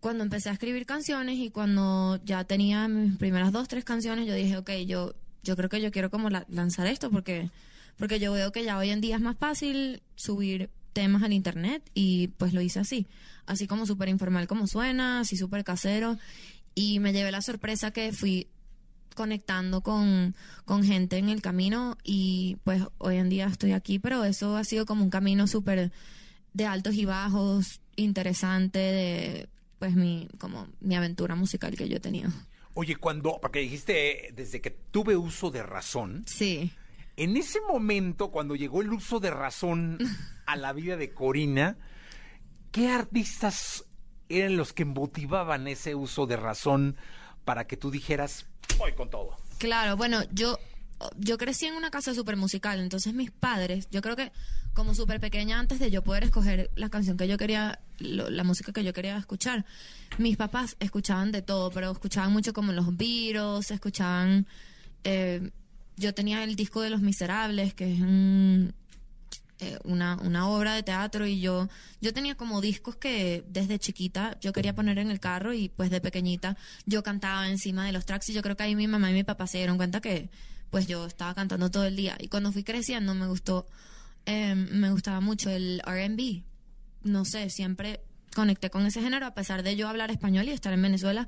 cuando 0.07 0.23
empecé 0.23 0.51
a 0.51 0.53
escribir 0.53 0.87
canciones 0.87 1.37
y 1.37 1.51
cuando 1.51 2.21
ya 2.25 2.45
tenía 2.45 2.87
mis 2.87 3.17
primeras 3.17 3.51
dos, 3.51 3.67
tres 3.67 3.83
canciones, 3.83 4.25
yo 4.29 4.35
dije, 4.35 4.57
ok, 4.57 4.71
yo, 4.87 5.17
yo 5.43 5.57
creo 5.57 5.69
que 5.69 5.81
yo 5.81 5.91
quiero 5.91 6.11
como 6.13 6.31
la- 6.31 6.47
lanzar 6.49 6.87
esto 6.87 7.11
porque, 7.11 7.51
porque 7.97 8.21
yo 8.21 8.31
veo 8.31 8.53
que 8.53 8.63
ya 8.63 8.79
hoy 8.79 8.91
en 8.91 9.01
día 9.01 9.17
es 9.17 9.21
más 9.21 9.37
fácil 9.37 10.05
subir 10.15 10.71
temas 10.93 11.25
al 11.25 11.33
internet 11.33 11.83
y 11.93 12.29
pues 12.29 12.53
lo 12.53 12.61
hice 12.61 12.79
así, 12.79 13.09
así 13.47 13.67
como 13.67 13.85
súper 13.85 14.09
informal 14.09 14.47
como 14.47 14.69
suena, 14.69 15.19
así 15.19 15.37
súper 15.37 15.65
casero. 15.65 16.17
Y 16.77 17.01
me 17.01 17.13
llevé 17.13 17.33
la 17.33 17.43
sorpresa 17.43 17.91
que 17.91 18.13
fui 18.13 18.47
conectando 19.17 19.81
con, 19.81 20.37
con 20.65 20.85
gente 20.85 21.19
en 21.19 21.31
el 21.31 21.43
camino 21.43 21.99
y 22.05 22.59
pues 22.63 22.81
hoy 22.99 23.17
en 23.17 23.29
día 23.29 23.49
estoy 23.49 23.73
aquí, 23.73 23.99
pero 23.99 24.23
eso 24.23 24.57
ha 24.57 24.63
sido 24.63 24.87
como 24.87 25.03
un 25.03 25.11
camino 25.11 25.49
súper 25.49 25.91
de 26.53 26.65
altos 26.65 26.95
y 26.95 27.07
bajos, 27.07 27.81
interesante 27.97 28.79
de 28.79 29.49
pues 29.87 29.95
mi 29.97 30.29
como 30.39 30.67
mi 30.81 30.97
aventura 30.97 31.35
musical 31.37 31.77
que 31.77 31.89
yo 31.89 31.97
he 31.97 32.01
tenido. 32.01 32.31
Oye, 32.75 32.97
cuando, 32.97 33.39
porque 33.41 33.61
dijiste, 33.61 34.33
desde 34.35 34.61
que 34.61 34.71
tuve 34.71 35.17
uso 35.17 35.51
de 35.51 35.63
razón, 35.63 36.25
Sí. 36.27 36.73
en 37.17 37.37
ese 37.37 37.61
momento, 37.61 38.31
cuando 38.31 38.55
llegó 38.57 38.83
el 38.83 38.93
uso 38.93 39.21
de 39.21 39.31
razón 39.31 39.99
a 40.47 40.57
la 40.57 40.73
vida 40.73 40.97
de 40.97 41.15
Corina, 41.15 41.79
¿qué 42.73 42.91
artistas 42.91 43.85
eran 44.29 44.57
los 44.57 44.73
que 44.73 44.85
motivaban 44.85 45.69
ese 45.69 45.95
uso 45.95 46.27
de 46.27 46.37
razón 46.37 46.97
para 47.45 47.67
que 47.67 47.77
tú 47.77 47.91
dijeras, 47.91 48.47
voy 48.79 48.93
con 48.93 49.09
todo? 49.09 49.37
Claro, 49.59 49.97
bueno, 49.97 50.23
yo, 50.33 50.59
yo 51.19 51.37
crecí 51.39 51.67
en 51.67 51.75
una 51.75 51.91
casa 51.91 52.15
súper 52.15 52.37
musical, 52.37 52.81
entonces 52.81 53.13
mis 53.15 53.31
padres, 53.31 53.89
yo 53.91 54.01
creo 54.03 54.17
que 54.17 54.33
como 54.73 54.95
súper 54.95 55.21
pequeña, 55.21 55.59
antes 55.59 55.79
de 55.79 55.91
yo 55.91 56.03
poder 56.03 56.25
escoger 56.25 56.71
la 56.77 56.89
canción 56.91 57.17
que 57.17 57.29
yo 57.29 57.37
quería, 57.39 57.81
lo- 57.99 58.31
la 58.31 58.45
música 58.45 58.73
que 58.73 58.85
yo 58.85 58.93
quería 58.93 59.17
escuchar, 59.17 59.65
mis 60.19 60.37
papás 60.37 60.77
escuchaban 60.81 61.33
de 61.33 61.43
todo, 61.43 61.71
pero 61.71 61.91
escuchaban 61.93 62.33
mucho 62.33 62.53
como 62.53 62.73
los 62.73 62.97
Beatles, 62.97 63.71
escuchaban... 63.71 64.47
eh, 65.05 65.51
yo 65.99 66.13
tenía 66.13 66.45
el 66.45 66.57
disco 66.57 66.83
de 66.83 66.91
Los 66.91 67.01
Miserables, 67.01 67.73
que 67.73 67.91
es 67.95 68.01
un, 68.03 68.75
eh, 69.61 69.79
una, 69.85 70.17
una 70.17 70.47
obra 70.49 70.75
de 70.75 70.83
teatro 70.83 71.27
y 71.27 71.41
yo 71.41 71.69
yo 72.03 72.13
tenía 72.13 72.35
como 72.35 72.61
discos 72.61 72.97
que 72.97 73.43
desde 73.49 73.79
chiquita 73.79 74.37
yo 74.43 74.53
quería 74.53 74.75
poner 74.75 74.99
en 74.99 75.11
el 75.11 75.21
carro 75.21 75.55
y 75.55 75.71
pues 75.71 75.89
de 75.89 76.03
pequeñita 76.03 76.59
yo 76.85 77.03
cantaba 77.03 77.49
encima 77.49 77.87
de 77.87 77.93
los 77.93 78.05
tracks 78.05 78.29
y 78.29 78.35
yo 78.35 78.43
creo 78.43 78.59
que 78.59 78.65
ahí 78.65 78.75
mi 78.77 78.87
mamá 78.87 79.11
y 79.11 79.15
mi 79.15 79.25
papá 79.25 79.47
se 79.47 79.57
dieron 79.57 79.79
cuenta 79.79 80.03
que 80.03 80.29
pues 80.71 80.87
yo 80.87 81.07
estaba 81.07 81.35
cantando 81.35 81.71
todo 81.71 81.85
el 81.85 81.97
día 81.97 82.17
y 82.19 82.29
cuando 82.29 82.53
fui 82.53 82.65
creciendo 82.65 83.15
me 83.15 83.27
gustó 83.27 83.67
eh, 84.27 84.55
me 84.55 84.91
gustaba 84.91 85.21
mucho 85.21 85.51
el 85.51 85.83
R&B 85.87 86.43
no 87.05 87.25
sé 87.25 87.51
siempre 87.51 88.01
conecté 88.35 88.71
con 88.71 88.85
ese 88.87 89.01
género 89.01 89.27
a 89.27 89.35
pesar 89.35 89.63
de 89.63 89.77
yo 89.77 89.89
hablar 89.89 90.11
español 90.11 90.49
y 90.49 90.51
estar 90.51 90.73
en 90.73 90.83
Venezuela 90.83 91.27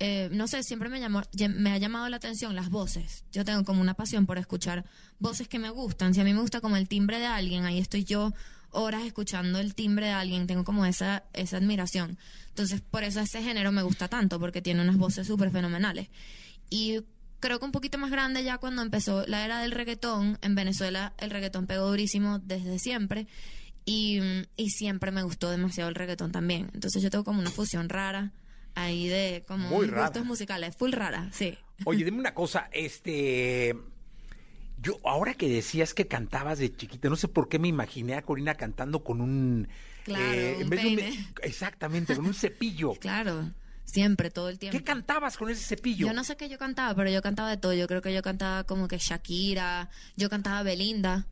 eh, 0.00 0.28
no 0.30 0.46
sé, 0.46 0.62
siempre 0.62 0.88
me, 0.88 1.00
llamó, 1.00 1.22
me 1.56 1.72
ha 1.72 1.78
llamado 1.78 2.08
la 2.08 2.18
atención 2.18 2.54
las 2.54 2.70
voces. 2.70 3.24
Yo 3.32 3.44
tengo 3.44 3.64
como 3.64 3.80
una 3.80 3.94
pasión 3.94 4.26
por 4.26 4.38
escuchar 4.38 4.84
voces 5.18 5.48
que 5.48 5.58
me 5.58 5.70
gustan. 5.70 6.14
Si 6.14 6.20
a 6.20 6.24
mí 6.24 6.32
me 6.32 6.40
gusta 6.40 6.60
como 6.60 6.76
el 6.76 6.88
timbre 6.88 7.18
de 7.18 7.26
alguien, 7.26 7.64
ahí 7.64 7.78
estoy 7.78 8.04
yo 8.04 8.32
horas 8.70 9.04
escuchando 9.04 9.58
el 9.58 9.74
timbre 9.74 10.06
de 10.06 10.12
alguien. 10.12 10.46
Tengo 10.46 10.62
como 10.64 10.86
esa, 10.86 11.24
esa 11.32 11.56
admiración. 11.56 12.16
Entonces, 12.50 12.80
por 12.80 13.02
eso 13.02 13.20
ese 13.20 13.42
género 13.42 13.72
me 13.72 13.82
gusta 13.82 14.06
tanto, 14.08 14.38
porque 14.38 14.62
tiene 14.62 14.82
unas 14.82 14.98
voces 14.98 15.26
súper 15.26 15.50
fenomenales. 15.50 16.08
Y 16.70 17.00
creo 17.40 17.58
que 17.58 17.64
un 17.64 17.72
poquito 17.72 17.98
más 17.98 18.10
grande 18.10 18.42
ya 18.44 18.58
cuando 18.58 18.82
empezó 18.82 19.26
la 19.26 19.44
era 19.44 19.60
del 19.60 19.72
reggaetón, 19.72 20.38
en 20.42 20.54
Venezuela 20.54 21.12
el 21.18 21.30
reggaetón 21.30 21.66
pegó 21.66 21.88
durísimo 21.88 22.38
desde 22.40 22.78
siempre. 22.78 23.26
Y, 23.84 24.20
y 24.56 24.68
siempre 24.68 25.10
me 25.12 25.22
gustó 25.22 25.50
demasiado 25.50 25.88
el 25.88 25.94
reggaetón 25.94 26.30
también. 26.30 26.70
Entonces 26.74 27.02
yo 27.02 27.08
tengo 27.10 27.24
como 27.24 27.40
una 27.40 27.50
fusión 27.50 27.88
rara 27.88 28.32
ahí 28.74 29.08
de 29.08 29.44
como 29.48 29.68
Muy 29.70 29.86
rara. 29.86 30.02
gustos 30.08 30.24
musicales, 30.26 30.76
full 30.76 30.92
rara, 30.92 31.30
sí. 31.32 31.56
Oye, 31.86 32.04
dime 32.04 32.18
una 32.20 32.34
cosa, 32.34 32.68
este... 32.72 33.74
Yo, 34.80 35.00
ahora 35.04 35.34
que 35.34 35.48
decías 35.48 35.92
que 35.92 36.06
cantabas 36.06 36.58
de 36.60 36.72
chiquita, 36.76 37.08
no 37.08 37.16
sé 37.16 37.26
por 37.26 37.48
qué 37.48 37.58
me 37.58 37.66
imaginé 37.66 38.14
a 38.14 38.22
Corina 38.22 38.54
cantando 38.54 39.02
con 39.02 39.20
un... 39.20 39.66
eh, 39.66 40.04
Claro, 40.04 40.68
de 40.70 40.86
un- 40.86 41.34
exactamente, 41.42 42.14
con 42.14 42.26
un 42.26 42.34
cepillo. 42.34 42.92
Claro, 42.94 43.50
siempre, 43.88 44.30
todo 44.30 44.48
el 44.48 44.58
tiempo. 44.58 44.76
¿Qué 44.76 44.84
cantabas 44.84 45.36
con 45.36 45.50
ese 45.50 45.62
cepillo? 45.62 46.06
Yo 46.06 46.12
no 46.12 46.24
sé 46.24 46.36
qué 46.36 46.48
yo 46.48 46.58
cantaba, 46.58 46.94
pero 46.94 47.10
yo 47.10 47.22
cantaba 47.22 47.50
de 47.50 47.56
todo. 47.56 47.72
Yo 47.72 47.86
creo 47.86 48.02
que 48.02 48.12
yo 48.12 48.22
cantaba 48.22 48.64
como 48.64 48.88
que 48.88 48.98
Shakira, 48.98 49.88
yo 50.16 50.28
cantaba 50.28 50.62
Belinda. 50.62 51.26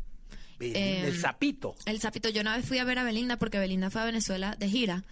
Belinda, 0.59 0.81
eh, 0.81 1.09
el 1.09 1.21
sapito. 1.21 1.75
El 1.85 2.01
sapito, 2.01 2.29
yo 2.31 2.41
una 2.41 2.57
vez 2.57 2.67
fui 2.67 2.79
a 2.79 2.85
ver 2.85 2.99
a 2.99 3.05
Belinda 3.05 3.37
porque 3.37 3.59
Belinda 3.59 3.91
fue 3.91 4.01
a 4.01 4.05
Venezuela 4.07 4.57
de 4.59 4.69
gira 4.69 5.05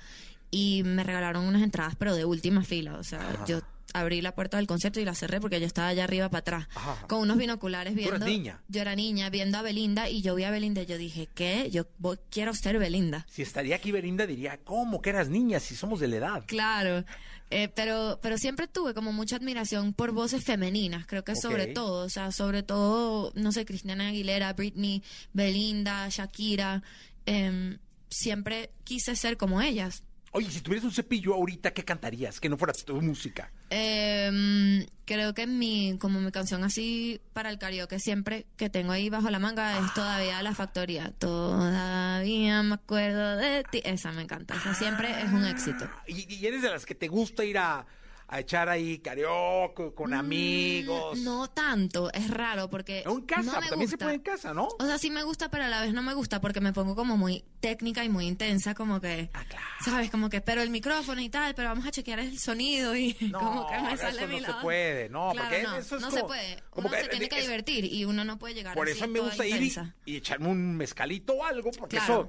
y 0.51 0.83
me 0.85 1.05
regalaron 1.05 1.45
unas 1.45 1.63
entradas, 1.63 1.95
pero 1.99 2.15
de 2.15 2.25
última 2.25 2.63
fila. 2.63 2.97
O 2.97 3.05
sea, 3.05 3.45
yo 3.47 3.61
abrí 3.93 4.21
la 4.23 4.35
puerta 4.35 4.57
del 4.57 4.67
concierto 4.67 4.99
y 5.01 5.05
la 5.05 5.15
cerré 5.15 5.41
porque 5.41 5.61
yo 5.61 5.67
estaba 5.67 5.89
allá 5.89 6.05
arriba 6.05 6.29
para 6.29 6.41
atrás, 6.41 6.69
Ajá. 6.75 7.07
con 7.07 7.21
unos 7.21 7.37
binoculares 7.37 7.95
viendo. 7.95 8.19
niña. 8.27 8.61
Yo 8.69 8.81
era 8.81 8.97
niña 8.97 9.31
viendo 9.31 9.59
a 9.59 9.63
Belinda 9.63 10.09
y 10.09 10.23
yo 10.23 10.35
vi 10.35 10.45
a 10.45 10.51
Belinda 10.51 10.83
y 10.83 10.87
yo 10.87 10.99
dije, 10.99 11.29
¿qué? 11.35 11.71
Yo 11.71 11.87
voy- 11.99 12.19
quiero 12.31 12.55
ser 12.55 12.79
Belinda. 12.79 13.27
Si 13.31 13.43
estaría 13.43 13.77
aquí 13.77 13.93
Belinda 13.93 14.27
diría, 14.27 14.59
¿cómo 14.65 15.01
que 15.03 15.11
eras 15.11 15.29
niña 15.29 15.61
si 15.61 15.77
somos 15.77 16.01
de 16.01 16.09
la 16.09 16.17
edad? 16.17 16.45
Claro, 16.47 17.05
eh, 17.51 17.69
pero, 17.69 18.19
pero 18.23 18.37
siempre 18.39 18.67
tuve 18.67 18.95
como 18.95 19.13
mucha 19.13 19.37
admiración 19.37 19.93
por 19.93 20.11
voces 20.13 20.43
femeninas, 20.45 21.07
creo 21.07 21.23
que 21.23 21.37
sobre 21.37 21.67
todo, 21.69 22.05
o 22.07 22.09
sea, 22.09 22.33
sobre 22.33 22.63
todo, 22.65 23.31
no 23.37 23.53
sé, 23.53 23.65
Cristina 23.65 24.09
Aguilera, 24.09 24.53
Britney, 24.55 25.03
Belinda, 25.35 26.09
Shakira, 26.09 26.83
em, 27.27 27.79
siempre 28.11 28.71
quise 28.85 29.15
ser 29.17 29.37
como 29.37 29.61
ellas. 29.61 30.03
Oye, 30.37 30.51
si 30.51 30.63
tuvieras 30.63 30.85
un 30.85 30.91
cepillo 30.91 31.33
ahorita, 31.33 31.73
¿qué 31.73 31.85
cantarías? 31.85 32.41
Que 32.41 32.49
no 32.49 32.57
fuera 32.57 32.73
tu 32.73 33.01
música. 33.01 33.53
Em, 33.71 34.85
creo 35.05 35.33
que 35.33 35.47
mi, 35.47 35.97
como 36.01 36.21
mi 36.21 36.33
canción 36.33 36.65
así 36.65 37.21
para 37.33 37.51
el 37.51 37.59
karaoke 37.59 38.01
siempre 38.01 38.45
que 38.57 38.69
tengo 38.69 38.91
ahí 38.91 39.11
bajo 39.11 39.31
la 39.31 39.39
manga 39.39 39.79
es 39.79 39.95
todavía 39.95 40.43
la 40.43 40.53
factoría. 40.53 41.13
Todavía 41.21 42.65
me 42.65 42.75
acuerdo 42.75 43.37
de 43.37 43.63
ti. 43.71 43.81
Esa 43.85 44.11
me 44.11 44.23
encanta. 44.23 44.57
Esa 44.57 44.75
siempre 44.75 45.09
es 45.23 45.31
un 45.31 45.45
éxito. 45.47 45.89
¿Y, 46.09 46.35
y 46.35 46.45
eres 46.45 46.63
de 46.63 46.71
las 46.71 46.85
que 46.85 46.97
te 46.97 47.07
gusta 47.07 47.45
ir 47.45 47.59
a, 47.59 47.87
a 48.27 48.41
echar 48.41 48.69
ahí 48.69 48.99
karaoke 48.99 49.93
con 49.95 50.15
amigos? 50.15 51.19
Mm, 51.19 51.25
No 51.25 51.49
tanto, 51.51 52.13
es 52.13 52.29
raro 52.31 52.69
porque. 52.71 53.03
En 53.07 53.21
casa, 53.23 53.53
no 53.55 53.61
me 53.61 53.69
también 53.69 53.91
se 53.91 53.99
puede 53.99 54.15
en 54.15 54.21
casa, 54.23 54.55
¿no? 54.55 54.69
O 54.79 54.85
sea, 54.87 54.99
sí 54.99 55.11
me 55.11 55.23
gusta, 55.23 55.51
pero 55.51 55.65
a 55.65 55.69
la 55.69 55.81
vez 55.83 55.93
no 55.93 56.03
me 56.03 56.15
gusta 56.15 56.41
porque 56.41 56.61
me 56.61 56.73
pongo 56.73 56.95
como 56.97 57.17
muy 57.17 57.45
técnica 57.61 58.05
y 58.05 58.09
muy 58.09 58.27
intensa, 58.27 58.75
como 58.75 59.01
que. 59.01 59.31
Ah, 59.35 59.45
claro. 59.49 59.65
¿Sabes? 59.85 60.11
Como 60.11 60.31
que, 60.31 60.41
pero 60.41 60.63
el 60.63 60.71
micrófono 60.71 61.21
y 61.21 61.29
tal, 61.29 61.55
pero 61.55 61.69
vamos 61.69 61.87
a 61.87 61.91
chequear 61.91 62.19
el 62.21 62.39
sonido 62.39 62.97
y 62.97 63.15
como 63.33 63.67
que 63.69 63.81
me 63.81 63.93
eso 63.93 64.03
sale 64.03 64.23
a 64.23 64.27
mi 64.27 64.41
no 64.41 64.47
se 64.47 64.55
puede, 64.63 65.09
no, 65.09 65.31
Claro, 65.33 65.49
porque 65.49 65.63
no, 65.63 65.77
eso 65.77 65.97
es 65.97 66.03
no 66.03 66.09
como- 66.09 66.21
se 66.21 66.25
puede. 66.27 66.63
como 66.71 66.89
uno 66.89 66.97
que 66.97 67.03
se 67.05 67.09
tiene 67.11 67.29
que 67.29 67.37
es- 67.39 67.43
divertir 67.45 67.85
y 67.85 68.05
uno 68.05 68.25
no 68.25 68.39
puede 68.39 68.55
llegar 68.55 68.75
Por 68.75 68.89
así 68.89 68.97
eso 68.99 69.09
me 69.09 69.21
gusta 69.21 69.47
ir 69.47 69.63
y, 70.07 70.17
echarme 70.17 70.49
un 70.49 70.77
mezcalito 70.77 71.35
o 71.35 71.45
algo, 71.45 71.71
porque 71.73 71.97
Claro. 71.99 72.13
eso 72.15 72.29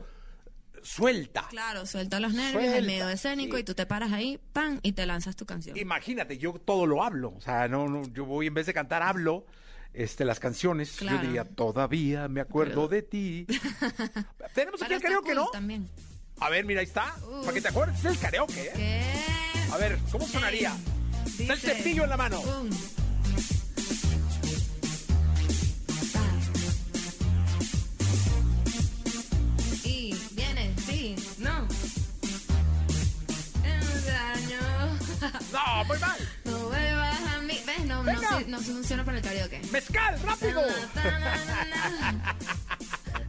suelta. 0.84 1.48
Claro, 1.50 1.86
suelta 1.86 2.20
los 2.20 2.34
nervios, 2.34 2.54
Suelta, 2.64 2.78
el 2.78 2.86
medio 2.86 3.10
escénico 3.10 3.56
sí. 3.56 3.62
y 3.62 3.64
tú 3.66 3.74
te 3.76 3.86
paras 3.86 4.12
ahí, 4.12 4.40
pan, 4.54 4.80
y 4.84 4.92
te 4.94 5.06
lanzas 5.06 5.36
tu 5.36 5.46
canción. 5.46 5.78
Imagínate, 5.78 6.38
yo 6.38 6.54
todo 6.54 6.86
lo 6.86 7.04
hablo, 7.04 7.34
o 7.36 7.42
sea, 7.42 7.68
no, 7.68 7.88
no, 7.88 8.04
yo 8.14 8.26
voy 8.26 8.48
en 8.48 8.54
vez 8.54 8.66
de 8.66 8.74
cantar 8.74 9.02
hablo 9.04 9.46
este 9.94 10.26
las 10.26 10.40
canciones, 10.40 10.92
Claro. 10.98 11.18
yo 11.18 11.24
diría 11.24 11.46
todavía 11.46 12.28
me 12.28 12.42
acuerdo 12.42 12.88
Pero- 12.88 12.88
de 12.90 13.02
ti. 13.02 13.48
Tenemos 14.54 14.82
aquí 14.82 14.94
el 14.94 15.02
karaoke, 15.02 15.28
cool 15.28 15.36
¿no? 15.36 15.48
También. 15.52 15.90
A 16.40 16.50
ver, 16.50 16.66
mira, 16.66 16.82
ahí 16.82 16.86
está. 16.86 17.16
Para 17.42 17.54
que 17.54 17.62
te 17.62 17.68
acuerdes, 17.70 18.00
es 18.00 18.06
el 18.06 18.20
karaoke, 18.20 18.68
¿eh? 18.68 18.72
¿Qué? 18.76 19.72
A 19.72 19.78
ver, 19.78 19.98
¿cómo 20.12 20.28
sonaría? 20.28 20.76
Está 21.40 21.54
el 21.54 21.60
cepillo 21.60 22.04
en 22.04 22.10
la 22.10 22.18
mano. 22.18 22.42
un, 22.42 22.70
muy 35.88 36.00
mal. 36.00 36.18
No 36.46 36.60
vuelvas 36.70 37.20
a 37.22 37.42
mí. 37.42 37.60
¿Ves? 37.66 37.86
No, 37.86 37.96
no, 37.98 38.04
Venga. 38.04 38.40
no 38.48 38.60
funciona 38.60 39.04
para 39.06 39.18
el 39.18 39.24
karaoke. 39.24 39.62
¡Mezcal, 39.72 40.20
rápido! 40.22 40.62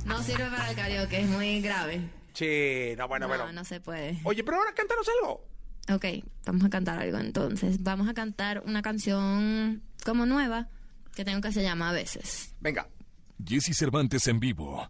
No 0.05 0.23
sirve 0.23 0.45
para 0.49 0.71
el 0.71 0.77
karaoke, 0.77 1.21
es 1.21 1.27
muy 1.29 1.61
grave. 1.61 2.01
Sí, 2.33 2.95
no, 2.97 3.09
bueno, 3.09 3.27
no, 3.27 3.35
bueno. 3.37 3.53
no 3.53 3.65
se 3.65 3.81
puede. 3.81 4.21
Oye, 4.23 4.45
pero 4.45 4.59
ahora 4.59 4.73
cántanos 4.73 5.05
algo. 5.21 5.45
Ok, 5.93 6.05
vamos 6.45 6.65
a 6.65 6.71
cantar 6.71 6.99
algo 7.01 7.19
entonces. 7.19 7.83
Vamos 7.83 8.09
a 8.09 8.15
cantar 8.15 8.63
una 8.67 8.83
canción 8.83 9.83
como 10.05 10.25
nueva 10.25 10.69
que 11.15 11.25
tengo 11.25 11.41
que 11.41 11.51
se 11.51 11.63
llama 11.63 11.91
A 11.91 11.93
veces. 11.93 12.55
Venga. 12.61 12.89
Jesse 13.45 13.77
Cervantes 13.77 14.27
en 14.29 14.39
vivo. 14.39 14.89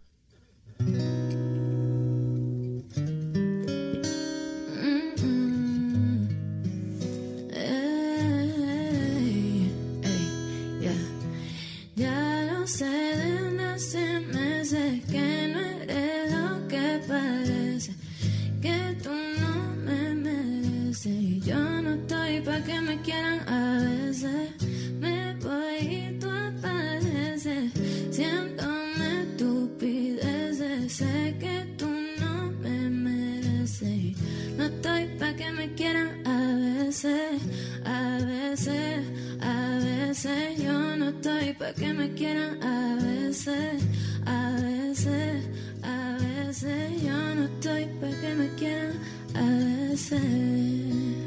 Quieran 23.03 23.47
a 23.47 23.83
veces. 23.83 24.51
Me 24.99 25.35
voy 25.35 25.77
y 25.79 26.19
tú 26.19 26.29
apareces, 26.29 27.71
siéntome 28.11 29.23
estupideces, 29.23 30.93
sé 30.93 31.35
que 31.39 31.75
tú 31.77 31.87
no 32.19 32.51
me 32.61 32.89
mereces 32.89 34.17
no 34.57 34.65
estoy 34.65 35.05
pa' 35.19 35.33
que 35.33 35.51
me 35.51 35.73
quieran 35.75 36.25
a 36.25 36.55
veces, 36.55 37.41
a 37.85 38.17
veces, 38.25 39.05
a 39.39 39.79
veces 39.83 40.57
yo 40.57 40.97
no 40.97 41.09
estoy 41.09 41.53
pa' 41.53 41.73
que 41.73 41.93
me 41.93 42.11
quieran 42.13 42.63
a 42.63 42.95
veces, 42.95 43.83
a 44.25 44.55
veces, 44.61 45.45
a 45.83 46.17
veces 46.19 47.01
yo 47.03 47.35
no 47.35 47.45
estoy 47.45 47.85
pa' 48.01 48.09
que 48.19 48.35
me 48.35 48.49
quieran 48.55 48.93
a 49.35 49.45
veces. 49.91 51.26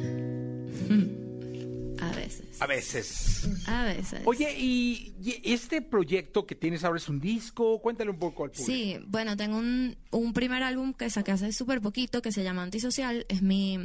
A 2.61 2.67
veces. 2.67 3.49
A 3.67 3.85
veces. 3.85 4.21
Oye, 4.27 4.55
y, 4.59 5.15
y 5.23 5.53
este 5.53 5.81
proyecto 5.81 6.47
que 6.47 6.55
tienes 6.55 6.85
ahora 6.85 6.99
es 6.99 7.09
un 7.09 7.19
disco. 7.19 7.81
Cuéntale 7.81 8.11
un 8.11 8.19
poco 8.19 8.45
al 8.45 8.51
público. 8.51 8.71
Sí, 8.71 8.99
bueno, 9.07 9.37
tengo 9.37 9.57
un, 9.57 9.97
un 10.11 10.33
primer 10.35 10.63
álbum 10.63 10.93
que 10.93 11.09
saqué 11.09 11.33
hace 11.33 11.53
súper 11.53 11.81
poquito 11.81 12.21
que 12.21 12.33
se 12.33 12.45
llama 12.45 12.63
Antisocial. 12.63 13.25
Es 13.31 13.41
mi, 13.41 13.79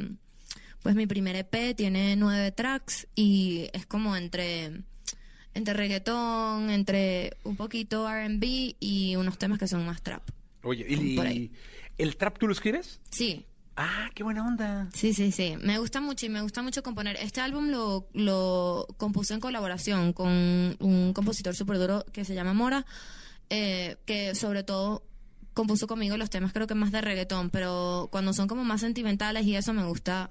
pues 0.82 0.94
mi 0.94 1.06
primer 1.06 1.36
EP, 1.36 1.74
tiene 1.74 2.16
nueve 2.16 2.52
tracks 2.52 3.08
y 3.14 3.68
es 3.72 3.86
como 3.86 4.14
entre, 4.14 4.82
entre 5.54 5.74
reggaetón, 5.74 6.70
entre 6.70 7.38
un 7.44 7.56
poquito 7.56 8.08
R&B 8.08 8.76
y 8.78 9.16
unos 9.16 9.38
temas 9.38 9.58
que 9.58 9.68
son 9.68 9.86
más 9.86 10.02
trap. 10.02 10.22
Oye, 10.62 10.84
¿y 10.88 11.18
ahí. 11.18 11.52
el 11.96 12.16
trap 12.16 12.38
tú 12.38 12.46
lo 12.46 12.52
escribes? 12.52 13.00
Sí, 13.10 13.46
Ah, 13.76 14.10
qué 14.14 14.22
buena 14.22 14.46
onda. 14.46 14.88
Sí, 14.94 15.12
sí, 15.12 15.30
sí. 15.32 15.56
Me 15.60 15.78
gusta 15.78 16.00
mucho 16.00 16.24
y 16.24 16.28
me 16.30 16.40
gusta 16.40 16.62
mucho 16.62 16.82
componer. 16.82 17.16
Este 17.16 17.42
álbum 17.42 17.68
lo, 17.68 18.08
lo 18.14 18.86
compuse 18.96 19.34
en 19.34 19.40
colaboración 19.40 20.14
con 20.14 20.28
un 20.80 21.12
compositor 21.14 21.54
súper 21.54 21.78
duro 21.78 22.04
que 22.12 22.24
se 22.24 22.34
llama 22.34 22.54
Mora, 22.54 22.86
eh, 23.50 23.96
que 24.06 24.34
sobre 24.34 24.62
todo 24.62 25.02
compuso 25.52 25.86
conmigo 25.86 26.16
los 26.16 26.30
temas 26.30 26.52
creo 26.52 26.66
que 26.66 26.74
más 26.74 26.90
de 26.90 27.00
reggaetón, 27.00 27.50
pero 27.50 28.08
cuando 28.10 28.32
son 28.32 28.48
como 28.48 28.64
más 28.64 28.80
sentimentales 28.80 29.44
y 29.46 29.56
eso 29.56 29.72
me 29.72 29.84
gusta, 29.84 30.30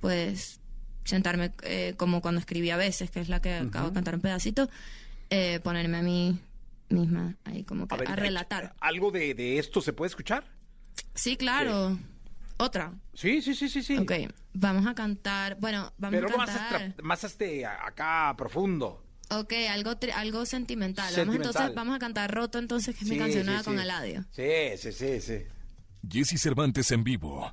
pues, 0.00 0.60
sentarme 1.04 1.52
eh, 1.62 1.94
como 1.96 2.20
cuando 2.20 2.40
escribí 2.40 2.70
a 2.70 2.76
veces, 2.76 3.10
que 3.10 3.20
es 3.20 3.28
la 3.28 3.40
que 3.40 3.54
acabo 3.54 3.88
de 3.88 3.94
cantar 3.94 4.14
un 4.16 4.20
pedacito, 4.20 4.68
eh, 5.30 5.60
ponerme 5.62 5.96
a 5.96 6.02
mí 6.02 6.38
misma 6.88 7.36
ahí 7.44 7.62
como 7.62 7.86
que 7.86 7.94
a, 7.94 7.98
ver, 7.98 8.08
relatar. 8.18 8.74
¿Algo 8.80 9.12
de, 9.12 9.34
de 9.34 9.58
esto 9.58 9.80
se 9.80 9.92
puede 9.92 10.08
escuchar? 10.08 10.44
Sí, 11.14 11.36
claro. 11.36 11.98
Otra. 12.60 12.92
Sí, 13.14 13.42
sí, 13.42 13.54
sí, 13.54 13.68
sí, 13.68 13.82
sí. 13.82 13.96
Ok, 13.98 14.12
vamos 14.52 14.86
a 14.86 14.94
cantar. 14.94 15.56
Bueno, 15.60 15.92
vamos 15.98 16.20
Pero 16.20 16.34
a 16.34 16.36
más, 16.36 16.50
cantar. 16.50 16.82
extra- 16.82 17.04
más 17.04 17.24
este, 17.24 17.64
a- 17.66 17.86
acá 17.86 18.34
profundo. 18.36 19.02
Ok, 19.30 19.52
algo, 19.70 19.92
tri- 19.98 20.12
algo 20.12 20.44
sentimental. 20.44 21.12
Vamos 21.16 21.36
entonces, 21.36 21.74
vamos 21.74 21.94
a 21.96 21.98
cantar 21.98 22.32
Roto 22.34 22.58
entonces, 22.58 22.96
que 22.96 23.04
es 23.04 23.08
mi 23.10 23.16
Sí, 23.16 23.20
canción 23.20 23.42
sí, 23.42 23.46
nueva 23.46 23.60
sí. 23.60 23.64
con 23.64 23.78
Eladio. 23.78 24.24
Sí, 24.30 24.76
sí, 24.76 24.92
sí, 24.92 25.20
sí. 25.20 25.38
Jesse 26.08 26.40
Cervantes 26.40 26.90
en 26.90 27.04
vivo. 27.04 27.52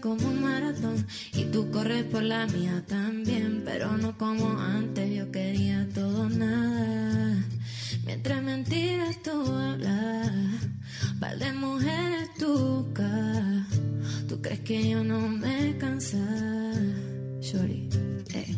Como 0.00 0.28
un 0.28 0.42
maratón, 0.42 1.06
y 1.32 1.44
tú 1.44 1.70
corres 1.70 2.04
por 2.04 2.22
la 2.22 2.46
mía 2.46 2.82
también, 2.86 3.62
pero 3.64 3.96
no 3.96 4.16
como 4.16 4.58
antes, 4.58 5.14
yo 5.14 5.30
quería 5.30 5.88
todo 5.94 6.28
nada. 6.28 7.44
Mientras 8.04 8.42
mentiras 8.42 9.22
tú 9.22 9.30
hablas, 9.30 10.30
par 11.20 11.38
de 11.38 11.52
mujeres 11.52 12.30
tú 12.38 12.86
Tú 14.30 14.40
crees 14.40 14.60
que 14.60 14.90
yo 14.90 15.02
no 15.02 15.28
me 15.28 15.76
cansa, 15.78 16.18
Shorty. 17.40 17.88
eh. 18.32 18.56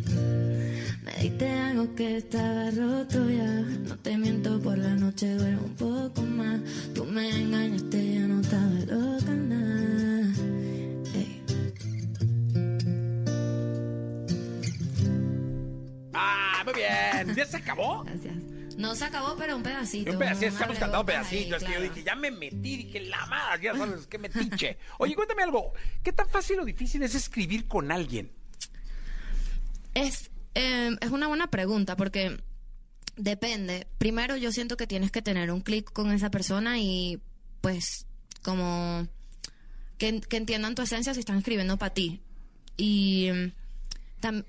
Me 1.03 1.23
diste 1.23 1.49
algo 1.49 1.95
que 1.95 2.19
estaba 2.19 2.71
roto 2.71 3.31
ya. 3.31 3.61
No 3.89 3.97
te 3.97 4.19
miento 4.19 4.61
por 4.61 4.77
la 4.77 4.95
noche, 4.95 5.35
duermo 5.35 5.63
un 5.65 5.75
poco 5.75 6.23
más. 6.23 6.61
Tú 6.95 7.05
me 7.05 7.29
engañaste, 7.31 8.15
yo 8.17 8.29
no 8.29 8.41
estaba 8.43 8.81
loca, 8.87 9.33
nada. 9.33 10.02
Ah, 16.25 16.63
muy 16.65 16.75
bien. 16.75 17.35
¿Ya 17.37 17.45
se 17.47 17.57
acabó? 17.57 18.05
Gracias. 18.05 18.35
No 18.77 18.95
se 18.95 19.05
acabó, 19.05 19.37
pero 19.37 19.57
un 19.57 19.63
pedacito. 19.63 20.13
Un 20.13 20.19
pedacito, 20.19 20.47
estamos 20.47 20.79
cantando 20.79 21.05
pedacitos. 21.05 21.63
Es 21.63 21.69
que 21.69 21.75
yo 21.75 21.81
dije, 21.83 22.03
ya 22.05 22.15
me 22.15 22.31
metí, 22.31 22.77
dije, 22.79 23.01
la 23.01 23.27
madre, 23.27 23.65
ya 23.65 23.75
sabes, 23.77 24.07
que 24.07 24.19
metiche. 24.19 24.79
Oye, 24.99 25.15
cuéntame 25.15 25.43
algo. 25.43 25.73
¿Qué 26.03 26.13
tan 26.13 26.29
fácil 26.29 26.61
o 26.61 26.65
difícil 26.65 27.03
es 27.03 27.15
escribir 27.15 27.69
con 27.69 27.93
alguien? 27.93 28.31
Es, 29.95 30.31
eh, 30.55 30.97
es 31.01 31.11
una 31.11 31.29
buena 31.29 31.49
pregunta 31.49 31.97
porque 31.97 32.41
depende. 33.17 33.87
Primero 33.99 34.37
yo 34.37 34.53
siento 34.53 34.77
que 34.77 34.87
tienes 34.87 35.11
que 35.11 35.23
tener 35.23 35.51
un 35.51 35.61
clic 35.61 35.93
con 35.93 36.11
esa 36.13 36.31
persona 36.31 36.79
y 36.79 37.21
pues 37.61 38.07
como 38.43 39.07
que, 39.99 40.21
que 40.23 40.37
entiendan 40.39 40.75
tu 40.75 40.83
esencia 40.83 41.13
si 41.15 41.21
están 41.21 41.37
escribiendo 41.39 41.77
para 41.77 41.93
ti. 41.95 42.23
Y 42.79 43.29
tam- 43.29 43.53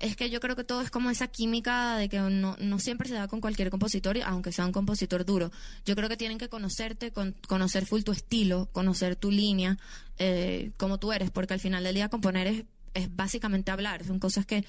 es 0.00 0.16
que 0.16 0.30
yo 0.30 0.40
creo 0.40 0.56
que 0.56 0.64
todo 0.64 0.80
es 0.80 0.90
como 0.90 1.10
esa 1.10 1.26
química 1.28 1.96
de 1.96 2.08
que 2.08 2.18
no, 2.18 2.56
no 2.58 2.78
siempre 2.78 3.08
se 3.08 3.14
da 3.14 3.28
con 3.28 3.40
cualquier 3.40 3.70
compositor, 3.70 4.18
aunque 4.24 4.52
sea 4.52 4.66
un 4.66 4.72
compositor 4.72 5.24
duro. 5.24 5.50
Yo 5.84 5.96
creo 5.96 6.08
que 6.08 6.16
tienen 6.16 6.38
que 6.38 6.48
conocerte, 6.48 7.10
con- 7.10 7.34
conocer 7.48 7.86
full 7.86 8.02
tu 8.02 8.12
estilo, 8.12 8.68
conocer 8.72 9.16
tu 9.16 9.30
línea, 9.30 9.78
eh, 10.18 10.70
como 10.76 10.98
tú 10.98 11.12
eres, 11.12 11.30
porque 11.30 11.54
al 11.54 11.60
final 11.60 11.82
del 11.84 11.94
día 11.94 12.08
componer 12.08 12.46
es, 12.46 12.64
es 12.94 13.14
básicamente 13.14 13.70
hablar, 13.70 14.04
son 14.04 14.18
cosas 14.18 14.46
que 14.46 14.64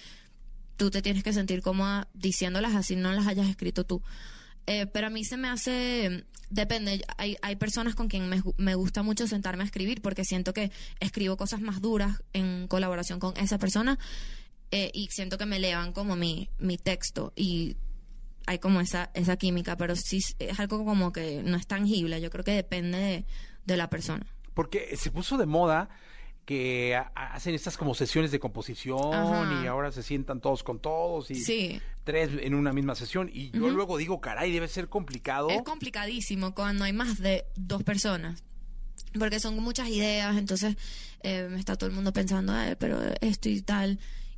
tú 0.78 0.90
te 0.92 1.02
tienes 1.02 1.24
que 1.24 1.32
sentir 1.34 1.62
cómoda 1.62 2.08
diciéndolas 2.14 2.76
así 2.76 2.96
no 2.96 3.12
las 3.12 3.28
hayas 3.28 3.48
escrito 3.48 3.84
tú. 3.86 4.02
Eh, 4.68 4.88
pero 4.88 5.08
a 5.08 5.10
mí 5.12 5.24
se 5.24 5.38
me 5.38 5.48
hace, 5.48 6.26
depende, 6.50 7.06
hay, 7.18 7.38
hay 7.44 7.56
personas 7.56 7.94
con 7.94 8.08
quien 8.08 8.28
me, 8.28 8.42
me 8.58 8.74
gusta 8.74 9.04
mucho 9.04 9.28
sentarme 9.28 9.62
a 9.62 9.68
escribir 9.68 10.02
porque 10.02 10.26
siento 10.26 10.54
que 10.54 10.72
escribo 11.00 11.38
cosas 11.38 11.62
más 11.62 11.82
duras 11.82 12.24
en 12.34 12.68
colaboración 12.68 13.20
con 13.20 13.38
esa 13.38 13.60
persona 13.60 14.00
eh, 14.76 14.92
y 14.94 15.08
siento 15.12 15.38
que 15.38 15.46
me 15.46 15.58
elevan 15.58 15.94
como 15.94 16.16
mi, 16.16 16.50
mi 16.60 16.78
texto 16.78 17.32
y 17.36 17.76
hay 18.48 18.60
como 18.60 18.80
esa, 18.82 19.10
esa 19.14 19.38
química, 19.38 19.76
pero 19.78 19.96
sí 19.96 20.20
es 20.40 20.60
algo 20.60 20.84
como 20.86 21.12
que 21.12 21.42
no 21.44 21.58
es 21.58 21.66
tangible. 21.68 22.20
Yo 22.22 22.30
creo 22.30 22.44
que 22.44 22.52
depende 22.52 22.98
de, 22.98 23.26
de 23.66 23.78
la 23.78 23.90
persona. 23.90 24.26
Porque 24.54 24.96
se 24.98 25.10
puso 25.12 25.38
de 25.38 25.46
moda 25.46 25.90
que 26.46 26.96
ha- 26.96 27.12
hacen 27.34 27.56
estas 27.56 27.76
como 27.76 27.96
sesiones 27.96 28.32
de 28.32 28.40
composición 28.40 29.14
Ajá. 29.14 29.64
y 29.64 29.68
ahora 29.68 29.92
se 29.92 30.04
sientan 30.04 30.42
todos 30.42 30.62
con 30.62 30.80
todos 30.80 31.32
y 31.32 31.36
Sí. 31.36 31.82
tres 32.04 32.30
en 32.40 32.54
una 32.54 32.72
misma 32.72 32.94
sesión 32.94 33.32
y 33.34 33.50
yo 33.50 33.68
luego 33.70 33.98
digo, 33.98 34.22
caray, 34.22 34.52
debe 34.52 34.68
ser 34.68 34.88
complicado. 34.90 35.50
Es 35.50 35.64
complicadísimo 35.64 36.54
cuando 36.54 36.84
hay 36.84 36.94
más 36.94 37.18
de 37.20 37.46
dos 37.56 37.82
personas. 37.84 38.44
Porque 39.18 39.40
son 39.40 39.58
muchas 39.58 39.90
ideas, 39.90 40.38
entonces 40.38 40.76
eh, 41.24 41.50
está 41.58 41.76
todo 41.78 41.90
el 41.90 41.96
mundo 41.96 42.14
pensando, 42.14 42.54
"Ay, 42.54 42.76
pero 42.78 43.00
esto 43.22 43.50
y 43.50 43.62
tal. 43.62 43.98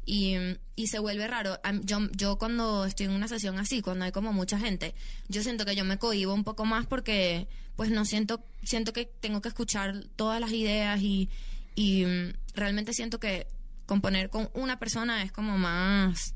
Y, 0.10 0.36
y 0.78 0.88
se 0.88 1.00
vuelve 1.00 1.28
raro. 1.28 1.60
Yo, 1.84 2.00
yo 2.16 2.38
cuando 2.38 2.86
estoy 2.86 3.08
en 3.08 3.12
una 3.12 3.28
sesión 3.28 3.60
así, 3.60 3.82
cuando 3.82 4.06
hay 4.06 4.14
como 4.14 4.32
mucha 4.32 4.58
gente, 4.58 4.96
yo 5.28 5.44
siento 5.44 5.66
que 5.66 5.76
yo 5.76 5.84
me 5.84 5.98
cohibo 6.00 6.34
un 6.34 6.46
poco 6.46 6.64
más 6.64 6.86
porque 6.88 7.50
pues 7.76 7.92
no 7.92 8.06
siento, 8.06 8.42
siento 8.64 8.94
que 8.94 9.04
tengo 9.06 9.42
que 9.42 9.50
escuchar 9.50 10.06
todas 10.16 10.40
las 10.40 10.54
ideas 10.54 11.02
y, 11.02 11.30
y 11.76 12.06
mm, 12.06 12.34
realmente 12.56 12.94
siento 12.94 13.20
que 13.20 13.48
componer 13.86 14.30
con 14.30 14.50
una 14.54 14.80
persona 14.80 15.24
es 15.24 15.34
como 15.34 15.58
más, 15.58 16.34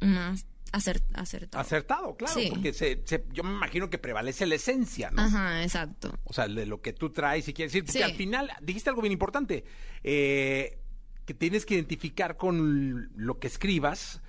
más 0.00 0.46
acer- 0.72 1.02
acertado. 1.14 1.60
Acertado, 1.60 2.16
claro, 2.16 2.34
Sí. 2.40 2.46
porque 2.50 2.72
se, 2.72 3.02
se- 3.04 3.24
yo 3.32 3.42
me 3.42 3.50
imagino 3.50 3.90
que 3.90 3.98
prevalece 3.98 4.46
la 4.46 4.54
esencia, 4.54 5.10
¿no? 5.10 5.22
Ajá, 5.22 5.62
exacto. 5.64 6.16
O 6.24 6.32
sea, 6.32 6.46
de 6.46 6.66
lo 6.66 6.80
que 6.80 6.92
tú 6.92 7.10
traes 7.10 7.48
y 7.48 7.52
quieres 7.52 7.72
decir, 7.72 7.84
porque 7.84 7.98
Sí. 7.98 8.04
al 8.04 8.14
final 8.14 8.50
dijiste 8.62 8.90
algo 8.90 9.02
bien 9.02 9.12
importante, 9.12 9.64
eh, 10.04 10.78
que 11.26 11.34
tienes 11.34 11.66
que 11.66 11.74
identificar 11.74 12.36
con 12.36 13.10
lo 13.16 13.38
que 13.38 13.48
escribas, 13.48 14.20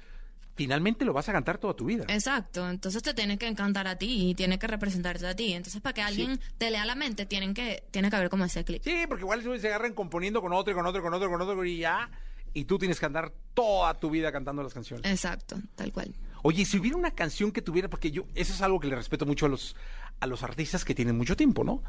finalmente 0.55 1.05
lo 1.05 1.13
vas 1.13 1.29
a 1.29 1.31
cantar 1.31 1.59
toda 1.59 1.75
tu 1.75 1.85
vida. 1.85 2.05
Exacto, 2.09 2.67
entonces 2.67 3.03
te 3.03 3.13
tiene 3.13 3.37
que 3.37 3.47
encantar 3.47 3.87
a 3.87 3.97
ti 3.97 4.29
y 4.29 4.35
tiene 4.35 4.57
que 4.57 4.65
representarte 4.67 5.25
a 5.27 5.35
ti. 5.35 5.53
Entonces, 5.53 5.79
para 5.79 5.93
que 5.93 6.01
alguien 6.01 6.39
te 6.57 6.71
lea 6.71 6.85
la 6.85 6.95
mente, 6.95 7.27
tienen 7.27 7.53
que, 7.53 7.83
tiene 7.91 8.09
que 8.09 8.15
haber 8.15 8.29
como 8.29 8.43
ese 8.43 8.65
clic. 8.65 8.81
Sí, 8.83 9.05
porque 9.07 9.23
igual 9.23 9.43
se 9.59 9.67
agarran 9.67 9.93
componiendo 9.93 10.41
con 10.41 10.51
otro, 10.51 10.73
y 10.73 10.75
con 10.75 10.85
otro, 10.87 10.99
y 10.99 11.03
con 11.03 11.13
otro, 11.13 11.27
y 11.27 11.31
con 11.31 11.41
otro, 11.41 11.63
y 11.63 11.77
ya, 11.77 12.09
y 12.53 12.65
tú 12.65 12.79
tienes 12.79 12.99
que 12.99 13.05
andar 13.05 13.31
toda 13.53 13.93
tu 13.93 14.09
vida 14.09 14.31
cantando 14.31 14.63
las 14.63 14.73
canciones. 14.73 15.09
Exacto, 15.09 15.57
tal 15.75 15.93
cual. 15.93 16.15
Oye, 16.41 16.65
si 16.65 16.79
hubiera 16.79 16.97
una 16.97 17.11
canción 17.11 17.51
que 17.51 17.61
tuviera, 17.61 17.87
porque 17.87 18.09
yo, 18.09 18.25
eso 18.33 18.51
es 18.53 18.61
algo 18.63 18.79
que 18.79 18.87
le 18.87 18.95
respeto 18.95 19.27
mucho 19.27 19.45
a 19.45 19.49
los, 19.49 19.75
a 20.19 20.25
los 20.25 20.41
artistas 20.41 20.83
que 20.83 20.95
tienen 20.95 21.15
mucho 21.15 21.35
tiempo, 21.35 21.63
¿no? 21.63 21.83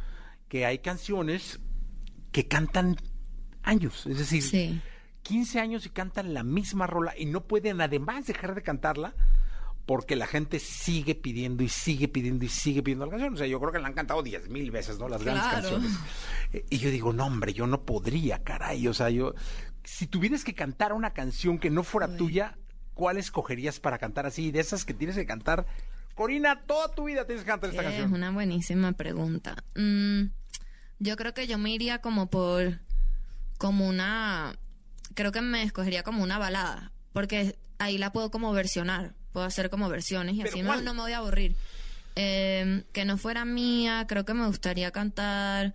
Que 0.48 0.66
hay 0.66 0.80
canciones 0.80 1.60
que 2.32 2.46
cantan 2.46 2.96
años, 3.62 4.06
es 4.06 4.18
decir, 4.18 4.42
Sí. 4.42 4.80
15 5.22 5.60
años 5.60 5.86
y 5.86 5.90
cantan 5.90 6.34
la 6.34 6.42
misma 6.42 6.86
rola 6.86 7.14
y 7.16 7.26
no 7.26 7.44
pueden 7.44 7.80
además 7.80 8.26
dejar 8.26 8.54
de 8.54 8.62
cantarla 8.62 9.14
porque 9.86 10.16
la 10.16 10.26
gente 10.26 10.58
sigue 10.58 11.14
pidiendo 11.14 11.62
y 11.62 11.68
sigue 11.70 12.08
pidiendo 12.08 12.44
y 12.44 12.48
sigue 12.48 12.82
pidiendo 12.82 13.06
la 13.06 13.10
canción. 13.12 13.34
O 13.34 13.36
sea, 13.38 13.46
yo 13.46 13.58
creo 13.58 13.72
que 13.72 13.78
la 13.78 13.88
han 13.88 13.94
cantado 13.94 14.22
10 14.22 14.50
mil 14.50 14.70
veces, 14.70 14.98
¿no? 14.98 15.08
Las 15.08 15.22
grandes 15.22 15.44
canciones. 15.46 15.92
Eh, 16.52 16.64
Y 16.70 16.78
yo 16.78 16.90
digo, 16.90 17.12
no, 17.14 17.24
hombre, 17.26 17.54
yo 17.54 17.66
no 17.66 17.82
podría, 17.84 18.42
caray. 18.42 18.86
O 18.88 18.92
sea, 18.94 19.08
yo, 19.08 19.34
si 19.84 20.06
tuvieras 20.06 20.44
que 20.44 20.54
cantar 20.54 20.92
una 20.92 21.14
canción 21.14 21.58
que 21.58 21.70
no 21.70 21.84
fuera 21.84 22.16
tuya, 22.18 22.58
¿cuál 22.92 23.16
escogerías 23.16 23.80
para 23.80 23.96
cantar 23.98 24.26
así? 24.26 24.50
De 24.50 24.60
esas 24.60 24.84
que 24.84 24.92
tienes 24.92 25.16
que 25.16 25.24
cantar. 25.24 25.64
Corina, 26.14 26.62
toda 26.66 26.94
tu 26.94 27.04
vida 27.04 27.24
tienes 27.24 27.44
que 27.44 27.50
cantar 27.50 27.70
esta 27.70 27.80
Es 27.82 27.88
canción. 27.88 28.12
una 28.12 28.30
buenísima 28.30 28.92
pregunta. 28.92 29.56
Mm, 29.74 30.24
yo 30.98 31.16
creo 31.16 31.32
que 31.32 31.46
yo 31.46 31.56
me 31.56 31.70
iría 31.72 32.00
como 32.02 32.28
por, 32.28 32.80
como 33.56 33.88
una, 33.88 34.54
creo 35.18 35.32
que 35.32 35.42
me 35.42 35.64
escogería 35.64 36.04
como 36.04 36.22
una 36.22 36.38
balada, 36.38 36.92
porque 37.12 37.58
ahí 37.78 37.98
la 37.98 38.12
puedo 38.12 38.30
como 38.30 38.52
versionar, 38.52 39.14
puedo 39.32 39.44
hacer 39.44 39.68
como 39.68 39.88
versiones 39.88 40.36
y 40.36 40.38
¿Pero 40.38 40.50
así 40.50 40.62
no, 40.62 40.80
no 40.80 40.94
me 40.94 41.00
voy 41.00 41.12
a 41.12 41.18
aburrir. 41.18 41.56
Eh, 42.14 42.84
que 42.92 43.04
no 43.04 43.18
fuera 43.18 43.44
mía, 43.44 44.06
creo 44.08 44.24
que 44.24 44.32
me 44.32 44.46
gustaría 44.46 44.92
cantar 44.92 45.74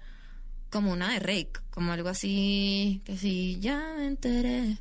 como 0.69 0.93
una 0.93 1.11
de 1.11 1.19
Rake, 1.19 1.59
como 1.71 1.91
algo 1.91 2.07
así, 2.07 3.01
que 3.03 3.17
si 3.17 3.59
ya 3.59 3.95
me 3.97 4.07
enteré. 4.07 4.77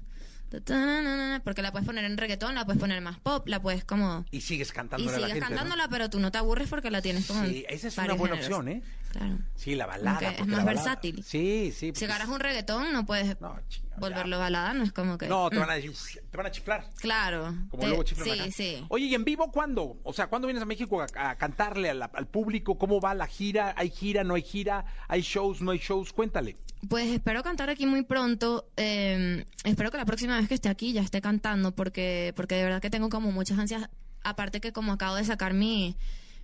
Porque 1.43 1.63
la 1.63 1.73
puedes 1.73 1.87
poner 1.87 2.05
en 2.05 2.17
reggaetón, 2.17 2.55
la 2.55 2.65
puedes 2.65 2.81
poner 2.81 3.01
más 3.01 3.19
pop, 3.19 3.49
la 3.49 3.61
puedes 3.61 3.85
como 3.85 4.25
Y 4.31 4.43
sigues 4.43 4.69
y 4.69 4.73
cantándola 4.73 5.19
la 5.19 5.27
sigues 5.27 5.43
cantándola, 5.43 5.89
pero 5.89 6.09
tú 6.09 6.21
no 6.21 6.31
te 6.31 6.39
aburres 6.39 6.69
porque 6.69 6.91
la 6.91 7.03
tienes 7.03 7.27
como. 7.27 7.45
Sí, 7.47 7.65
esa 7.69 7.89
es 7.89 7.99
una 7.99 8.15
buena 8.15 8.37
géneros. 8.37 8.59
opción, 8.59 8.69
¿eh? 8.69 8.83
Claro. 9.13 9.39
Sí, 9.57 9.75
la 9.75 9.87
balada. 9.87 10.19
Aunque 10.27 10.43
es 10.43 10.47
más 10.49 10.65
balada- 10.65 10.73
versátil. 10.85 11.23
Sí, 11.23 11.73
sí. 11.77 11.93
Si 11.95 12.05
agarras 12.07 12.29
un 12.29 12.41
reggaetón, 12.41 12.93
no 12.95 13.05
puedes 13.05 13.39
No, 13.43 13.59
chinga, 13.69 13.97
volverlo 13.99 14.37
ya. 14.37 14.43
balada, 14.43 14.73
no 14.73 14.83
es 14.85 14.93
como 14.93 15.19
que. 15.19 15.29
No, 15.29 15.51
te 15.51 15.57
Mm, 15.57 15.61
van 15.61 15.71
a 15.71 15.75
te 15.77 16.37
van 16.37 16.47
a 16.47 16.51
chiflar. 16.51 16.85
Claro. 16.97 17.55
Como 17.71 17.83
Te- 17.83 17.89
luego 17.89 18.03
chiflan 18.05 18.25
Sí, 18.29 18.41
acá. 18.41 18.51
sí. 18.51 18.87
Oye, 18.89 19.05
¿y 19.07 19.15
en 19.15 19.25
vivo 19.25 19.53
cuándo? 19.53 19.99
O 20.03 20.13
sea, 20.15 20.29
¿cuándo 20.29 20.47
vienes 20.49 20.63
a 20.63 20.67
México 20.67 21.03
a, 21.03 21.07
a 21.31 21.37
cantarle 21.37 21.91
al 21.91 22.27
público? 22.29 22.79
¿Cómo 22.79 23.01
va 23.01 23.15
la 23.15 23.27
gira? 23.27 23.75
¿Hay 23.77 23.91
gira? 23.91 24.25
¿No 24.25 24.35
hay 24.35 24.43
gira? 24.43 24.85
¿Hay 25.09 25.21
shows? 25.21 25.61
¿No 25.61 25.73
hay 25.73 25.79
shows? 25.79 26.13
Cuéntale. 26.15 26.57
Pues 26.89 27.07
espero 27.11 27.43
cantar 27.43 27.69
aquí 27.71 27.85
muy 27.87 28.03
pronto. 28.03 28.67
eh, 28.77 29.45
espero 29.65 29.91
que 29.91 29.99
la 29.99 30.05
próxima 30.07 30.39
vez 30.39 30.49
que 30.49 30.55
esté 30.55 30.69
aquí 30.71 30.93
ya 30.95 31.03
esté 31.03 31.21
cantando, 31.21 31.73
porque, 31.75 32.33
porque 32.35 32.55
de 32.57 32.65
verdad 32.65 32.81
que 32.81 32.91
tengo 32.91 33.09
como 33.11 33.31
muchas 33.31 33.59
ansias. 33.59 33.89
Aparte 34.25 34.61
que 34.61 34.73
como 34.73 34.93
acabo 34.93 35.17
de 35.17 35.25
sacar 35.25 35.53
mi, 35.53 35.97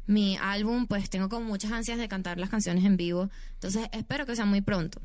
mi 0.09 0.37
álbum, 0.39 0.87
pues 0.89 1.09
tengo 1.09 1.29
como 1.29 1.47
muchas 1.47 1.71
ansias 1.71 1.99
de 1.99 2.09
cantar 2.09 2.39
las 2.39 2.51
canciones 2.51 2.85
en 2.85 2.97
vivo. 2.97 3.31
Entonces 3.55 3.89
espero 3.93 4.27
que 4.27 4.35
sea 4.35 4.45
muy 4.47 4.61
pronto. 4.63 5.01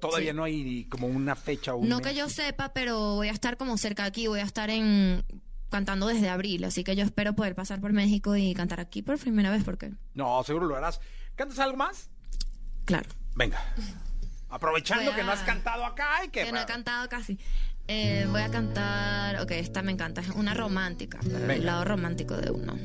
Todavía 0.00 0.30
Sí. 0.32 0.36
no 0.36 0.44
hay 0.44 0.84
como 0.86 1.06
una 1.08 1.36
fecha 1.36 1.74
o 1.74 1.78
un 1.78 1.88
No 1.88 1.98
mes. 1.98 2.06
que 2.06 2.14
yo 2.14 2.28
sepa, 2.30 2.72
pero 2.72 3.16
voy 3.16 3.28
a 3.28 3.32
estar 3.32 3.56
como 3.58 3.76
cerca 3.76 4.04
aquí, 4.04 4.26
voy 4.26 4.40
a 4.40 4.44
estar 4.44 4.70
en 4.70 5.22
cantando 5.68 6.06
desde 6.06 6.28
abril, 6.28 6.64
así 6.64 6.82
que 6.84 6.96
yo 6.96 7.04
espero 7.04 7.34
poder 7.34 7.54
pasar 7.54 7.80
por 7.80 7.92
México 7.92 8.34
y 8.36 8.54
cantar 8.54 8.80
aquí 8.80 9.02
por 9.02 9.18
primera 9.18 9.50
vez, 9.50 9.62
porque 9.64 9.92
No, 10.14 10.42
seguro 10.44 10.66
lo 10.66 10.76
harás. 10.76 11.00
¿Cantas 11.34 11.58
algo 11.58 11.76
más? 11.76 12.08
claro, 12.84 13.08
Venga. 13.34 13.58
Aprovechando 14.48 15.10
a- 15.10 15.14
que 15.16 15.22
no 15.24 15.32
has 15.32 15.40
cantado 15.42 15.84
acá 15.84 16.24
y 16.24 16.28
que... 16.28 16.44
que 16.44 16.52
no 16.52 16.60
he 16.60 16.66
cantado 16.66 17.08
casi. 17.08 17.38
Eh, 17.88 18.26
voy 18.30 18.42
a 18.42 18.48
cantar, 18.50 19.40
ok, 19.40 19.50
esta 19.52 19.82
me 19.82 19.92
encanta, 19.92 20.20
es 20.20 20.28
una 20.30 20.54
romántica, 20.54 21.18
pero 21.22 21.38
Venga. 21.40 21.54
el 21.54 21.66
lado 21.66 21.84
romántico 21.84 22.36
de 22.36 22.50
uno. 22.52 22.76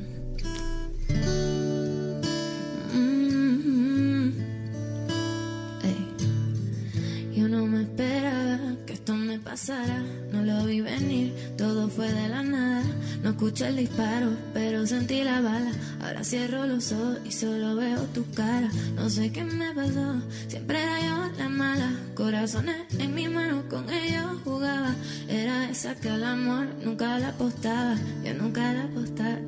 Yo 7.42 7.48
no 7.48 7.66
me 7.66 7.82
esperaba 7.82 8.76
que 8.86 8.91
esto 9.02 9.16
me 9.16 9.36
pasara, 9.40 10.00
no 10.30 10.44
lo 10.44 10.64
vi 10.64 10.80
venir, 10.80 11.34
todo 11.58 11.88
fue 11.88 12.06
de 12.12 12.28
la 12.28 12.44
nada. 12.44 12.84
No 13.24 13.30
escuché 13.30 13.66
el 13.66 13.76
disparo, 13.76 14.30
pero 14.54 14.86
sentí 14.86 15.24
la 15.24 15.40
bala. 15.40 15.72
Ahora 16.00 16.22
cierro 16.22 16.66
los 16.66 16.92
ojos 16.92 17.18
y 17.24 17.32
solo 17.32 17.74
veo 17.74 18.00
tu 18.14 18.24
cara. 18.30 18.70
No 18.94 19.10
sé 19.10 19.32
qué 19.32 19.42
me 19.42 19.74
pasó, 19.74 20.22
siempre 20.46 20.84
era 20.84 21.00
yo 21.00 21.32
la 21.36 21.48
mala. 21.48 21.90
Corazones 22.14 22.76
en 22.98 23.12
mi 23.12 23.26
mano, 23.26 23.64
con 23.68 23.90
ellos 23.90 24.40
jugaba. 24.44 24.94
Era 25.28 25.68
esa 25.68 25.96
que 25.96 26.08
al 26.08 26.22
amor 26.22 26.66
nunca 26.84 27.18
la 27.18 27.30
apostaba. 27.30 27.96
Yo 28.24 28.34
nunca 28.34 28.72
la 28.72 28.84
apostaba, 28.84 29.38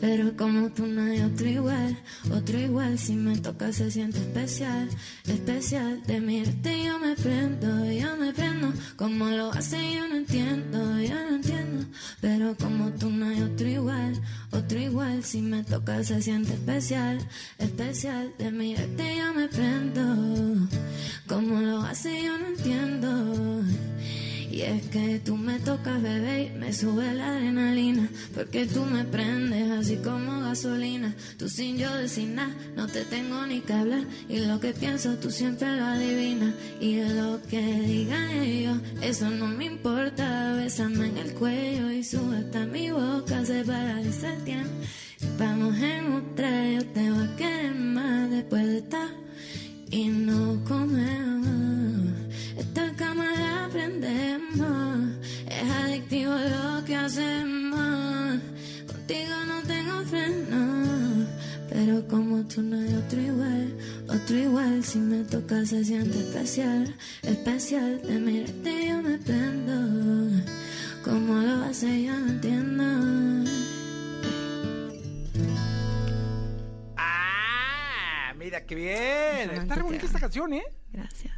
pero 0.00 0.34
como 0.34 0.70
tú 0.70 0.86
no 0.86 1.02
hay 1.02 1.20
otro 1.20 1.46
igual, 1.46 1.98
otro 2.32 2.58
igual. 2.58 2.98
Si 2.98 3.16
me 3.16 3.36
toca 3.36 3.70
se 3.70 3.90
siente 3.90 4.18
especial, 4.18 4.88
especial. 5.26 6.02
De 6.06 6.20
mirarte 6.20 6.84
yo 6.84 6.98
me 6.98 7.14
prendo, 7.16 7.84
yo 7.90 8.16
me 8.16 8.32
prendo. 8.32 8.72
Como 8.96 9.26
lo 9.26 9.50
hace 9.50 9.94
yo 9.94 10.06
no 10.06 10.16
entiendo, 10.16 11.00
yo 11.00 11.14
no 11.14 11.36
entiendo. 11.36 11.84
Pero 12.20 12.56
como 12.56 12.90
tú 12.92 13.10
no 13.10 13.26
hay 13.26 13.42
otro 13.42 13.66
igual, 13.66 14.20
otro 14.52 14.78
igual. 14.78 15.24
Si 15.24 15.42
me 15.42 15.64
toca 15.64 16.04
se 16.04 16.22
siente 16.22 16.52
especial, 16.52 17.18
especial. 17.58 18.32
De 18.38 18.52
mirarte 18.52 19.16
yo 19.16 19.34
me 19.34 19.48
prendo. 19.48 20.68
Como 21.26 21.60
lo 21.60 21.80
hace 21.82 22.22
yo 22.22 22.38
no 22.38 22.46
entiendo. 22.46 23.53
Y 24.54 24.62
es 24.62 24.82
que 24.86 25.18
tú 25.18 25.36
me 25.36 25.58
tocas, 25.58 26.00
bebé, 26.00 26.44
y 26.44 26.56
me 26.56 26.72
sube 26.72 27.12
la 27.12 27.26
adrenalina. 27.26 28.08
Porque 28.32 28.66
tú 28.66 28.84
me 28.84 29.02
prendes 29.02 29.68
así 29.72 29.96
como 29.96 30.42
gasolina. 30.42 31.12
Tú 31.36 31.48
sin 31.48 31.76
yo 31.76 31.92
decir 31.96 32.28
nada, 32.28 32.54
no 32.76 32.86
te 32.86 33.04
tengo 33.04 33.44
ni 33.48 33.62
que 33.62 33.72
hablar. 33.72 34.04
Y 34.28 34.38
lo 34.46 34.60
que 34.60 34.72
pienso 34.72 35.16
tú 35.16 35.32
siempre 35.32 35.76
lo 35.76 35.84
adivinas. 35.86 36.54
Y 36.80 37.00
lo 37.02 37.42
que 37.50 37.60
digan 37.80 38.30
ellos, 38.30 38.78
eso 39.02 39.28
no 39.28 39.48
me 39.48 39.64
importa. 39.64 40.54
Bésame 40.54 41.08
en 41.08 41.18
el 41.18 41.34
cuello 41.34 41.90
y 41.90 42.04
sube 42.04 42.36
hasta 42.36 42.64
mi 42.64 42.92
boca, 42.92 43.44
se 43.44 43.64
paraliza 43.64 44.34
el 44.34 44.44
tiempo. 44.44 44.70
Vamos 45.36 45.76
en 45.78 46.12
otra, 46.12 46.70
yo 46.70 46.86
te 46.92 47.10
voy 47.10 47.26
a 47.26 47.36
querer 47.36 47.74
más 47.74 48.30
después 48.30 48.64
de 48.64 48.78
estar 48.78 49.08
y 49.90 50.08
no 50.08 50.44
la 52.74 52.93
prendemos. 53.74 55.18
Es 55.48 55.70
adictivo 55.82 56.32
lo 56.32 56.84
que 56.84 56.94
hacemos. 56.94 58.40
Contigo 58.86 59.34
no 59.48 59.62
tengo 59.62 60.04
freno. 60.04 61.26
Pero 61.68 62.06
como 62.06 62.44
tú 62.44 62.62
no 62.62 62.78
hay 62.78 62.94
otro 62.94 63.20
igual, 63.20 63.76
otro 64.08 64.36
igual. 64.36 64.84
Si 64.84 64.98
me 64.98 65.24
tocas 65.24 65.70
se 65.70 65.84
siente 65.84 66.18
especial, 66.18 66.94
especial. 67.22 68.00
De 68.02 68.18
mirarte 68.20 68.86
yo 68.88 69.02
me 69.02 69.18
prendo. 69.18 70.44
¿Cómo 71.04 71.34
lo 71.34 71.64
hace? 71.64 72.04
Yo 72.04 72.12
no 72.16 72.28
entiendo. 72.28 72.84
Ah, 76.96 78.32
mira 78.38 78.64
qué 78.64 78.74
bien. 78.76 79.50
Está 79.50 79.74
re 79.74 79.82
bonita 79.82 80.06
esta 80.06 80.20
canción, 80.20 80.52
¿eh? 80.52 80.64
Gracias. 80.92 81.33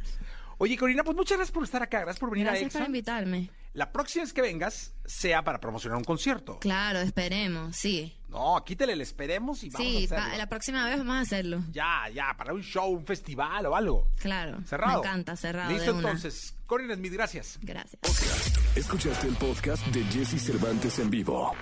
Oye, 0.59 0.75
Corina, 0.77 1.03
pues 1.03 1.15
muchas 1.15 1.37
gracias 1.37 1.53
por 1.53 1.63
estar 1.63 1.83
acá. 1.83 1.99
Gracias 2.01 2.19
por 2.19 2.31
venir 2.31 2.47
a 2.47 2.51
Gracias 2.51 2.73
por 2.73 2.85
invitarme. 2.85 3.49
La 3.73 3.91
próxima 3.91 4.23
vez 4.23 4.33
que 4.33 4.41
vengas 4.41 4.91
sea 5.05 5.43
para 5.43 5.59
promocionar 5.59 5.97
un 5.99 6.03
concierto. 6.03 6.57
Claro, 6.59 6.97
esperemos, 6.99 7.75
sí. 7.75 8.15
No, 8.27 8.63
quítale 8.65 8.93
el 8.93 9.01
esperemos 9.01 9.63
y 9.63 9.69
vamos 9.69 9.87
Sí, 9.87 10.07
a 10.11 10.15
hacerlo. 10.17 10.37
la 10.37 10.49
próxima 10.49 10.85
vez 10.87 10.97
vamos 10.97 11.15
a 11.15 11.19
hacerlo. 11.19 11.63
Ya, 11.71 12.09
ya, 12.11 12.33
para 12.35 12.53
un 12.53 12.63
show, 12.63 12.89
un 12.89 13.05
festival 13.05 13.67
o 13.67 13.75
algo. 13.75 14.09
Claro. 14.19 14.57
Cerrado. 14.65 14.93
Me 15.01 15.07
encanta, 15.07 15.35
cerrado. 15.35 15.69
Listo, 15.71 15.85
de 15.85 15.91
una. 15.99 16.07
entonces. 16.09 16.55
Corina 16.65 16.95
Smith, 16.95 17.13
gracias. 17.13 17.59
Gracias. 17.61 18.01
Escuchaste 18.75 19.27
el 19.27 19.35
podcast 19.35 19.85
de 19.87 20.03
Jesse 20.05 20.41
Cervantes 20.43 20.97
en 20.97 21.09
vivo. 21.11 21.53